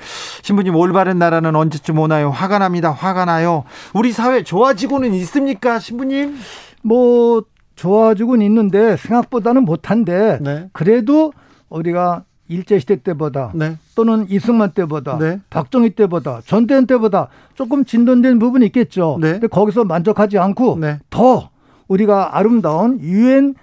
[0.41, 2.31] 신부님 올바른 나라는 언제쯤 오나요?
[2.31, 2.91] 화가 납니다.
[2.91, 3.63] 화가 나요.
[3.93, 5.77] 우리 사회 좋아지고는 있습니까?
[5.79, 6.35] 신부님?
[6.81, 7.43] 뭐,
[7.75, 10.69] 좋아지고는 있는데 생각보다는 못한데 네.
[10.73, 11.31] 그래도
[11.69, 13.77] 우리가 일제시대 때보다 네.
[13.95, 15.39] 또는 이승만 때보다 네.
[15.49, 19.17] 박정희 때보다 전대현 때보다 조금 진전된 부분이 있겠죠.
[19.21, 19.33] 네.
[19.33, 20.99] 근데 거기서 만족하지 않고 네.
[21.09, 21.49] 더
[21.87, 23.55] 우리가 아름다운 유엔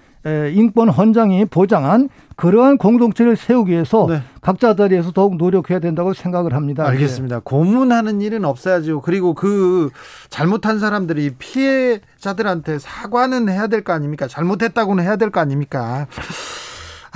[0.55, 4.23] 인권 헌장이 보장한 그러한 공동체를 세우기 위해서 네.
[4.41, 6.87] 각자 자리에서 더욱 노력해야 된다고 생각을 합니다.
[6.87, 7.41] 알겠습니다.
[7.45, 9.01] 고문하는 일은 없어야죠.
[9.03, 9.91] 그리고 그
[10.29, 14.27] 잘못한 사람들이 피해자들한테 사과는 해야 될 거 아닙니까?
[14.29, 16.07] 잘못했다고는 해야 될 거 아닙니까?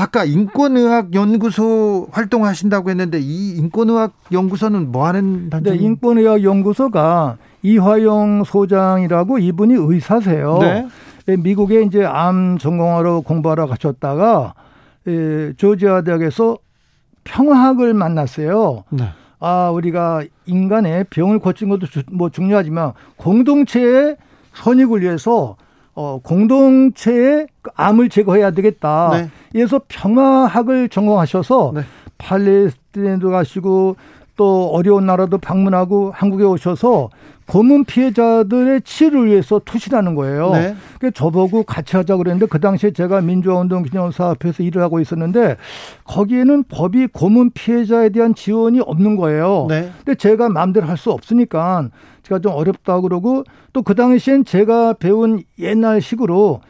[0.00, 5.72] 아까 인권의학 연구소 활동하신다고 했는데 이 인권의학 연구소는 뭐 하는 단체?
[5.72, 10.58] 네, 인권의학 연구소가 이화영 소장이라고 이분이 의사세요.
[10.62, 10.88] 네.
[11.26, 11.36] 네.
[11.36, 14.54] 미국에 이제 암 전공하러 공부하러 가셨다가
[15.06, 16.56] 에, 조지아 대학에서
[17.24, 18.84] 평화학을 만났어요.
[18.88, 19.04] 네.
[19.38, 24.16] 아, 우리가 인간의 병을 고치는 것도 주, 뭐 중요하지만 공동체의
[24.54, 25.56] 선익을 위해서
[26.00, 29.10] 어, 공동체의 암을 제거해야 되겠다.
[29.12, 29.30] 네.
[29.52, 31.82] 그래서 평화학을 전공하셔서 네.
[32.16, 33.96] 팔레스타인도 가시고
[34.34, 37.10] 또 어려운 나라도 방문하고 한국에 오셔서
[37.50, 40.52] 고문 피해자들의 치료를 위해서 투신하는 거예요.
[40.52, 40.76] 네.
[41.00, 45.56] 그 저보고 같이 하자 그랬는데 그 당시에 제가 민주화운동 기념사업에서 일을 하고 있었는데
[46.04, 49.66] 거기에는 법이 고문 피해자에 대한 지원이 없는 거예요.
[49.68, 49.90] 네.
[50.04, 51.88] 근데 제가 마음대로 할 수 없으니까
[52.22, 53.42] 제가 좀 어렵다 그러고
[53.72, 56.60] 또 그 당시엔 제가 배운 옛날 식으로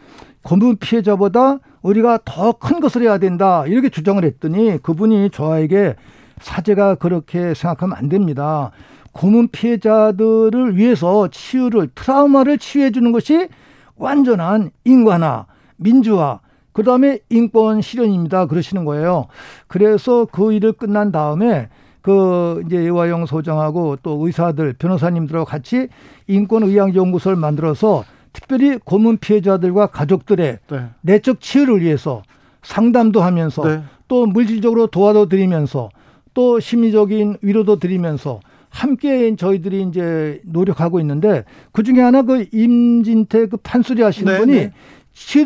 [0.42, 5.96] 고문 피해자보다 우리가 더 큰 것을 해야 된다 이렇게 주장을 했더니 그분이 저에게
[6.40, 8.70] 사제가 그렇게 생각하면 안 됩니다.
[9.12, 13.48] 고문 피해자들을 위해서 치유를 트라우마를 치유해 주는 것이
[13.96, 15.46] 완전한 인간화,
[15.76, 16.40] 민주화,
[16.72, 18.46] 그 다음에 인권 실현입니다.
[18.46, 19.26] 그러시는 거예요.
[19.66, 21.68] 그래서 그 일을 끝난 다음에
[22.00, 25.88] 그 이제 예화영 소장하고 또 의사들 변호사님들하고 같이
[26.28, 30.84] 인권의학연구소를 만들어서 특별히 고문 피해자들과 가족들의 네.
[31.02, 32.22] 내적 치유를 위해서
[32.62, 33.82] 상담도 하면서 네.
[34.08, 35.90] 또 물질적으로 도와도 드리면서
[36.32, 38.40] 또 심리적인 위로도 드리면서
[38.70, 44.52] 함께 저희들이 이제 노력하고 있는데 그 중에 하나 그 임진태 그 판소리 하시는 네, 분이
[44.52, 44.72] 네.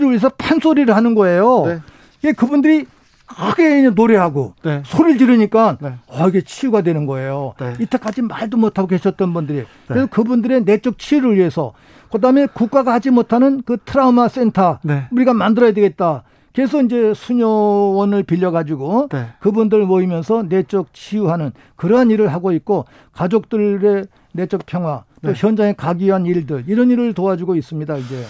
[0.08, 1.64] 위해서 판소리를 하는 거예요.
[1.66, 2.28] 네.
[2.28, 2.86] 이 그분들이
[3.26, 4.82] 크게 노래하고 네.
[4.84, 5.94] 소리를 지르니까 네.
[6.06, 7.54] 어, 이게 치유가 되는 거예요.
[7.58, 7.74] 네.
[7.80, 9.66] 이때까지 말도 못하고 계셨던 분들이 네.
[9.88, 11.72] 그래서 그분들의 내적 치유를 위해서
[12.12, 15.06] 그다음에 국가가 하지 못하는 그 트라우마 센터 네.
[15.10, 16.22] 우리가 만들어야 되겠다.
[16.54, 19.26] 그래서 이제 수녀원을 빌려가지고 네.
[19.40, 26.26] 그분들 모이면서 내적 치유하는 그러한 일을 하고 있고 가족들의 내적 평화 또 현장에 가기 위한
[26.26, 27.96] 일들 이런 일을 도와주고 있습니다.
[27.96, 28.24] 이제.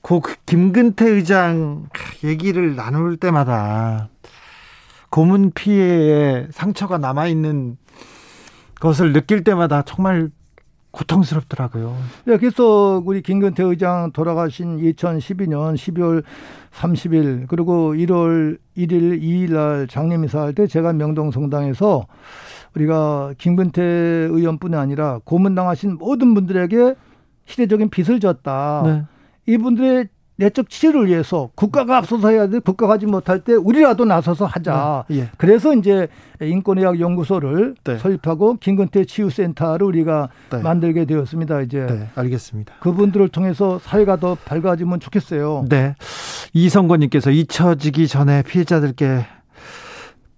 [0.00, 1.88] 그 김근태 의장
[2.24, 4.08] 얘기를 나눌 때마다
[5.10, 7.76] 고문 피해에 상처가 남아 있는
[8.80, 10.30] 것을 느낄 때마다 정말
[10.92, 11.96] 고통스럽더라고요.
[12.24, 16.24] 네, 그래서 우리 김근태 의장 돌아가신 2012년 12월
[16.78, 22.06] 30일 그리고 1월 1일, 2일 날 장례미사 할 때 제가 명동 성당에서
[22.74, 26.94] 우리가 김근태 의원뿐이 아니라 고문당하신 모든 분들에게
[27.46, 28.82] 시대적인 빚을 졌다.
[28.84, 29.04] 네.
[29.46, 30.08] 이분들의
[30.38, 32.60] 내적 치료를 위해서 국가가 앞서서 해야 돼.
[32.60, 35.04] 국가가 하지 못할 때 우리라도 나서서 하자.
[35.08, 35.18] 네.
[35.18, 35.28] 예.
[35.36, 36.06] 그래서 이제
[36.40, 37.98] 인권의학 연구소를 네.
[37.98, 40.62] 설립하고 김근태 치유센터를 우리가 네.
[40.62, 41.62] 만들게 되었습니다.
[41.62, 42.08] 이제 네.
[42.14, 42.74] 알겠습니다.
[42.78, 45.66] 그분들을 통해서 사회가 더 밝아지면 좋겠어요.
[45.68, 45.96] 네.
[46.54, 49.26] 이성권님께서 잊혀지기 전에 피해자들께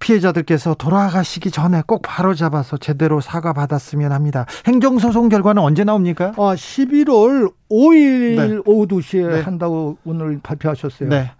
[0.01, 4.45] 피해자들께서 돌아가시기 전에 꼭 바로 잡아서 제대로 사과 받았으면 합니다.
[4.65, 6.33] 행정소송 결과는 언제 나옵니까?
[6.35, 8.61] 아, 11월 5일 네.
[8.65, 9.41] 오후 2시에 네.
[9.41, 11.07] 한다고 오늘 발표하셨어요.
[11.07, 11.31] 네.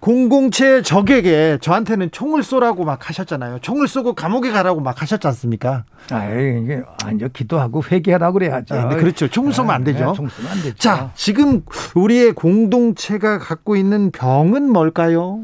[0.00, 3.58] 공공채 적에게 저한테는 총을 쏘라고 막 하셨잖아요.
[3.60, 5.84] 총을 쏘고 감옥에 가라고 막 하셨지 않습니까?
[6.10, 8.74] 아, 이게 완전 기도하고 회개하라고 그래야죠.
[8.76, 9.28] 아, 그렇죠.
[9.28, 10.06] 총을 쏘면 안 되죠.
[10.06, 10.76] 네, 총 쏘면 안 되죠.
[10.76, 11.62] 자, 지금
[11.96, 15.40] 우리의 공동체가 갖고 있는 병은 뭘까요?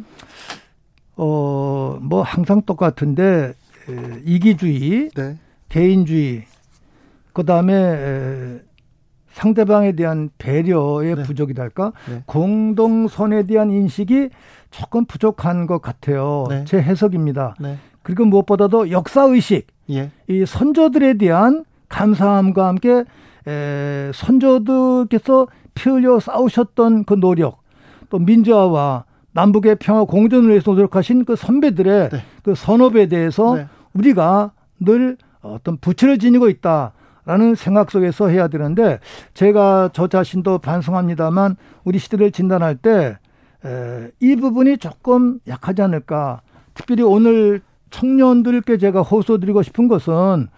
[1.16, 3.52] 어, 뭐 항상 똑같은데
[3.88, 5.38] 에, 이기주의, 네.
[5.68, 6.44] 개인주의,
[7.32, 8.60] 그 다음에
[9.32, 11.22] 상대방에 대한 배려의 네.
[11.22, 12.22] 부족이랄까, 네.
[12.26, 14.30] 공동선에 대한 인식이
[14.70, 16.46] 조금 부족한 것 같아요.
[16.48, 16.64] 네.
[16.64, 17.56] 제 해석입니다.
[17.60, 17.78] 네.
[18.02, 20.10] 그리고 무엇보다도 역사 의식, 예.
[20.28, 23.04] 이 선조들에 대한 감사함과 함께
[23.46, 27.62] 에, 선조들께서 피 흘려 싸우셨던 그 노력,
[28.10, 29.04] 또 민주화와
[29.34, 32.22] 남북의 평화 공존을 위해서 노력하신 그 선배들의 네.
[32.42, 33.66] 그 선업에 대해서 네.
[33.92, 38.98] 우리가 늘 어떤 부채를 지니고 있다라는 생각 속에서 해야 되는데
[39.34, 43.16] 제가 저 자신도 반성합니다만 우리 시대를 진단할 때
[44.20, 46.42] 이 부분이 조금 약하지 않을까.
[46.74, 50.48] 특별히 오늘 청년들께 제가 호소드리고 싶은 것은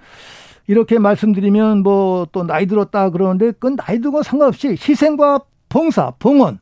[0.66, 6.58] 이렇게 말씀드리면 뭐 또 나이 들었다 그러는데 그 나이 들고 상관없이 희생과 봉사, 봉헌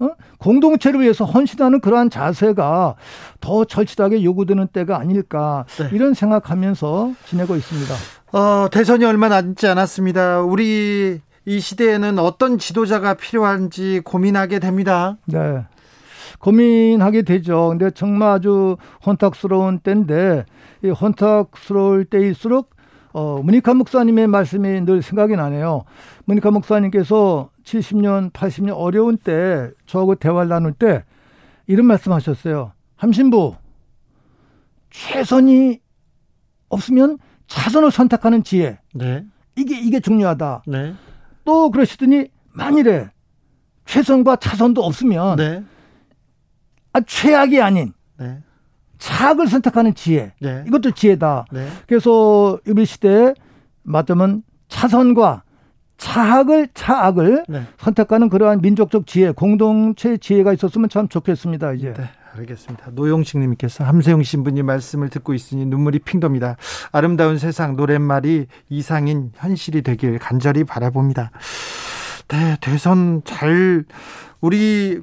[0.00, 0.10] 어?
[0.38, 2.94] 공동체를 위해서 헌신하는 그러한 자세가
[3.40, 5.88] 더 절실하게 요구되는 때가 아닐까 네.
[5.92, 7.94] 이런 생각하면서 지내고 있습니다.
[8.32, 10.40] 어, 대선이 얼마 남지 않았습니다.
[10.40, 15.16] 우리 이 시대에는 어떤 지도자가 필요한지 고민하게 됩니다.
[15.26, 15.64] 네.
[16.40, 17.68] 고민하게 되죠.
[17.68, 18.76] 근데 정말 아주
[19.06, 20.44] 혼탁스러운 때인데
[20.82, 22.70] 이 혼탁스러울 때일수록
[23.12, 25.84] 어, 문익환 목사님의 말씀이 늘 생각이 나네요.
[26.24, 31.04] 문익환 목사님께서 70년, 80년 어려운 때 저하고 대화를 나눌 때
[31.66, 32.72] 이런 말씀 하셨어요.
[32.96, 33.56] 함신부,
[34.90, 35.80] 최선이
[36.68, 38.78] 없으면 차선을 선택하는 지혜.
[38.94, 39.24] 네.
[39.56, 40.64] 이게, 이게 중요하다.
[40.66, 40.94] 네.
[41.44, 43.10] 또 그러시더니 만일에
[43.86, 45.62] 최선과 차선도 없으면 네.
[46.92, 48.42] 아, 최악이 아닌 네.
[48.98, 50.32] 차악을 선택하는 지혜.
[50.40, 50.64] 네.
[50.66, 51.46] 이것도 지혜다.
[51.52, 51.68] 네.
[51.86, 53.34] 그래서 우리 시대에
[53.82, 55.43] 맞다면 차선과
[55.96, 57.62] 차악을 차악을 네.
[57.78, 61.72] 선택하는 그러한 민족적 지혜, 공동체 지혜가 있었으면 참 좋겠습니다.
[61.74, 61.94] 이제.
[61.94, 62.10] 네.
[62.36, 62.90] 알겠습니다.
[62.92, 66.56] 노영식 님께서 함세용 신부님 말씀을 듣고 있으니 눈물이 핑 돕니다.
[66.90, 71.30] 아름다운 세상 노랫말이 이상인 현실이 되길 간절히 바라봅니다.
[72.28, 73.84] 네, 대선 잘
[74.40, 75.00] 우리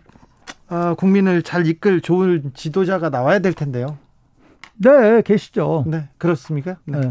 [0.70, 3.98] 어, 국민을 잘 이끌 좋은 지도자가 나와야 될 텐데요.
[4.76, 5.86] 네, 계시죠.
[5.88, 6.78] 네, 그렇습니까?
[6.86, 7.00] 네.
[7.00, 7.10] 네.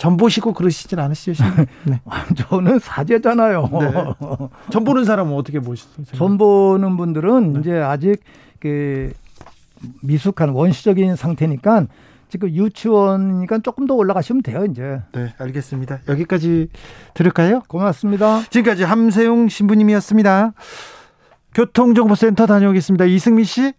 [0.00, 1.44] 전 보시고 그러시진 않으시죠?
[1.84, 2.00] 네.
[2.34, 3.68] 저는 사제잖아요.
[3.70, 3.92] 네.
[4.70, 5.90] 전 보는 사람은 어떻게 보시죠?
[6.16, 7.60] 전 보는 분들은 네.
[7.60, 8.16] 이제 아직
[8.58, 9.12] 그
[10.00, 11.86] 미숙한 원시적인 상태니까
[12.30, 15.02] 지금 유치원이니까 조금 더 올라가시면 돼요, 이제.
[15.12, 16.00] 네, 알겠습니다.
[16.08, 16.68] 여기까지
[17.12, 17.60] 들을까요?
[17.68, 18.42] 고맙습니다.
[18.48, 20.52] 지금까지 함세용 신부님이었습니다.
[21.52, 23.04] 교통정보센터 다녀오겠습니다.
[23.04, 23.74] 이승미 씨.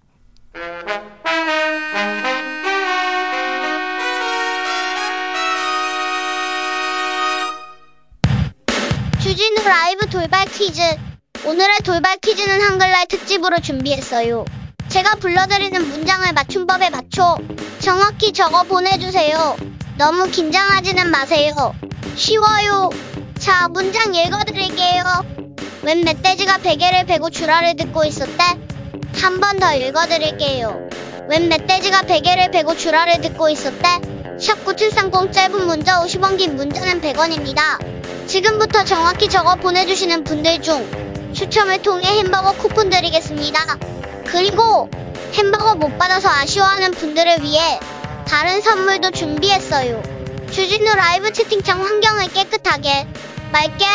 [10.52, 10.82] 퀴즈.
[11.46, 14.44] 오늘의 돌발 퀴즈는 한글날 특집으로 준비했어요.
[14.88, 17.38] 제가 불러드리는 문장을 맞춤법에 맞춰
[17.80, 19.56] 정확히 적어 보내주세요.
[19.98, 21.76] 너무 긴장하지는 마세요.
[22.16, 22.90] 쉬워요.
[23.38, 25.04] 자, 문장 읽어드릴게요.
[25.84, 28.44] 웬 멧돼지가 베개를 베고 주라를 듣고 있었대?
[29.22, 30.90] 한 번 더 읽어드릴게요.
[31.30, 34.21] 웬 멧돼지가 베개를 베고 주라를 듣고 있었대?
[34.42, 37.78] 샵9730 짧은 문자 50원 긴 문자는 100원입니다.
[38.28, 43.78] 지금부터 정확히 적어 보내주시는 분들 중 추첨을 통해 햄버거 쿠폰 드리겠습니다.
[44.26, 44.90] 그리고
[45.34, 47.80] 햄버거 못 받아서 아쉬워하는 분들을 위해
[48.28, 50.02] 다른 선물도 준비했어요.
[50.50, 53.08] 주진우 라이브 채팅창 환경을 깨끗하게
[53.52, 53.86] 맑게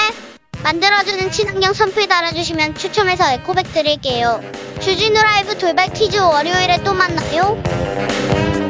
[0.62, 4.40] 만들어주는 친환경 선풀 달아주시면 추첨해서 에코백 드릴게요.
[4.80, 8.65] 주진우 라이브 돌발 퀴즈 월요일에 또 만나요.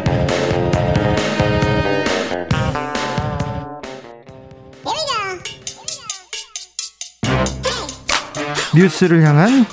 [8.77, 9.65] 뉴스를 향한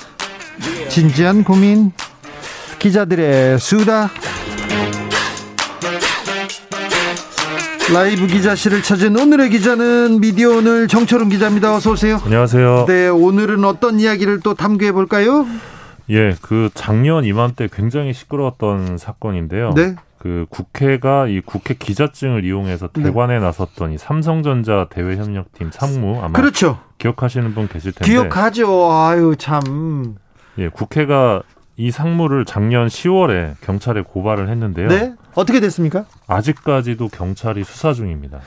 [0.88, 1.92] 진지한 고민
[2.78, 4.10] 기자들의 수다
[7.92, 11.76] 라이브 기자실을 찾은 오늘의 기자는 미디어 오늘 정철은 기자입니다.
[11.76, 12.18] 어서 오세요.
[12.24, 12.86] 안녕하세요.
[12.88, 15.46] 네, 오늘은 어떤 이야기를 또 탐구해 볼까요?
[16.08, 19.74] 예, 그 작년 이맘때 굉장히 시끄러웠던 사건인데요.
[19.74, 19.96] 네.
[20.24, 23.02] 그 국회가 이 국회 기자증을 이용해서 네.
[23.02, 23.40] 대관에 네.
[23.44, 26.80] 나섰던 이 삼성전자 대외협력팀 상무 아마 그렇죠.
[26.96, 28.90] 기억하시는 분 계실 텐데 기억하죠.
[28.90, 30.16] 아유 참.
[30.56, 31.42] 예, 국회가
[31.76, 34.88] 이 상무를 작년 10월에 경찰에 고발을 했는데요.
[34.88, 35.14] 네?
[35.34, 36.06] 어떻게 됐습니까?
[36.26, 38.40] 아직까지도 경찰이 수사 중입니다.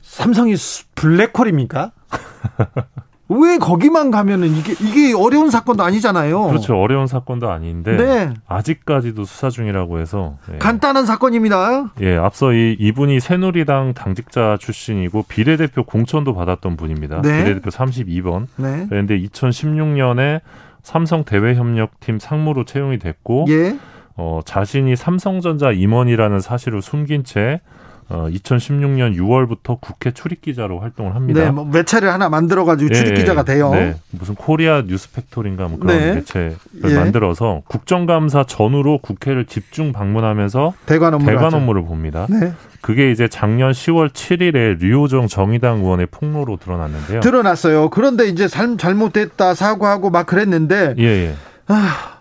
[0.00, 0.54] 삼성이
[0.94, 1.90] 블랙홀입니까?
[3.28, 6.46] 왜 거기만 가면은 이게 이게 어려운 사건도 아니잖아요.
[6.46, 6.80] 그렇죠.
[6.80, 8.34] 어려운 사건도 아닌데 네.
[8.46, 10.58] 아직까지도 수사 중이라고 해서 예.
[10.58, 11.92] 간단한 사건입니다.
[12.00, 17.20] 예, 앞서 이 이분이 새누리당 당직자 출신이고 비례대표 공천도 받았던 분입니다.
[17.20, 17.44] 네.
[17.44, 18.46] 비례대표 32번.
[18.56, 18.86] 네.
[18.88, 20.40] 그런데 2016년에
[20.82, 23.76] 삼성 대외협력팀 상무로 채용이 됐고 예.
[24.16, 27.60] 어, 자신이 삼성전자 임원이라는 사실을 숨긴 채
[28.10, 31.44] 어, 2016년 6월부터 국회 출입 기자로 활동을 합니다.
[31.44, 33.70] 네, 뭐 매체를 하나 만들어 가지고 출입 기자가 예, 돼요.
[33.70, 36.14] 네, 무슨 코리아 뉴스팩토리인가 뭐 그런 네.
[36.14, 36.94] 매체를 예.
[36.94, 42.26] 만들어서 국정감사 전후로 국회를 집중 방문하면서 대관, 업무를, 대관 업무를 봅니다.
[42.30, 42.52] 네.
[42.80, 47.20] 그게 이제 작년 10월 7일에 류호정 정의당 의원의 폭로로 드러났는데요.
[47.20, 47.90] 드러났어요.
[47.90, 51.34] 그런데 이제 삶 잘못됐다 사과하고 막 그랬는데 예, 예.
[51.66, 52.17] 아.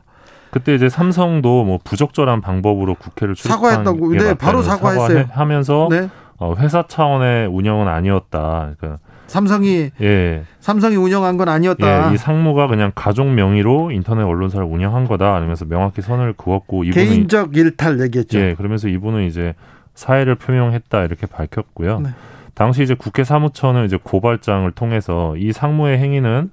[0.52, 5.26] 그때 이제 삼성도 뭐 부적절한 방법으로 국회를 사과했다고, 네, 바로 사과했어요.
[5.32, 6.10] 하면서 네.
[6.38, 8.74] 어, 회사 차원의 운영은 아니었다.
[8.78, 10.44] 그러니까 삼성이 예.
[10.60, 12.10] 삼성이 운영한 건 아니었다.
[12.10, 15.36] 예, 이 상무가 그냥 가족 명의로 인터넷 언론사를 운영한 거다.
[15.36, 18.40] 아니면서 명확히 선을 그었고 이분은 개인적 일탈 얘기했죠.
[18.40, 19.54] 예, 그러면서 이분은 이제
[19.96, 22.00] 사회를 표명했다 이렇게 밝혔고요.
[22.00, 22.10] 네.
[22.54, 26.50] 당시 이제 국회 사무처는 이제 고발장을 통해서 이 상무의 행위는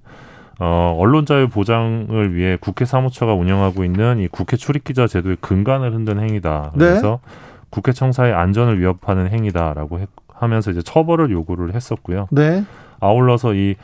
[0.60, 5.92] 어, 언론 자유 보장을 위해 국회 사무처가 운영하고 있는 이 국회 출입 기자 제도의 근간을
[5.92, 6.72] 흔든 행위다.
[6.74, 6.86] 네.
[6.86, 7.30] 그래서 네.
[7.70, 12.28] 국회 청사의 안전을 위협하는 행위다라고 했, 하면서 이제 처벌을 요구를 했었고요.
[12.30, 12.64] 네.
[13.00, 13.74] 아울러서 이,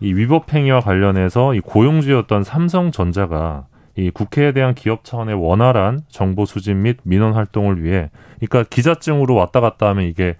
[0.00, 6.74] 이 위법 행위와 관련해서 이 고용주였던 삼성전자가 이 국회에 대한 기업 차원의 원활한 정보 수집
[6.74, 8.10] 및 민원 활동을 위해,
[8.40, 10.36] 그러니까 기자증으로 왔다 갔다 하면 이게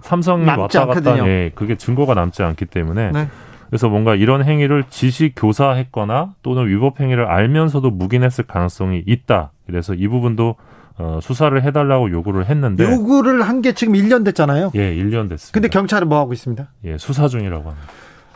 [0.00, 3.28] 삼성이 왔다 갔다, 예, 그게 증거가 남지 않기 때문에 네.
[3.70, 9.50] 그래서 뭔가 이런 행위를 지시 교사했거나 또는 위법 행위를 알면서도 묵인했을 가능성이 있다.
[9.66, 10.56] 그래서 이 부분도
[10.96, 14.70] 어, 수사를 해달라고 요구를 했는데 요구를 한 게 지금 1년 됐잖아요.
[14.76, 15.50] 예, 1년 됐습니다.
[15.52, 16.68] 근데 경찰은 뭐 하고 있습니다?
[16.84, 17.88] 예, 수사 중이라고 합니다.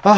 [0.02, 0.16] 아,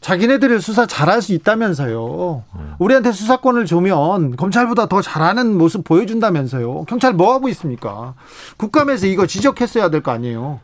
[0.00, 2.44] 자기네들이 수사 잘할 수 있다면서요.
[2.54, 2.74] 음.
[2.78, 6.84] 우리한테 수사권을 주면 검찰보다 더 잘하는 모습 보여준다면서요.
[6.84, 8.14] 경찰 뭐 하고 있습니까?
[8.58, 10.60] 국감에서 이거 지적했어야 될 거 아니에요.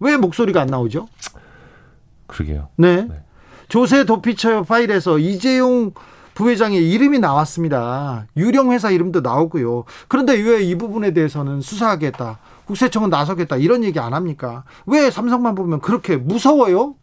[0.00, 1.06] 왜 목소리가 안 나오죠?
[2.30, 2.68] 그러게요.
[2.76, 3.02] 네.
[3.02, 3.22] 네.
[3.68, 5.92] 조세 도피처 파일에서 이재용
[6.34, 8.26] 부회장의 이름이 나왔습니다.
[8.36, 9.84] 유령 회사 이름도 나오고요.
[10.08, 12.38] 그런데 왜 이 부분에 대해서는 수사하겠다.
[12.66, 13.56] 국세청은 나서겠다.
[13.56, 14.64] 이런 얘기 안 합니까?
[14.86, 16.94] 왜 삼성만 보면 그렇게 무서워요?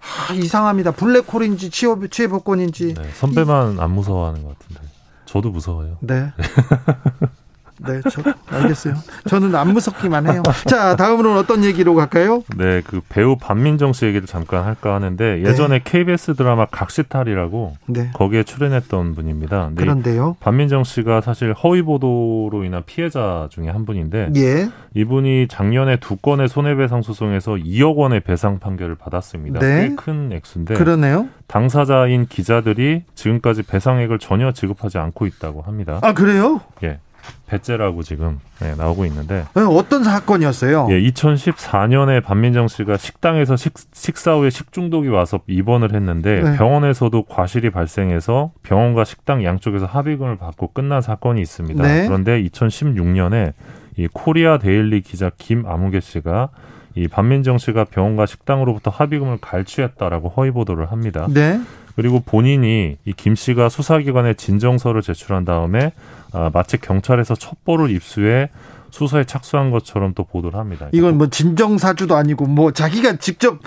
[0.00, 0.92] 아, 이상합니다.
[0.92, 2.94] 블랙홀인지 취업, 취업권인지.
[2.94, 4.80] 네, 선배만 안 무서워하는 것 같은데.
[5.24, 5.96] 저도 무서워요.
[6.00, 6.30] 네.
[7.80, 8.94] 네, 저 알겠어요.
[9.28, 10.42] 저는 안 무섭기만 해요.
[10.66, 12.42] 자, 다음으로는 어떤 얘기로 갈까요?
[12.56, 15.80] 네, 그 배우 반민정 씨 얘기를 잠깐 할까 하는데 예전에 네.
[15.84, 18.10] KBS 드라마 각시탈이라고 네.
[18.14, 19.70] 거기에 출연했던 분입니다.
[19.76, 20.36] 그런데요.
[20.40, 24.68] 반민정 씨가 사실 허위 보도로 인한 피해자 중에 한 분인데 예.
[24.94, 29.60] 이분이 작년에 두 건의 손해배상 소송에서 2억 원의 배상 판결을 받았습니다.
[29.60, 29.88] 네.
[29.90, 31.28] 꽤큰 액수인데 그러네요.
[31.46, 35.98] 당사자인 기자들이 지금까지 배상액을 전혀 지급하지 않고 있다고 합니다.
[36.02, 36.60] 아, 그래요?
[36.82, 36.98] 예.
[37.46, 40.88] 배째라고 지금 네, 나오고 있는데 네, 어떤 사건이었어요?
[40.90, 46.56] 예, 2014년에 반민정 씨가 식당에서 식, 식사 후에 식중독이 와서 입원을 했는데 네.
[46.56, 51.82] 병원에서도 과실이 발생해서 병원과 식당 양쪽에서 합의금을 받고 끝난 사건이 있습니다.
[51.82, 52.06] 네.
[52.06, 53.52] 그런데 2016년에
[53.96, 56.50] 이 코리아 데일리 기자 김아무개 씨가
[56.94, 61.26] 이 반민정 씨가 병원과 식당으로부터 합의금을 갈취했다라고 허위 보도를 합니다.
[61.30, 61.60] 네.
[61.96, 65.92] 그리고 본인이 이 김 씨가 수사기관에 진정서를 제출한 다음에
[66.32, 68.50] 아, 마치 경찰에서 첩보를 입수해
[68.90, 70.88] 수사에 착수한 것처럼 또 보도를 합니다.
[70.92, 73.58] 이건 뭐 진정 사주도 아니고 뭐 자기가 직접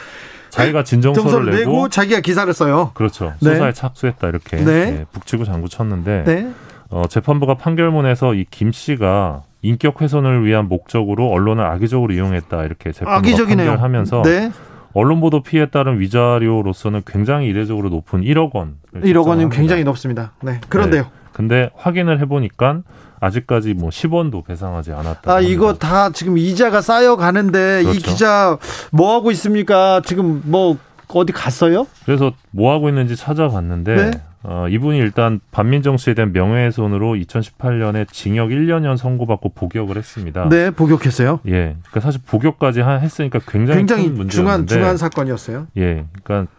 [0.49, 2.91] 자기가 진정서를 내고, 내고, 자기가 기사를 써요.
[2.93, 3.33] 그렇죠.
[3.39, 3.51] 네.
[3.53, 4.91] 수사에 착수했다 이렇게 네.
[4.91, 6.51] 네, 북치고 장구 쳤는데 네.
[6.89, 13.45] 어, 재판부가 판결문에서 이 김 씨가 인격 훼손을 위한 목적으로 언론을 악의적으로 이용했다 이렇게 재판부가
[13.45, 14.51] 판결하면서 네.
[14.93, 18.75] 언론 보도 피해에 따른 위자료로서는 굉장히 이례적으로 높은 1억 원.
[18.95, 20.33] 1억 원은 굉장히 높습니다.
[20.41, 20.59] 네.
[20.67, 21.05] 그런데요.
[21.41, 21.47] 네.
[21.47, 22.81] 근데 확인을 해보니까
[23.19, 25.31] 아직까지 뭐 10원도 배상하지 않았다.
[25.31, 25.51] 아, 합니다.
[25.51, 27.99] 이거 다 지금 이자가 쌓여 가는데 그렇죠.
[27.99, 28.57] 이 기자
[28.91, 30.01] 뭐 하고 있습니까?
[30.05, 30.77] 지금 뭐
[31.07, 31.87] 어디 갔어요?
[32.05, 34.11] 그래서 뭐 하고 있는지 찾아봤는데 네?
[34.43, 40.49] 어, 이분이 일단 반민정 씨에 대한 명예훼손으로 2018년에 징역 1년형 선고받고 복역을 했습니다.
[40.49, 41.41] 네, 복역했어요.
[41.47, 45.67] 예, 그러니까 사실 복역까지 했으니까 굉장히, 굉장히 큰 중한 중한 사건이었어요.
[45.77, 46.51] 예, 그러니까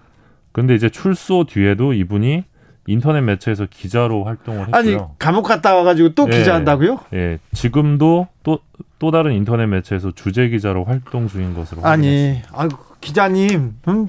[0.53, 2.45] 근데 이제 출소 뒤에도 이분이
[2.87, 4.77] 인터넷 매체에서 기자로 활동을 했고요.
[4.77, 6.99] 아니 감옥 갔다 와가지고 또 예, 기자 한다고요?
[7.15, 8.59] 예, 지금도 또
[9.03, 12.69] 또 다른 인터넷 매체에서 주재 기자로 활동 중인 것으로 아니, 아
[13.01, 14.07] 기자님, 음?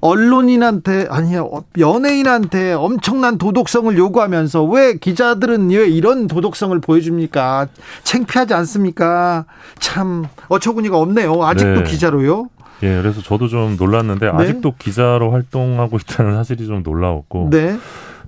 [0.00, 1.42] 언론인한테 아니야
[1.76, 7.66] 연예인한테 엄청난 도덕성을 요구하면서 왜 기자들은 왜 이런 도덕성을 보여줍니까?
[8.04, 9.46] 창피하지 않습니까?
[9.80, 11.42] 참 어처구니가 없네요.
[11.42, 11.82] 아직도 네.
[11.82, 12.48] 기자로요?
[12.84, 14.32] 예, 그래서 저도 좀 놀랐는데 네?
[14.32, 17.48] 아직도 기자로 활동하고 있다는 사실이 좀 놀라웠고.
[17.50, 17.76] 네.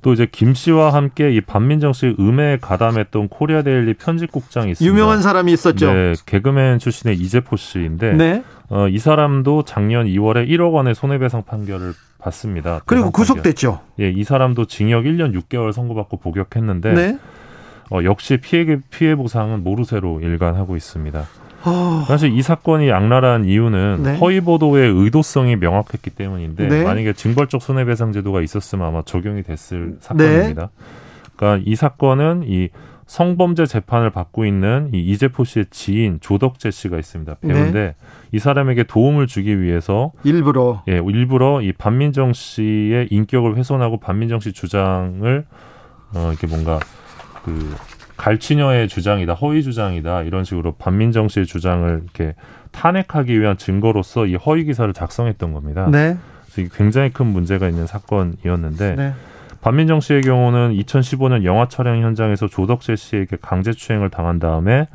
[0.02, 4.92] 또 이제 김 씨와 함께 이 반민정 씨 음해에 가담했던 코리아 데일리 편집국장이 있습니다.
[4.92, 5.92] 유명한 사람이 있었죠.
[5.92, 8.44] 네, 개그맨 출신의 이재포 씨인데 네.
[8.68, 12.80] 어, 이 사람도 작년 2월에 1억 원의 손해배상 판결을 받습니다.
[12.84, 13.80] 그리고 구속됐죠.
[14.00, 17.18] 예, 이 사람도 징역 1년 6개월 선고받고 복역했는데 네.
[17.90, 21.26] 어, 역시 피해 피해 보상은 모르쇠로 일관하고 있습니다.
[21.64, 22.04] 어...
[22.06, 24.16] 사실 이 사건이 악랄한 이유는 네.
[24.18, 26.84] 허위 보도의 의도성이 명확했기 때문인데 네.
[26.84, 30.62] 만약에 징벌적 손해배상 제도가 있었으면 아마 적용이 됐을 사건입니다.
[30.62, 30.84] 네.
[31.36, 32.68] 그러니까 이 사건은 이
[33.08, 37.36] 성범죄 재판을 받고 있는 이 이재포 씨의 지인 조덕재 씨가 있습니다.
[37.40, 37.94] 배우인데 네.
[38.32, 44.52] 이 사람에게 도움을 주기 위해서 일부러 예 일부러 이 반민정 씨의 인격을 훼손하고 반민정 씨
[44.52, 45.46] 주장을
[46.14, 46.78] 어 이렇게 뭔가
[47.44, 47.74] 그
[48.18, 52.34] 갈치녀의 주장이다, 허위 주장이다 이런 식으로 반민정 씨의 주장을 이렇게
[52.72, 55.88] 탄핵하기 위한 증거로서 이 허위 기사를 작성했던 겁니다.
[55.90, 56.18] 네.
[56.52, 59.14] 그래서 굉장히 큰 문제가 있는 사건이었는데 네.
[59.60, 64.88] 반민정 씨의 경우는 2015년 영화 촬영 현장에서 조덕재 씨에게 강제 추행을 당한 다음에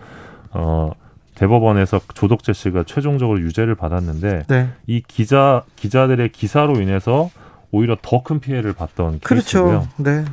[0.51, 0.91] 어
[1.35, 4.69] 대법원에서 조덕재 씨가 최종적으로 유죄를 받았는데 네.
[4.85, 7.29] 이 기자 기자들의 기사로 인해서
[7.71, 9.65] 오히려 더 큰 피해를 봤던 그렇죠.
[9.65, 9.87] 케이스고요.
[9.97, 10.25] 네.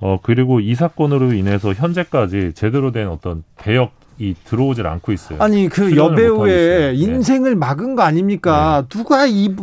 [0.00, 5.38] 어 그리고 이 사건으로 인해서 현재까지 제대로 된 어떤 대역 이 들어오질 않고 있어요.
[5.40, 6.94] 아니 그 여배우의 네.
[6.94, 8.84] 인생을 막은 거 아닙니까?
[8.88, 8.98] 네.
[8.98, 9.54] 누가 이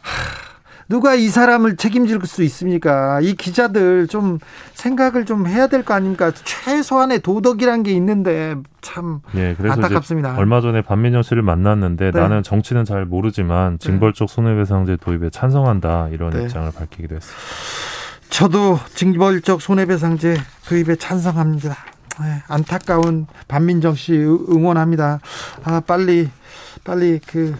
[0.00, 0.50] 하...
[0.88, 3.20] 누가 이 사람을 책임질 수 있습니까?
[3.20, 4.38] 이 기자들 좀
[4.74, 6.32] 생각을 좀 해야 될 거 아닙니까?
[6.32, 10.36] 최소한의 도덕이란 게 있는데 참 네, 그래서 안타깝습니다.
[10.36, 12.20] 얼마 전에 반민정 씨를 만났는데 네.
[12.20, 13.86] 나는 정치는 잘 모르지만 네.
[13.86, 16.42] 징벌적 손해배상제 도입에 찬성한다 이런 네.
[16.42, 17.40] 입장을 밝히기도 했습니다.
[18.30, 20.36] 저도 징벌적 손해배상제
[20.66, 21.76] 도입에 찬성합니다.
[22.20, 25.20] 네, 안타까운 반민정 씨 응원합니다.
[25.64, 26.28] 아 빨리
[26.84, 27.54] 빨리 그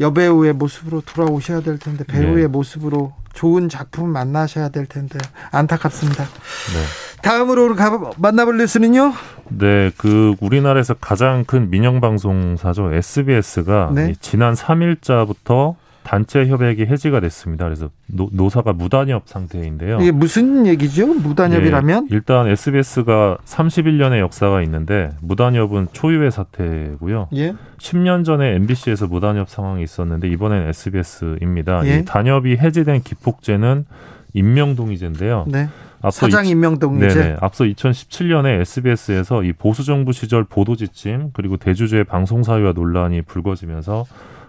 [0.00, 2.46] 여배우의 모습으로 돌아오셔야 될 텐데 배우의 네.
[2.46, 5.18] 모습으로 좋은 작품 만나셔야 될 텐데
[5.50, 6.24] 안타깝습니다.
[6.24, 7.20] 네.
[7.22, 9.12] 다음으로 가, 만나볼 뉴스는요?
[9.48, 14.14] 네, 그 우리나라에서 가장 큰 민영 방송사죠 SBS가 네.
[14.20, 15.74] 지난 3일자부터
[16.04, 17.64] 단체 협약이 해지가 됐습니다.
[17.64, 19.98] 그래서 노, 사가 무단협 상태인데요.
[20.00, 21.06] 이게 무슨 얘기죠?
[21.06, 22.08] 무단협이라면?
[22.08, 27.28] 네, 일단 SBS가 31년의 역사가 있는데 무단협은 초유의 사태고요.
[27.34, 27.54] 예?
[27.78, 31.86] 10년 전에 MBC에서 무단협 상황이 있었는데 이번엔 SBS입니다.
[31.86, 31.98] 예?
[31.98, 33.86] 이 단협이 해지된 기폭제는
[34.34, 35.46] 임명동의제인데요.
[35.48, 35.68] 네.
[36.02, 37.14] 앞서 사장 임명동의제.
[37.14, 37.36] 네네.
[37.40, 44.04] 앞서 2017년에 SBS에서 이 보수 정부 시절 보도 지침 그리고 대주주의 방송 사유와 논란이 불거지면서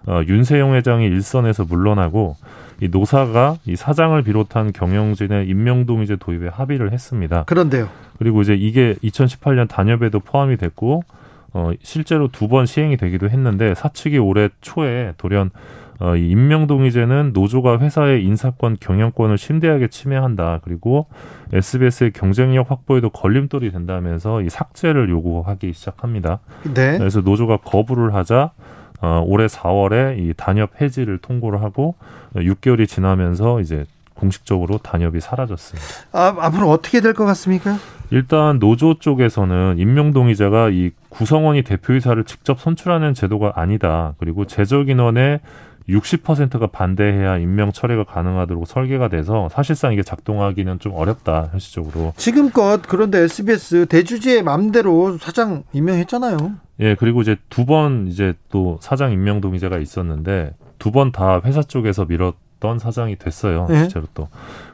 [0.07, 2.35] 어, 윤세용 회장이 일선에서 물러나고
[2.81, 7.43] 이 노사가 이 사장을 비롯한 경영진의 임명동의제 도입에 합의를 했습니다.
[7.45, 7.89] 그런데요.
[8.19, 11.03] 그리고 이제 이게 2018년 단협에도 포함이 됐고
[11.53, 15.51] 어, 실제로 두 번 시행이 되기도 했는데 사측이 올해 초에 돌연
[16.01, 20.59] 어, 이 임명동의제는 노조가 회사의 인사권, 경영권을 심대하게 침해한다.
[20.65, 21.07] 그리고
[21.53, 26.39] SBS의 경쟁력 확보에도 걸림돌이 된다면서 이 삭제를 요구하기 시작합니다.
[26.73, 26.97] 네.
[26.97, 28.51] 그래서 노조가 거부를 하자
[29.01, 31.95] 어, 올해 4월에 이 단협 해지를 통보를 하고
[32.35, 33.85] 6개월이 지나면서 이제
[34.15, 35.87] 공식적으로 단협이 사라졌습니다.
[36.13, 37.77] 아, 앞으로 어떻게 될 것 같습니까?
[38.11, 44.13] 일단 노조 쪽에서는 임명 동의자가 이 구성원이 대표이사를 직접 선출하는 제도가 아니다.
[44.19, 45.39] 그리고 재적 인원의
[45.89, 52.13] 60%가 반대해야 임명 처리가 가능하도록 설계가 돼서 사실상 이게 작동하기는 좀 어렵다 현실적으로.
[52.17, 56.37] 지금껏 그런데 SBS 대주주의 마음대로 사장 임명했잖아요.
[56.79, 61.61] 예, 그리고 이제 두 번 이제 또 사장 임명 동의자가 있었는데 두 번 다 회사
[61.63, 63.65] 쪽에서 밀었던 사장이 됐어요.
[63.69, 63.79] 네.
[63.79, 64.27] 실제로 또.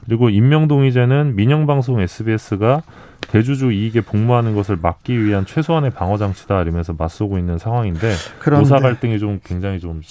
[0.06, 2.82] 그리고 임명 동의제는 민영 방송 SBS가
[3.28, 8.64] 대주주 이익에 복무하는 것을 막기 위한 최소한의 방어 장치다 이러면서 맞서고 있는 상황인데 그런데.
[8.64, 10.02] 노사 갈등이 좀 굉장히 좀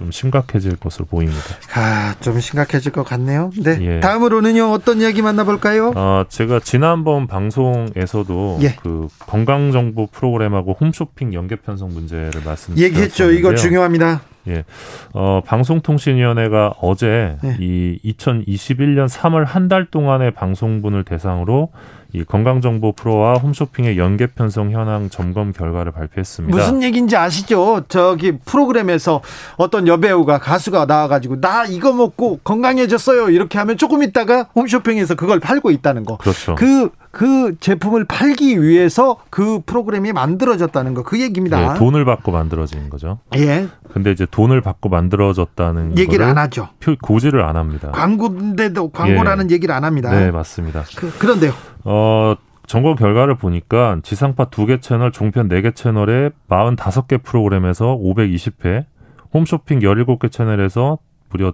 [0.00, 1.38] 좀 심각해질 것으로 보입니다.
[1.74, 3.50] 아, 좀 심각해질 것 같네요.
[3.62, 3.76] 네.
[3.82, 4.00] 예.
[4.00, 5.92] 다음으로는요, 어떤 이야기 만나볼까요?
[5.94, 8.76] 어, 제가 지난번 방송에서도 예.
[8.82, 12.82] 그 건강정보 프로그램하고 홈쇼핑 연계 편성 문제를 말씀드렸죠.
[12.82, 13.30] 얘기했죠.
[13.32, 14.22] 이거 중요합니다.
[14.48, 14.64] 예.
[15.12, 17.56] 어, 방송통신위원회가 어제 예.
[17.60, 21.68] 이 2021년 3월 한 달 동안의 방송분을 대상으로
[22.12, 26.56] 이 건강정보 프로와 홈쇼핑의 연계 편성 현황 점검 결과를 발표했습니다.
[26.56, 27.82] 무슨 얘기인지 아시죠?
[27.88, 29.20] 저기 프로그램에서
[29.56, 35.70] 어떤 여배우가 가수가 나와가지고 나 이거 먹고 건강해졌어요 이렇게 하면 조금 있다가 홈쇼핑에서 그걸 팔고
[35.70, 36.16] 있다는 거.
[36.16, 36.54] 그렇죠.
[36.56, 41.74] 그그 제품을 팔기 위해서 그 프로그램이 만들어졌다는 거 그 얘기입니다.
[41.74, 43.18] 예, 돈을 받고 만들어진 거죠.
[43.36, 43.66] 예.
[43.92, 46.68] 근데 이제 돈을 받고 만들어졌다는 얘기를 안 하죠.
[46.78, 47.90] 표, 고지를 안 합니다.
[47.92, 49.54] 광고인데도 광고라는 예.
[49.54, 50.10] 얘기를 안 합니다.
[50.10, 50.84] 네, 맞습니다.
[50.96, 51.52] 그, 그런데요.
[51.84, 58.84] 어, 점검 결과를 보니까 지상파 두 개 채널, 종편 네 개 채널에 45개 프로그램에서 520회,
[59.34, 60.98] 홈쇼핑 17개 채널에서
[61.30, 61.52] 무려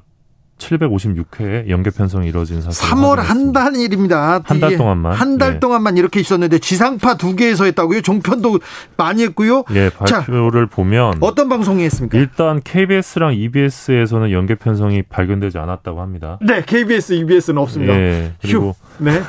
[0.58, 2.82] 756회 연계 편성이 이루어진 사실.
[2.88, 4.40] 3월 한 달 일입니다.
[4.44, 5.12] 한 달 동안만.
[5.12, 5.60] 한달 네.
[5.60, 8.00] 동안만 이렇게 있었는데 지상파 두 개에서 했다고요?
[8.02, 8.58] 종편도
[8.96, 9.64] 많이 했고요.
[9.74, 12.18] 예, 발표를 자, 보면 어떤 방송이 했습니까?
[12.18, 16.38] 일단 KBS랑 EBS에서는 연계 편성이 발견되지 않았다고 합니다.
[16.42, 17.94] 네, KBS, EBS는 없습니다.
[17.94, 19.22] 예, 그리고 네.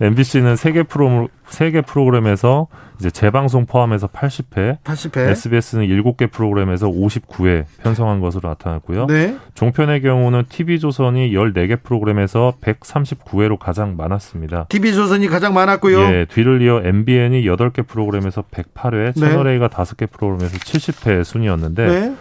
[0.00, 2.68] MBC는 세개 프로 세개 프로그램에서
[2.98, 5.30] 이제 재방송 포함해서 80회, 80회.
[5.30, 9.06] SBS는 7개 프로그램에서 59회 편성한 것으로 나타났고요.
[9.06, 9.36] 네.
[9.54, 14.66] 종편의 경우는 TV조선이 14개 프로그램에서 139회로 가장 많았습니다.
[14.68, 16.00] TV조선이 가장 많았고요.
[16.00, 19.20] 예, 뒤를 이어 MBN이 8개 프로그램에서 108회, 네.
[19.20, 22.14] 채널A가 5개 프로그램에서 70회 순이었는데 네.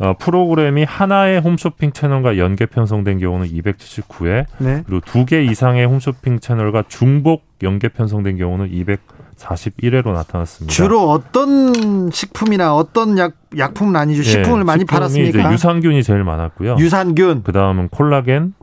[0.00, 4.82] 어, 프로그램이 하나의 홈쇼핑 채널과 연계 편성된 경우는 279회, 네.
[4.86, 10.72] 그리고 두 개 이상의 홈쇼핑 채널과 중복 연계 편성된 경우는 241회로 나타났습니다.
[10.72, 14.20] 주로 어떤 식품이나 어떤 약 약품은 아니죠.
[14.20, 15.52] 예, 식품을 예, 많이 팔았습니까?
[15.52, 16.76] 유산균이 제일 많았고요.
[16.78, 17.42] 유산균.
[17.42, 18.54] 그 다음은 콜라겐,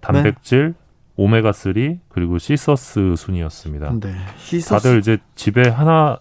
[0.00, 0.74] 단백질, 네.
[1.16, 1.72] 오메가 3
[2.08, 3.92] 그리고 시서스 순이었습니다.
[4.00, 4.14] 네.
[4.38, 4.82] 시서스.
[4.82, 6.18] 다들 이제 집에 하나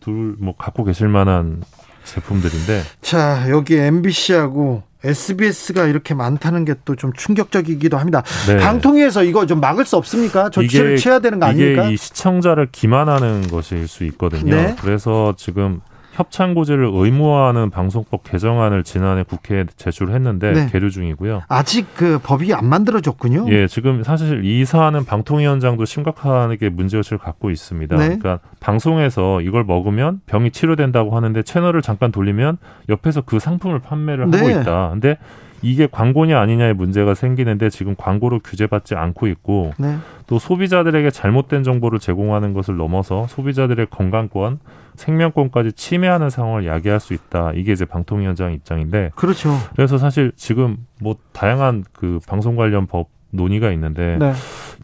[0.00, 1.62] 둘 뭐 갖고 계실 만한
[2.06, 2.82] 제품들인데.
[3.02, 8.22] 자, 여기 MBC하고 SBS가 이렇게 많다는 게 또 좀 충격적이기도 합니다.
[8.48, 8.56] 네.
[8.56, 10.48] 방통위에서 이거 좀 막을 수 없습니까?
[10.50, 11.84] 조치를 취해야 되는 거 아닙니까?
[11.84, 14.54] 이게 이 시청자를 기만하는 것일 수 있거든요.
[14.54, 14.76] 네.
[14.80, 15.80] 그래서 지금
[16.16, 20.68] 협찬고지를 의무화하는 방송법 개정안을 지난해 국회에 제출했는데 네.
[20.72, 21.42] 계류 중이고요.
[21.48, 23.46] 아직 그 법이 안 만들어졌군요.
[23.48, 27.96] 예, 지금 사실 이 사안은 방통위원장도 심각하게 문제의식을 갖고 있습니다.
[27.96, 28.04] 네.
[28.04, 34.36] 그러니까 방송에서 이걸 먹으면 병이 치료된다고 하는데 채널을 잠깐 돌리면 옆에서 그 상품을 판매를 하고
[34.36, 34.60] 네.
[34.60, 34.90] 있다.
[34.90, 35.18] 근데
[35.62, 39.96] 이게 광고냐 아니냐의 문제가 생기는데 지금 광고로 규제받지 않고 있고 네.
[40.26, 44.58] 또 소비자들에게 잘못된 정보를 제공하는 것을 넘어서 소비자들의 건강권,
[44.96, 47.52] 생명권까지 침해하는 상황을 야기할 수 있다.
[47.54, 49.50] 이게 이제 방통위원장 입장인데 그렇죠.
[49.74, 54.32] 그래서 사실 지금 뭐 다양한 그 방송 관련 법 논의가 있는데 네.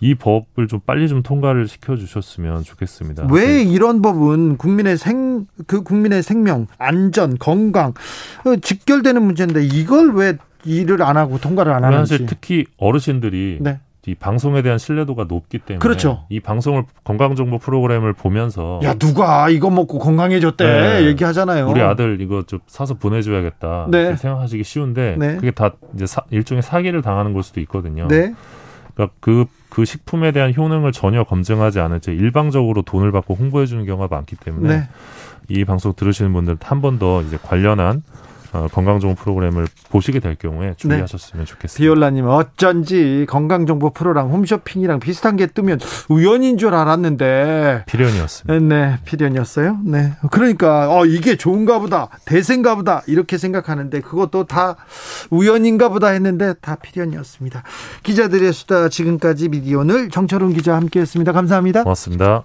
[0.01, 3.29] 이 법을 좀 빨리 좀 통과를 시켜 주셨으면 좋겠습니다.
[3.31, 3.63] 왜 네.
[3.63, 5.33] 이런 법은 국민의 생
[5.67, 7.95] 그 국민의 생명, 안전, 건강
[8.45, 12.11] 어, 직결되는 문제인데 이걸 왜 일을 안 하고 통과를 안 하는지.
[12.11, 13.81] 사실 특히 어르신들이 네.
[14.07, 16.25] 이 방송에 대한 신뢰도가 높기 때문에 그렇죠.
[16.29, 21.05] 이 방송을 건강 정보 프로그램을 보면서 야 누가 이거 먹고 건강해졌대 네.
[21.07, 21.69] 얘기하잖아요.
[21.69, 24.17] 우리 아들 이거 좀 사서 보내줘야겠다 네.
[24.17, 25.37] 생각하시기 쉬운데 네.
[25.37, 28.09] 그게 다 이제 사, 일종의 사기를 당하는 걸 수도 있거든요.
[28.09, 28.35] 네.
[28.95, 33.87] 그러니까 그, 그 식품에 대한 효능을 전혀 검증하지 않은 채 일방적으로 돈을 받고 홍보해 주는
[33.87, 34.89] 경우가 많기 때문에 네.
[35.49, 38.03] 이 방송 들으시는 분들 한 번 더 이제 관련한
[38.53, 41.51] 어, 건강 좋은 프로그램을 보시게 될 경우에 주의하셨으면 네.
[41.51, 41.79] 좋겠습니다.
[41.79, 48.75] 비올라님 어쩐지 건강 정보 프로랑 홈쇼핑이랑 비슷한 게 뜨면 우연인 줄 알았는데 필연이었습니다.
[48.75, 49.79] 네, 필연이었어요.
[49.85, 54.77] 네, 그러니까 어 이게 좋은가 보다, 대세인가 보다 이렇게 생각하는데 그것도 다
[55.31, 57.63] 우연인가 보다 했는데 다 필연이었습니다.
[58.03, 61.33] 기자들의 수다 지금까지 미디어오늘 정철운 기자 함께했습니다.
[61.33, 61.85] 감사합니다.
[61.85, 62.45] 고맙습니다.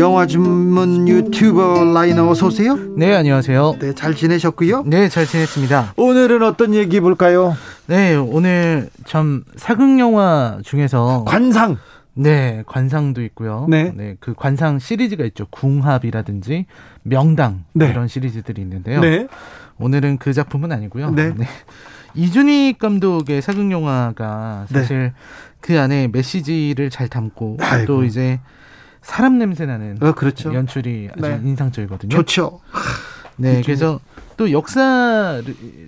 [0.00, 2.74] 영화 전문 유튜버 라이너 어서 오세요.
[2.96, 3.76] 네, 안녕하세요.
[3.80, 4.84] 네, 잘 지내셨고요.
[4.86, 5.92] 네, 잘 지냈습니다.
[5.96, 7.54] 오늘은 어떤 얘기 볼까요?
[7.84, 11.76] 네, 오늘 참 사극 영화 중에서 관상.
[12.14, 13.66] 네, 관상도 있고요.
[13.68, 13.92] 네.
[13.94, 15.46] 네, 그 관상 시리즈가 있죠.
[15.50, 16.64] 궁합이라든지
[17.02, 17.90] 명당 네.
[17.90, 19.02] 이런 시리즈들이 있는데요.
[19.02, 19.28] 네.
[19.78, 21.10] 오늘은 그 작품은 아니고요.
[21.10, 21.34] 네.
[21.36, 21.46] 네.
[22.14, 25.12] 이준익 감독의 사극 영화가 사실 네.
[25.60, 27.86] 그 안에 메시지를 잘 담고 아이고.
[27.86, 28.40] 또 이제
[29.02, 30.54] 사람 냄새 나는 어, 그렇죠.
[30.54, 31.40] 연출이 아주 네.
[31.42, 32.10] 인상적이거든요.
[32.16, 32.60] 좋죠.
[33.36, 33.62] 네.
[33.64, 34.00] 그래서
[34.36, 35.42] 또 역사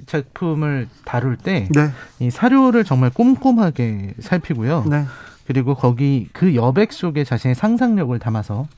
[0.06, 2.30] 작품을 다룰 때이 네.
[2.30, 4.86] 사료를 정말 꼼꼼하게 살피고요.
[4.88, 5.04] 네.
[5.46, 8.68] 그리고 거기 그 여백 속에 자신의 상상력을 담아서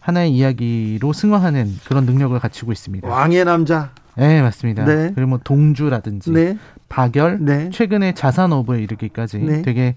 [0.00, 3.08] 하나의 이야기로 승화하는 그런 능력을 갖추고 있습니다.
[3.08, 3.90] 왕의 남자.
[4.16, 4.84] 네, 맞습니다.
[4.84, 5.12] 네.
[5.14, 6.58] 그리고 뭐 동주라든지 네.
[6.88, 7.70] 박열, 네.
[7.70, 9.62] 최근에 자산어부에 이르기까지 네.
[9.62, 9.96] 되게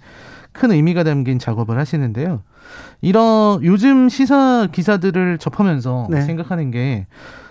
[0.55, 2.41] 큰 의미가 담긴 작업을 하시는데요.
[3.01, 6.21] 이런 요즘 시사 기사들을 접하면서 네.
[6.21, 7.05] 생각하는 게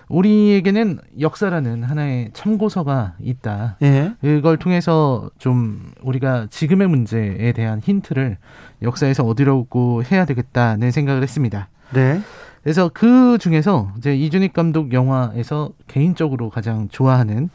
[0.07, 3.77] 우리에게는 역사라는 하나의 참고서가 있다.
[3.81, 4.13] 예.
[4.21, 8.37] 이걸 통해서 좀 우리가 지금의 문제에 대한 힌트를
[8.81, 11.69] 역사에서 얻으려고 해야 되겠다는 생각을 했습니다.
[11.93, 12.21] 네.
[12.61, 17.49] 그래서 그 중에서 이제 이준익 감독 영화에서 개인적으로 가장 좋아하는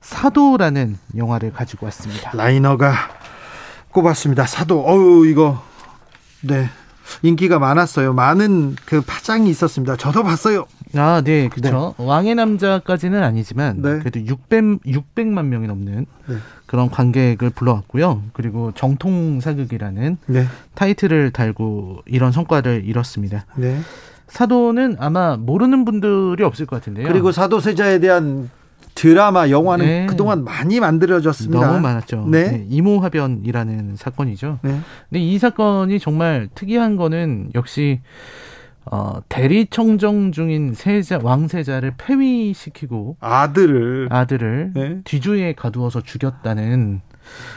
[0.00, 2.30] 사도라는 영화를 가지고 왔습니다.
[2.34, 2.92] 라이너가
[3.92, 4.46] 꼽았습니다.
[4.46, 4.80] 사도.
[4.80, 5.62] 어우 이거
[6.42, 6.68] 네
[7.22, 8.12] 인기가 많았어요.
[8.12, 9.96] 많은 그 파장이 있었습니다.
[9.96, 10.66] 저도 봤어요.
[10.94, 11.94] 아, 네, 그렇죠.
[11.98, 12.04] 네.
[12.04, 13.98] 왕의 남자까지는 아니지만 네.
[13.98, 16.36] 그래도 600 600만 명이 넘는 네.
[16.66, 18.22] 그런 관객을 불러왔고요.
[18.32, 20.46] 그리고 정통 사극이라는 네.
[20.74, 23.46] 타이틀을 달고 이런 성과를 이뤘습니다.
[23.56, 23.80] 네.
[24.28, 27.08] 사도는 아마 모르는 분들이 없을 것 같은데요.
[27.08, 28.50] 그리고 사도세자에 대한
[28.98, 30.06] 드라마, 영화는 네.
[30.06, 31.64] 그동안 많이 만들어졌습니다.
[31.64, 32.26] 너무 많았죠.
[32.28, 32.50] 네.
[32.50, 32.66] 네.
[32.68, 34.58] 임오화변이라는 사건이죠.
[34.62, 34.80] 네.
[35.08, 38.00] 근데 이 사건이 정말 특이한 거는 역시
[38.90, 45.00] 어, 대리청정 중인 세자 왕세자를 폐위시키고 아들을 아들을 네.
[45.04, 47.00] 뒤주에 가두어서 죽였다는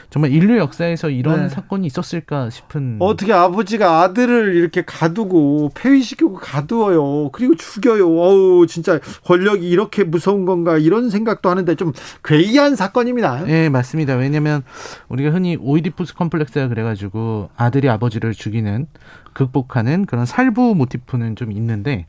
[0.10, 1.50] 정말 인류 역사에서 이런 네.
[1.50, 9.70] 사건이 있었을까 싶은 어떻게 아버지가 아들을 이렇게 가두고 폐위시키고 가두어요 그리고 죽여요 어우 진짜 권력이
[9.70, 11.94] 이렇게 무서운 건가 이런 생각도 하는데 좀
[12.24, 14.64] 괴이한 사건입니다 네 맞습니다 왜냐하면
[15.08, 18.88] 우리가 흔히 오이디푸스 컴플렉스라 그래가지고 아들이 아버지를 죽이는
[19.34, 22.08] 극복하는 그런 살부 모티프는 좀 있는데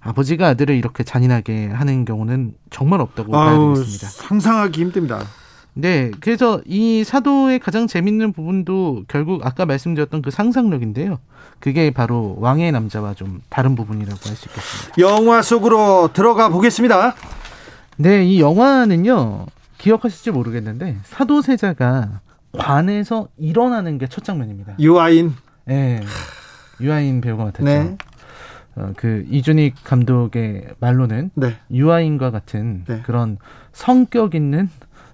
[0.00, 4.06] 아버지가 아들을 이렇게 잔인하게 하는 경우는 정말 없다고 아유, 봐야 되겠습니다.
[4.08, 5.20] 상상하기 힘듭니다.
[5.74, 11.18] 네, 그래서 이 사도의 가장 재밌는 부분도 결국 아까 말씀드렸던 그 상상력인데요.
[11.60, 14.94] 그게 바로 왕의 남자와 좀 다른 부분이라고 할 수 있겠습니다.
[15.00, 17.14] 영화 속으로 들어가 보겠습니다.
[17.98, 19.46] 네, 이 영화는요.
[19.78, 22.20] 기억하실지 모르겠는데 사도세자가
[22.58, 24.74] 관에서 일어나는 게 첫 장면입니다.
[24.80, 25.34] 유아인.
[25.66, 26.00] 네.
[26.80, 27.64] 유아인 배우가 맡았죠.
[27.64, 27.96] 네.
[28.76, 31.56] 어, 그 이준익 감독의 말로는 네.
[31.70, 33.02] 유아인과 같은 네.
[33.04, 33.38] 그런
[33.72, 34.68] 성격 있는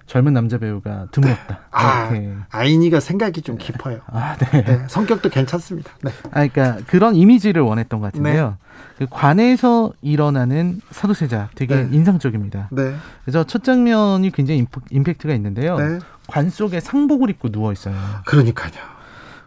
[0.07, 1.59] 젊은 남자 배우가 드물었다.
[1.69, 2.09] 아,
[2.49, 3.99] 아이니가 생각이 좀 깊어요.
[4.07, 4.63] 아, 네.
[4.63, 4.85] 네.
[4.87, 5.91] 성격도 괜찮습니다.
[6.01, 6.11] 네.
[6.31, 8.57] 아, 그러니까 그런 이미지를 원했던 것 같은데요.
[8.59, 8.77] 네.
[8.97, 11.89] 그 관에서 일어나는 사도세자 되게 네.
[11.91, 12.69] 인상적입니다.
[12.71, 12.95] 네.
[13.25, 15.77] 그래서 첫 장면이 굉장히 임팩트가 있는데요.
[15.77, 15.99] 네.
[16.27, 17.95] 관 속에 상복을 입고 누워 있어요.
[18.25, 18.71] 그러니까요.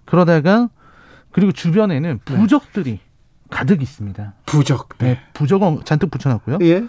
[0.05, 0.69] 그러다가
[1.33, 2.35] 그리고 주변에는 네.
[2.37, 3.01] 부적들이
[3.49, 4.35] 가득 있습니다.
[4.45, 4.91] 부적.
[4.99, 5.19] 네.
[5.33, 6.59] 부적 잔뜩 붙여놨고요.
[6.63, 6.85] 예.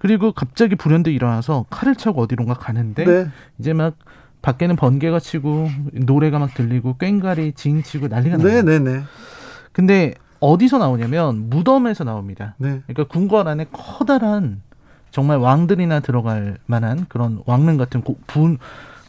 [0.00, 3.28] 그리고 갑자기 불현듯 일어나서 칼을 차고 어디론가 가는데 네.
[3.58, 3.94] 이제 막
[4.40, 8.48] 밖에는 번개가 치고 노래가 막 들리고 꽹가리 징치고 난리가 나요.
[8.48, 9.02] 네, 네, 네.
[9.72, 12.54] 근데 어디서 나오냐면 무덤에서 나옵니다.
[12.56, 12.80] 네.
[12.86, 14.62] 그러니까 궁궐 안에 커다란
[15.10, 18.56] 정말 왕들이나 들어갈 만한 그런 왕릉 같은 고, 분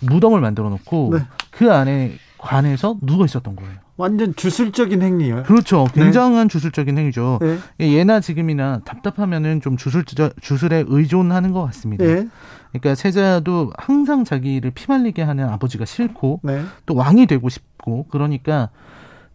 [0.01, 1.23] 무덤을 만들어 놓고 네.
[1.51, 3.75] 그 안에 관에서 누워 있었던 거예요.
[4.01, 5.43] 완전 주술적인 행위예요.
[5.43, 5.85] 그렇죠.
[5.93, 6.01] 네.
[6.01, 6.51] 굉장한 네.
[6.51, 7.39] 주술적인 행위죠.
[7.41, 7.57] 네.
[7.79, 10.03] 예나 지금이나 답답하면은 좀 주술
[10.41, 12.03] 주술에 의존하는 것 같습니다.
[12.03, 12.27] 네.
[12.71, 16.63] 그러니까 세자도 항상 자기를 피말리게 하는 아버지가 싫고 네.
[16.85, 18.69] 또 왕이 되고 싶고 그러니까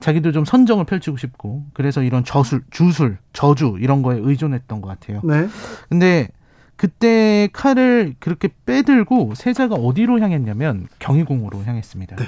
[0.01, 5.21] 자기도 좀 선정을 펼치고 싶고 그래서 이런 저술, 주술, 저주 이런 거에 의존했던 것 같아요.
[5.25, 5.49] 네.
[5.89, 6.29] 근데
[6.77, 12.17] 그때 칼을 그렇게 빼들고 세자가 어디로 향했냐면 경희궁으로 향했습니다.
[12.17, 12.25] 네.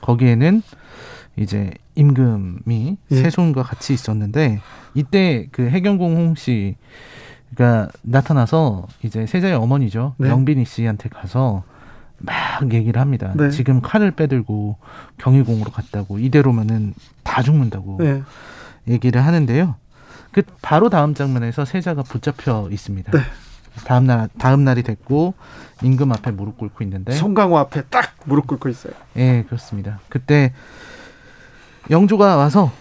[0.00, 0.62] 거기에는
[1.36, 3.16] 이제 임금이 예.
[3.16, 4.60] 세손과 같이 있었는데
[4.94, 10.28] 이때 그 해경궁 홍 씨가 나타나서 이제 세자의 어머니죠 네.
[10.28, 11.64] 영빈이 씨한테 가서
[12.18, 13.32] 막 얘기를 합니다.
[13.36, 13.50] 네.
[13.50, 14.76] 지금 칼을 빼들고
[15.18, 16.94] 경희궁으로 갔다고 이대로면은
[17.24, 18.22] 다 죽는다고 네.
[18.86, 19.74] 얘기를 하는데요.
[20.30, 23.10] 그 바로 다음 장면에서 세자가 붙잡혀 있습니다.
[23.12, 23.18] 네.
[23.86, 25.34] 다음 날 다음 날이 됐고
[25.82, 28.92] 임금 앞에 무릎 꿇고 있는데 송강호 앞에 딱 무릎 꿇고 있어요.
[29.16, 30.00] 예, 그렇습니다.
[30.08, 30.52] 그때
[31.90, 32.72] 영조가 와서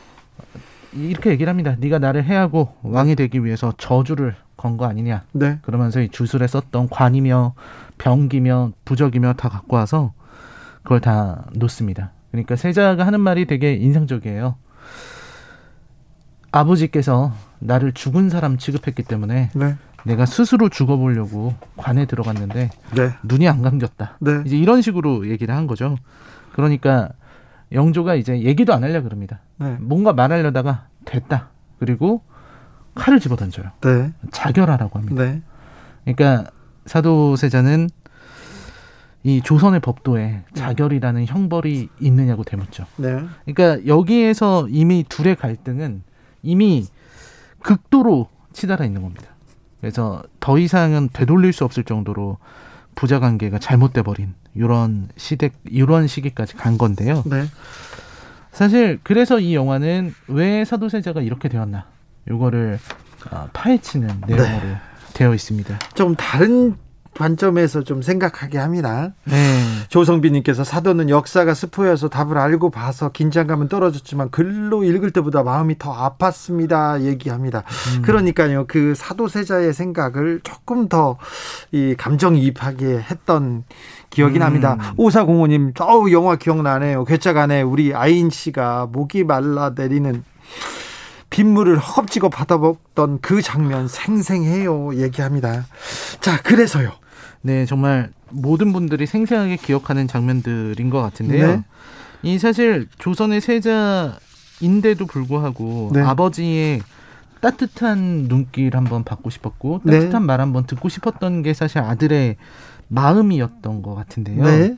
[0.94, 1.76] 이렇게 얘기를 합니다.
[1.80, 5.24] 네가 나를 해하고 왕이 되기 위해서 저주를 건 거 아니냐.
[5.32, 5.58] 네.
[5.64, 7.56] 그러면서 이 주술에 썼던 관이며
[7.98, 10.14] 병기며 부적이며 다 갖고 와서
[10.84, 12.12] 그걸 다 놓습니다.
[12.30, 14.56] 그러니까 세자가 하는 말이 되게 인상적이에요.
[16.52, 19.76] 아버지께서 나를 죽은 사람 취급했기 때문에 네.
[20.04, 23.14] 내가 스스로 죽어보려고 관에 들어갔는데 네.
[23.24, 24.18] 눈이 안 감겼다.
[24.20, 24.44] 네.
[24.46, 25.98] 이제 이런 식으로 얘기를 한 거죠.
[26.54, 27.10] 그러니까
[27.72, 29.40] 영조가 이제 얘기도 안 하려 그럽니다.
[29.58, 29.78] 네.
[29.80, 31.50] 뭔가 말하려다가 됐다.
[31.80, 32.22] 그리고
[32.96, 33.72] 칼을 집어 던져요.
[33.82, 34.12] 네.
[34.32, 35.24] 자결하라고 합니다.
[35.24, 35.42] 네.
[36.04, 36.52] 그러니까
[36.86, 37.90] 사도세자는
[39.24, 40.44] 이 조선의 법도에 네.
[40.54, 42.86] 자결이라는 형벌이 있느냐고 대묻죠.
[42.98, 43.24] 네.
[43.46, 46.04] 그러니까 여기에서 이미 둘의 갈등은
[46.42, 46.86] 이미
[47.62, 49.28] 극도로 치달아 있는 겁니다.
[49.80, 52.38] 그래서 더 이상은 되돌릴 수 없을 정도로
[52.96, 57.24] 부자 관계가 잘못돼 버린 이런 시대 이런 시기까지 간 건데요.
[57.26, 57.46] 네.
[58.52, 61.86] 사실 그래서 이 영화는 왜 사도세자가 이렇게 되었나
[62.30, 62.80] 요거를
[63.32, 64.78] 어, 파헤치는 내용으로 네.
[65.14, 65.80] 되어 있습니다.
[65.94, 66.76] 좀 다른
[67.14, 69.14] 관점에서 좀 생각하게 합니다.
[69.26, 69.36] 네.
[69.90, 77.02] 조성빈님께서 사도는 역사가 스포여서 답을 알고 봐서 긴장감은 떨어졌지만 글로 읽을 때보다 마음이 더 아팠습니다.
[77.02, 77.64] 얘기합니다.
[77.98, 78.02] 음.
[78.02, 81.18] 그러니까요, 그 사도세자의 생각을 조금 더
[81.74, 83.64] 이 감정이입하게 했던
[84.12, 84.40] 기억이 음.
[84.40, 84.78] 납니다.
[84.98, 87.06] 오사공호님, 어우 영화 기억나네요.
[87.06, 90.24] 괴짜간에 우리 아인 씨가 목이 말라 내리는
[91.32, 95.02] 빗물을 허겁지겁 받아먹던 그 장면 생생해요.
[95.02, 95.66] 얘기합니다.
[96.20, 96.92] 자, 그래서요.
[97.42, 101.48] 네, 정말 모든 분들이 생생하게 기억하는 장면들인 것 같은데요.
[101.48, 101.64] 네.
[102.22, 106.02] 이 사실 조선의 세자인데도 불구하고 네.
[106.02, 106.82] 아버지의
[107.40, 110.00] 따뜻한 눈길 한번 받고 싶었고 네.
[110.00, 110.28] 따뜻한 네.
[110.28, 112.36] 말 한번 듣고 싶었던 게 사실 아들의
[112.92, 114.44] 마음이었던 것 같은데요.
[114.44, 114.78] 네.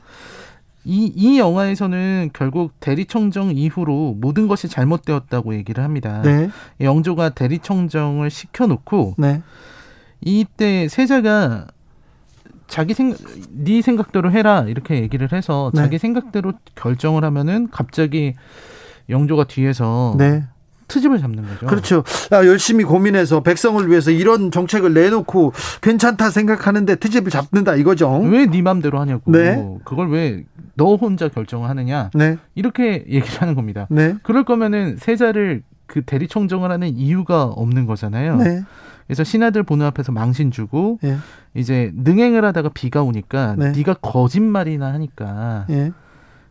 [0.84, 6.22] 이, 이 영화에서는 결국 대리청정 이후로 모든 것이 잘못되었다고 얘기를 합니다.
[6.22, 6.50] 네.
[6.80, 9.42] 영조가 대리청정을 시켜놓고 네.
[10.20, 11.66] 이때 세자가
[12.66, 13.18] 자기 생각,
[13.50, 15.80] 네 생각대로 해라 이렇게 얘기를 해서 네.
[15.80, 18.34] 자기 생각대로 결정을 하면은 갑자기
[19.08, 20.44] 영조가 뒤에서 네.
[20.88, 21.66] 트집을 잡는 거죠.
[21.66, 22.04] 그렇죠.
[22.30, 25.52] 아, 열심히 고민해서 백성을 위해서 이런 정책을 내놓고
[25.82, 28.18] 괜찮다 생각하는데 트집을 잡는다 이거죠.
[28.20, 29.30] 왜 네 맘대로 하냐고.
[29.32, 29.64] 네.
[29.84, 30.44] 그걸 왜
[30.76, 32.10] 너 혼자 결정을 하느냐.
[32.14, 32.36] 네.
[32.54, 33.86] 이렇게 얘기를 하는 겁니다.
[33.90, 34.16] 네.
[34.22, 38.36] 그럴 거면은 세자를 그 대리청정을 하는 이유가 없는 거잖아요.
[38.36, 38.62] 네.
[39.06, 41.18] 그래서 신하들 보는 앞에서 망신 주고 예.
[41.54, 43.70] 이제 능행을 하다가 비가 오니까 네.
[43.72, 45.92] 네가 거짓말이나 하니까 예.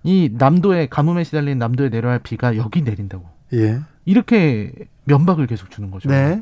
[0.04, 3.26] 이 남도에 가뭄에 시달린 남도에 내려야 할 비가 여기 내린다고.
[3.54, 3.80] 예.
[4.06, 4.72] 이렇게
[5.06, 6.10] 면박을 계속 주는 거죠.
[6.10, 6.42] 네.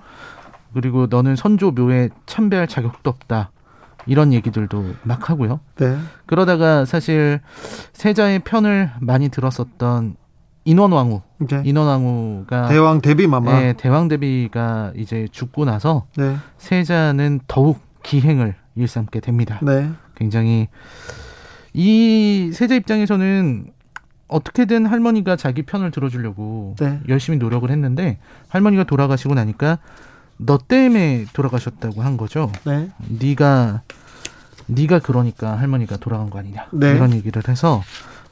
[0.74, 3.52] 그리고 너는 선조 묘에 참배할 자격도 없다.
[4.08, 5.60] 이런 얘기들도 막 하고요.
[5.78, 5.98] 네.
[6.26, 7.40] 그러다가 사실
[7.94, 10.16] 세자의 편을 많이 들었었던
[10.64, 11.22] 인원왕후.
[11.50, 11.62] 네.
[11.66, 13.60] 인원왕후가 대왕 대비마마.
[13.60, 16.36] 네, 대왕 대비가 이제 죽고 나서 네.
[16.58, 19.60] 세자는 더욱 기행을 일삼게 됩니다.
[19.62, 19.92] 네.
[20.16, 20.68] 굉장히
[21.74, 23.72] 이 세자 입장에서는
[24.32, 27.00] 어떻게든 할머니가 자기 편을 들어주려고 네.
[27.10, 28.18] 열심히 노력을 했는데
[28.50, 29.78] 할머니가 돌아가시고 나니까
[30.38, 32.52] 너 때문에 돌아가셨다고 한 거죠.
[32.66, 32.90] 네.
[33.08, 33.82] 네가
[34.68, 36.92] 네가 그러니까 할머니가 돌아간 거 아니냐 네.
[36.96, 37.84] 이런 얘기를 해서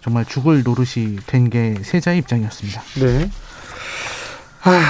[0.01, 2.81] 정말 죽을 노릇이 된 게 세자의 입장이었습니다.
[3.01, 3.29] 네.
[4.63, 4.81] 아,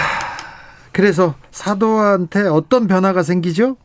[0.92, 3.78] 그래서 사도한테 어떤 변화가 생기죠?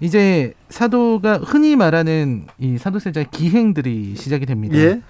[0.00, 4.76] 이제 사도가 흔히 말하는 이 사도세자의 기행들이 시작이 됩니다.
[4.76, 5.02] 예.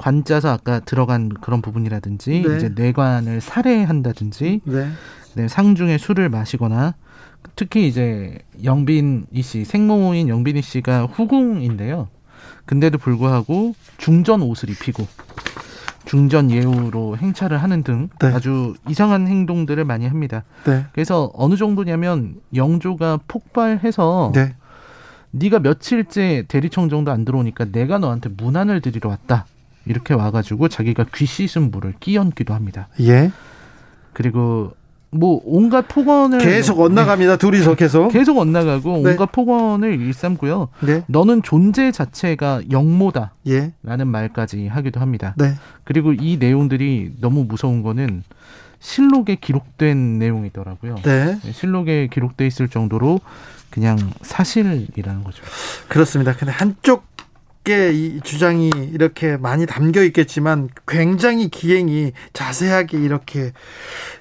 [0.00, 2.56] 관자서 아까 들어간 그런 부분이라든지 네.
[2.56, 4.88] 이제 뇌관을 살해한다든지 네.
[5.34, 6.94] 네, 상중에 술을 마시거나
[7.54, 12.08] 특히 이제 영빈이 씨 생모인 영빈이 씨가 후궁인데요.
[12.64, 15.06] 근데도 불구하고 중전 옷을 입히고
[16.06, 18.28] 중전 예우로 행차를 하는 등 네.
[18.28, 20.44] 아주 이상한 행동들을 많이 합니다.
[20.64, 20.86] 네.
[20.92, 24.54] 그래서 어느 정도냐면 영조가 폭발해서 네.
[25.32, 29.44] 네가 며칠째 대리청 정도 안 들어오니까 내가 너한테 문안을 드리러 왔다.
[29.86, 32.88] 이렇게 와가지고 자기가 귀 씻은 물을 끼얹기도 합니다.
[33.00, 33.30] 예.
[34.12, 34.72] 그리고
[35.10, 37.36] 뭐 온갖 폭언을 계속 엇나갑니다.
[37.36, 39.10] 둘이서 계속 계속 엇나가고 네.
[39.10, 40.68] 온갖 폭언을 일삼고요.
[40.80, 41.02] 네.
[41.08, 43.34] 너는 존재 자체가 영모다.
[43.48, 43.72] 예.
[43.82, 45.34] 라는 말까지 하기도 합니다.
[45.36, 45.54] 네.
[45.84, 48.22] 그리고 이 내용들이 너무 무서운 거는
[48.78, 50.96] 실록에 기록된 내용이더라고요.
[51.02, 51.38] 네.
[51.42, 53.20] 네 실록에 기록돼 있을 정도로
[53.68, 55.42] 그냥 사실이라는 거죠.
[55.88, 56.34] 그렇습니다.
[56.34, 57.09] 근데 한쪽
[57.68, 63.52] 이 주장이 이렇게 많이 담겨 있겠지만 굉장히 기행이 자세하게 이렇게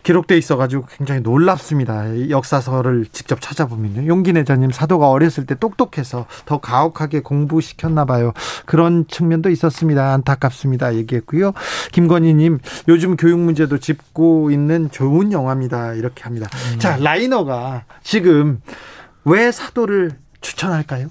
[0.04, 2.30] 기록돼 있어가지고 굉장히 놀랍습니다.
[2.30, 4.08] 역사서를 직접 찾아보면요.
[4.08, 8.34] 용기 내자님 사도가 어렸을 때 똑똑해서 더 가혹하게 공부시켰나 봐요.
[8.66, 10.14] 그런 측면도 있었습니다.
[10.14, 10.96] 안타깝습니다.
[10.96, 11.54] 얘기했고요.
[11.94, 12.60] 김건희님
[12.90, 15.94] 요즘 교육 문제도 짚고 있는 좋은 영화입니다.
[15.94, 16.50] 이렇게 합니다.
[16.74, 16.80] 음.
[16.80, 18.62] 자 라이너가 지금
[19.24, 20.12] 왜 사도를
[20.42, 21.08] 추천할까요?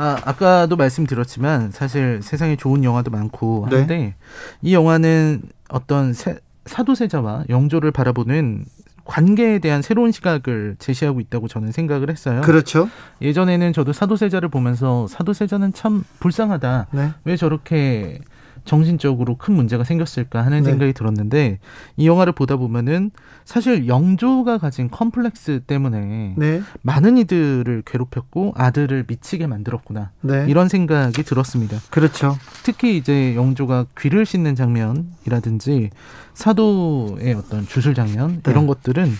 [0.00, 3.76] 아, 아까도 말씀드렸지만 사실 세상에 좋은 영화도 많고 네.
[3.76, 4.14] 한데 네.
[4.62, 8.64] 이 영화는 어떤 세, 사도세자와 영조를 바라보는
[9.04, 12.40] 관계에 대한 새로운 시각을 제시하고 있다고 저는 생각을 했어요.
[12.40, 12.88] 그렇죠.
[13.20, 16.86] 예전에는 저도 사도세자를 보면서 사도세자는 참 불쌍하다.
[16.92, 17.10] 네.
[17.24, 18.20] 왜 저렇게
[18.64, 20.70] 정신적으로 큰 문제가 생겼을까 하는 네.
[20.70, 21.58] 생각이 들었는데
[21.96, 23.10] 이 영화를 보다 보면은
[23.44, 26.62] 사실 영조가 가진 컴플렉스 때문에 네.
[26.82, 30.46] 많은 이들을 괴롭혔고 아들을 미치게 만들었구나 네.
[30.48, 31.78] 이런 생각이 들었습니다.
[31.90, 32.36] 그렇죠.
[32.62, 35.90] 특히 이제 영조가 귀를 씻는 장면이라든지
[36.34, 38.50] 사도의 어떤 주술 장면 네.
[38.50, 39.10] 이런 것들은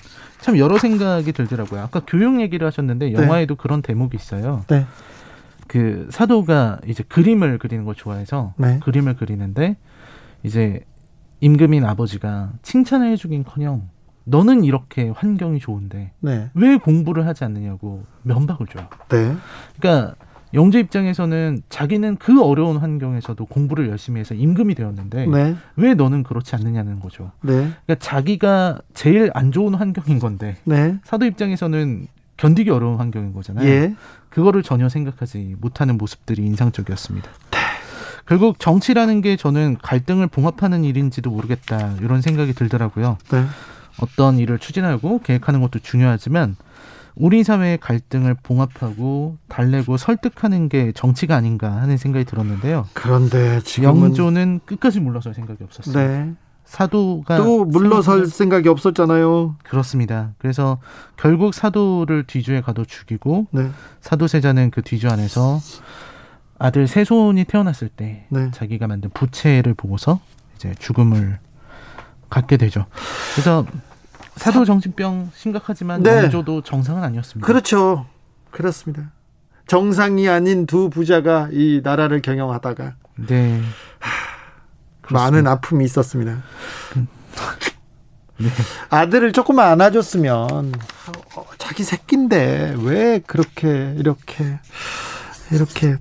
[0.41, 1.83] 참 여러 생각이 들더라고요.
[1.83, 3.13] 아까 교육 얘기를 하셨는데 네.
[3.13, 4.65] 영화에도 그런 대목이 있어요.
[5.71, 5.79] 네.
[5.79, 8.81] 그 사도가 이제 그림을 그리는 걸 좋아해서 네.
[8.83, 9.77] 그림을 그리는데
[10.43, 10.81] 이제
[11.41, 13.89] 임금인 아버지가 칭찬을 해주긴커녕
[14.25, 16.51] 너는 이렇게 환경이 좋은데 네.
[16.55, 18.89] 왜 공부를 하지 않느냐고 면박을 줘요.
[19.09, 19.37] 네.
[19.79, 20.15] 그러니까
[20.53, 25.57] 영재 입장에서는 자기는 그 어려운 환경에서도 공부를 열심히 해서 임금이 되었는데 네.
[25.77, 27.31] 왜 너는 그렇지 않느냐는 거죠.
[27.43, 27.53] 네.
[27.53, 30.99] 그러니까 자기가 제일 안 좋은 환경인 건데 네.
[31.05, 32.09] 사도 입장에서는
[32.41, 33.69] 견디기 어려운 환경인 거잖아요.
[33.69, 33.95] 예.
[34.31, 37.31] 그거를 전혀 생각하지 못하는 모습들이 인상적이었습니다.
[37.51, 37.59] 네.
[38.27, 43.19] 결국 정치라는 게 저는 갈등을 봉합하는 일인지도 모르겠다 이런 생각이 들더라고요.
[43.31, 43.45] 네.
[44.01, 46.57] 어떤 일을 추진하고 계획하는 것도 중요하지만
[47.15, 52.87] 우리 사회의 갈등을 봉합하고 달래고 설득하는 게 정치가 아닌가 하는 생각이 들었는데요.
[52.95, 56.09] 그런데 지금 영조는 끝까지 물러설 생각이 없었어요.
[56.09, 56.35] 네.
[56.71, 59.57] 사도가 또 물러설 생각이 없었잖아요.
[59.65, 60.31] 그렇습니다.
[60.39, 60.79] 그래서
[61.17, 63.71] 결국 사도를 뒤주에 가둬 죽이고 네.
[64.01, 65.59] 사도세자는 그 뒤주 안에서
[66.61, 68.53] 아들 세손이 태어났을 때 네.
[68.53, 70.21] 자기가 만든 부채를 보고서
[70.55, 71.41] 이제 죽음을
[72.31, 72.87] 갖게 되죠.
[73.35, 73.67] 그래서
[74.37, 76.19] 사도 정신병 심각하지만 네.
[76.19, 77.45] 영조도 정상은 아니었습니다.
[77.45, 78.07] 그렇죠.
[78.53, 79.11] 그렇습니다.
[79.67, 82.95] 정상이 아닌 두 부자가 이 나라를 경영하다가
[83.27, 83.61] 네.
[85.11, 86.43] 많은 아픔이 있었습니다.
[88.39, 88.49] 네.
[88.89, 90.73] 아들을 조금만 안아줬으면
[91.37, 94.59] 어, 자기 새끼인데 왜 그렇게 이렇게
[95.51, 95.97] 이렇게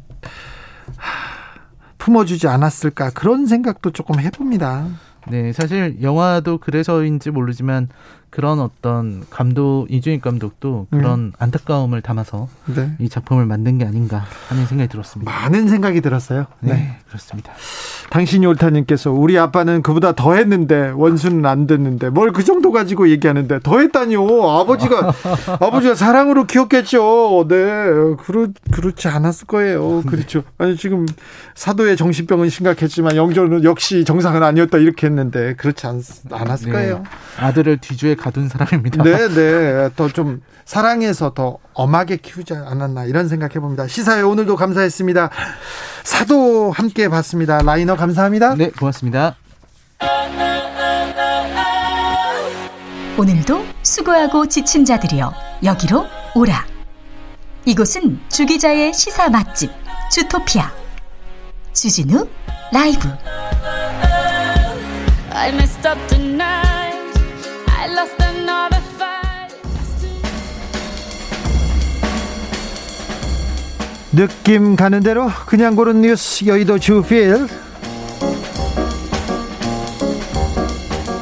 [1.98, 4.88] 품어주지 않았을까 그런 생각도 조금 해봅니다.
[5.28, 7.90] 네, 사실 영화도 그래서인지 모르지만
[8.30, 11.32] 그런 어떤 감독 이주인 감독도 그런 음.
[11.38, 12.92] 안타까움을 담아서 네.
[13.00, 15.32] 이 작품을 만든 게 아닌가 하는 생각이 들었습니다.
[15.32, 16.46] 많은 생각이 들었어요.
[16.62, 16.98] 네, 네.
[17.08, 17.54] 그렇습니다.
[18.12, 23.60] 당신이 옳다님께서 우리 아빠는 그보다 더 했는데 원수는 안 됐는데 뭘 그 정도 가지고 얘기하는데
[23.64, 24.22] 더 했다니요.
[24.50, 25.14] 아버지가
[25.60, 27.48] 아버지가 사랑으로 키웠겠죠.
[27.50, 27.56] 네,
[28.24, 30.02] 그렇 그렇지 않았을 거예요.
[30.06, 30.10] 네.
[30.10, 30.44] 그렇죠.
[30.58, 31.06] 아니 지금
[31.56, 36.02] 사도의 정신병은 심각했지만 영조는 역시 정상은 아니었다 이렇게 했는데 그렇지 않,
[36.32, 36.72] 않았을 네.
[36.72, 37.04] 거예요.
[37.40, 39.04] 아들을 뒤주에 가둔 사람입니다.
[39.04, 39.90] 네, 네.
[39.96, 43.88] 더 좀 사랑해서 더 엄하게 키우지 않았나 이런 생각해 봅니다.
[43.88, 45.30] 시사회 오늘도 감사했습니다.
[46.04, 47.62] 사도 함께 봤습니다.
[47.64, 48.56] 라이너 감사합니다.
[48.56, 49.36] 네, 고맙습니다.
[53.18, 55.34] 오늘도 수고하고 지친 자들이여
[55.64, 56.06] 여기로
[56.36, 56.66] 오라.
[57.66, 59.72] 이곳은 주기자의 시사 맛집
[60.12, 60.72] 주토피아
[61.74, 62.28] 주진우
[62.72, 63.10] 라이브.
[74.20, 77.48] 느낌 가는 대로 그냥 고른 뉴스 여의도 주필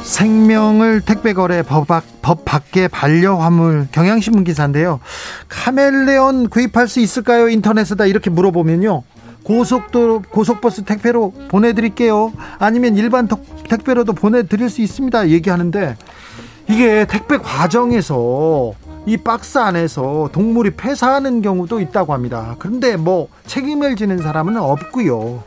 [0.02, 1.86] 생명을 택배 거래 법,
[2.22, 4.98] 법 밖에 반려화물 경향신문 기사인데요.
[5.48, 7.48] 카멜레온 구입할 수 있을까요?
[7.48, 9.04] 인터넷에다 이렇게 물어보면요.
[9.44, 12.32] 고속도로 고속버스 택배로 보내드릴게요.
[12.58, 13.28] 아니면 일반
[13.68, 15.28] 택배로도 보내드릴 수 있습니다.
[15.28, 15.96] 얘기하는데
[16.68, 18.74] 이게 택배 과정에서
[19.08, 22.56] 이 박스 안에서 동물이 폐사하는 경우도 있다고 합니다.
[22.58, 25.42] 그런데 뭐 책임을 지는 사람은 없고요.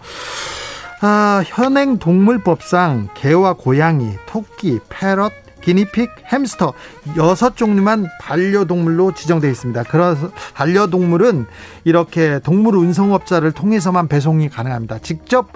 [1.02, 5.32] 아, 현행 동물법상 개와 고양이, 토끼, 패럿,
[5.62, 6.74] 기니픽, 햄스터
[7.18, 9.84] 여섯 종류만 반려동물로 지정되어 있습니다.
[9.84, 11.46] 그래서 반려동물은
[11.84, 14.98] 이렇게 동물 운송업자를 통해서만 배송이 가능합니다.
[15.04, 15.50] 직접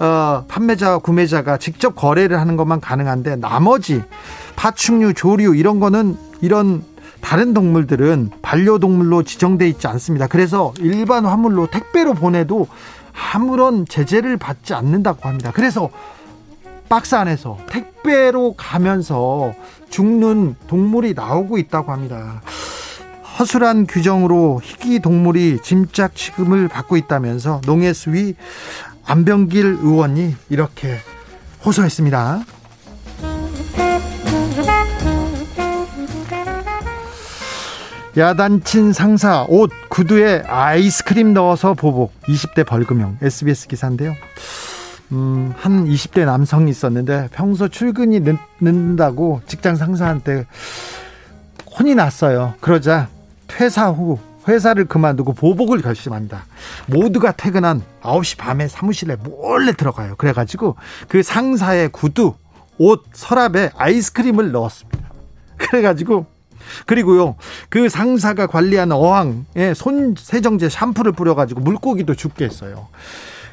[0.00, 4.02] 어, 판매자와 구매자가 직접 거래를 하는 것만 가능한데 나머지
[4.56, 6.82] 파충류, 조류 이런 거는 이런
[7.26, 10.28] 다른 동물들은 반려동물로 지정돼 있지 않습니다.
[10.28, 12.68] 그래서 일반 화물로 택배로 보내도
[13.34, 15.50] 아무런 제재를 받지 않는다고 합니다.
[15.52, 15.90] 그래서
[16.88, 19.52] 박스 안에서 택배로 가면서
[19.90, 22.42] 죽는 동물이 나오고 있다고 합니다.
[23.40, 28.36] 허술한 규정으로 희귀 동물이 짐작 취급을 받고 있다면서 농해수위
[29.04, 30.98] 안병길 의원이 이렇게
[31.64, 32.44] 호소했습니다.
[38.16, 44.14] 야단친 상사 옷 구두에 아이스크림 넣어서 보복 20대 벌금형 SBS 기사인데요.
[45.12, 50.46] 음, 한 20대 남성이 있었는데 평소 출근이 늦, 는다고 직장 상사한테
[51.78, 52.54] 혼이 났어요.
[52.60, 53.08] 그러자
[53.48, 54.18] 퇴사 후
[54.48, 56.46] 회사를 그만두고 보복을 결심합니다.
[56.86, 60.16] 모두가 퇴근한 9시 밤에 사무실에 몰래 들어가요.
[60.16, 60.76] 그래가지고
[61.08, 62.32] 그 상사의 구두,
[62.78, 65.10] 옷, 서랍에 아이스크림을 넣었습니다.
[65.58, 66.35] 그래가지고
[66.86, 67.36] 그리고요,
[67.68, 72.88] 그 상사가 관리하는 어항에 손 세정제 샴푸를 뿌려가지고 물고기도 죽게 했어요.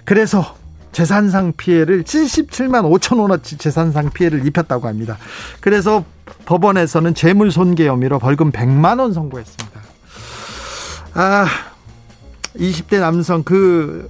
[0.06, 0.56] 그래서
[0.92, 5.18] 재산상 피해를 77만 5천 원어치 재산상 피해를 입혔다고 합니다.
[5.60, 6.06] 그래서
[6.46, 9.82] 법원에서는 재물손괴 혐의로 벌금 100만 원 선고했습니다.
[11.16, 11.46] 아,
[12.56, 14.10] 20대 남성 그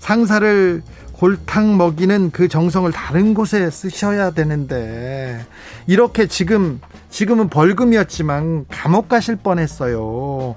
[0.00, 0.82] 상사를
[1.18, 5.44] 골탕 먹이는 그 정성을 다른 곳에 쓰셔야 되는데
[5.88, 6.80] 이렇게 지금
[7.10, 10.54] 지금은 벌금이었지만 감옥 가실 뻔했어요.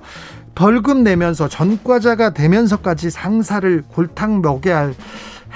[0.54, 4.94] 벌금 내면서 전과자가 되면서까지 상사를 골탕 먹여야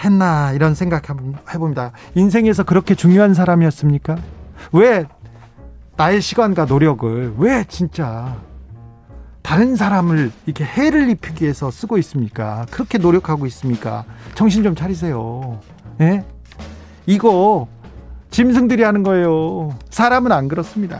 [0.03, 1.07] 했나 이런 생각
[1.53, 1.91] 해봅니다.
[2.15, 4.18] 인생에서 그렇게 중요한 사람이었습니까?
[4.73, 5.06] 왜
[5.98, 8.36] 나의 시간과 노력을 왜 진짜
[9.45, 12.65] 다른 사람을 이렇게 해를 입히기 위해서 쓰고 있습니까?
[12.72, 14.03] 그렇게 노력하고 있습니까?
[14.34, 15.59] 정신 좀 차리세요.
[16.01, 16.26] 예?
[17.05, 17.67] 이거
[18.31, 19.77] 짐승들이 하는 거예요.
[19.91, 20.99] 사람은 안 그렇습니다.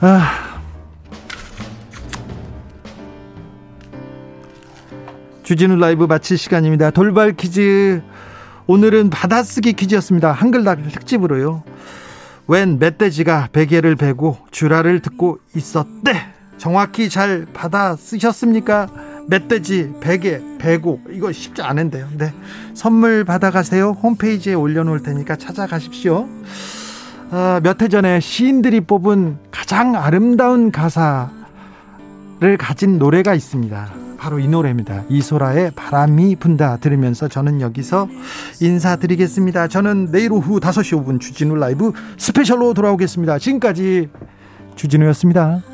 [0.00, 0.60] 아.
[5.44, 6.90] 주진우 라이브 마칠 시간입니다.
[6.90, 8.02] 돌발 퀴즈.
[8.66, 10.32] 오늘은 받아쓰기 퀴즈였습니다.
[10.32, 11.62] 한글날 특집으로요.
[12.46, 16.12] 웬 멧돼지가 베개를 베고 주라를 듣고 있었대.
[16.58, 18.88] 정확히 잘 받아 쓰셨습니까?
[19.28, 22.08] 멧돼지 베개 베고 이거 쉽지 않은데요.
[22.18, 22.32] 네.
[22.74, 23.90] 선물 받아가세요.
[24.02, 26.28] 홈페이지에 올려놓을 테니까 찾아가십시오.
[27.30, 31.30] 아, 몇해 전에 시인들이 뽑은 가장 아름다운 가사를
[32.58, 34.11] 가진 노래가 있습니다.
[34.22, 35.02] 바로 이 노래입니다.
[35.08, 38.06] 이소라의 바람이 분다 들으면서 저는 여기서
[38.60, 39.66] 인사드리겠습니다.
[39.66, 43.40] 저는 내일 오후 5시 5분 주진우 라이브 스페셜로 돌아오겠습니다.
[43.40, 44.10] 지금까지
[44.76, 45.71] 주진우였습니다.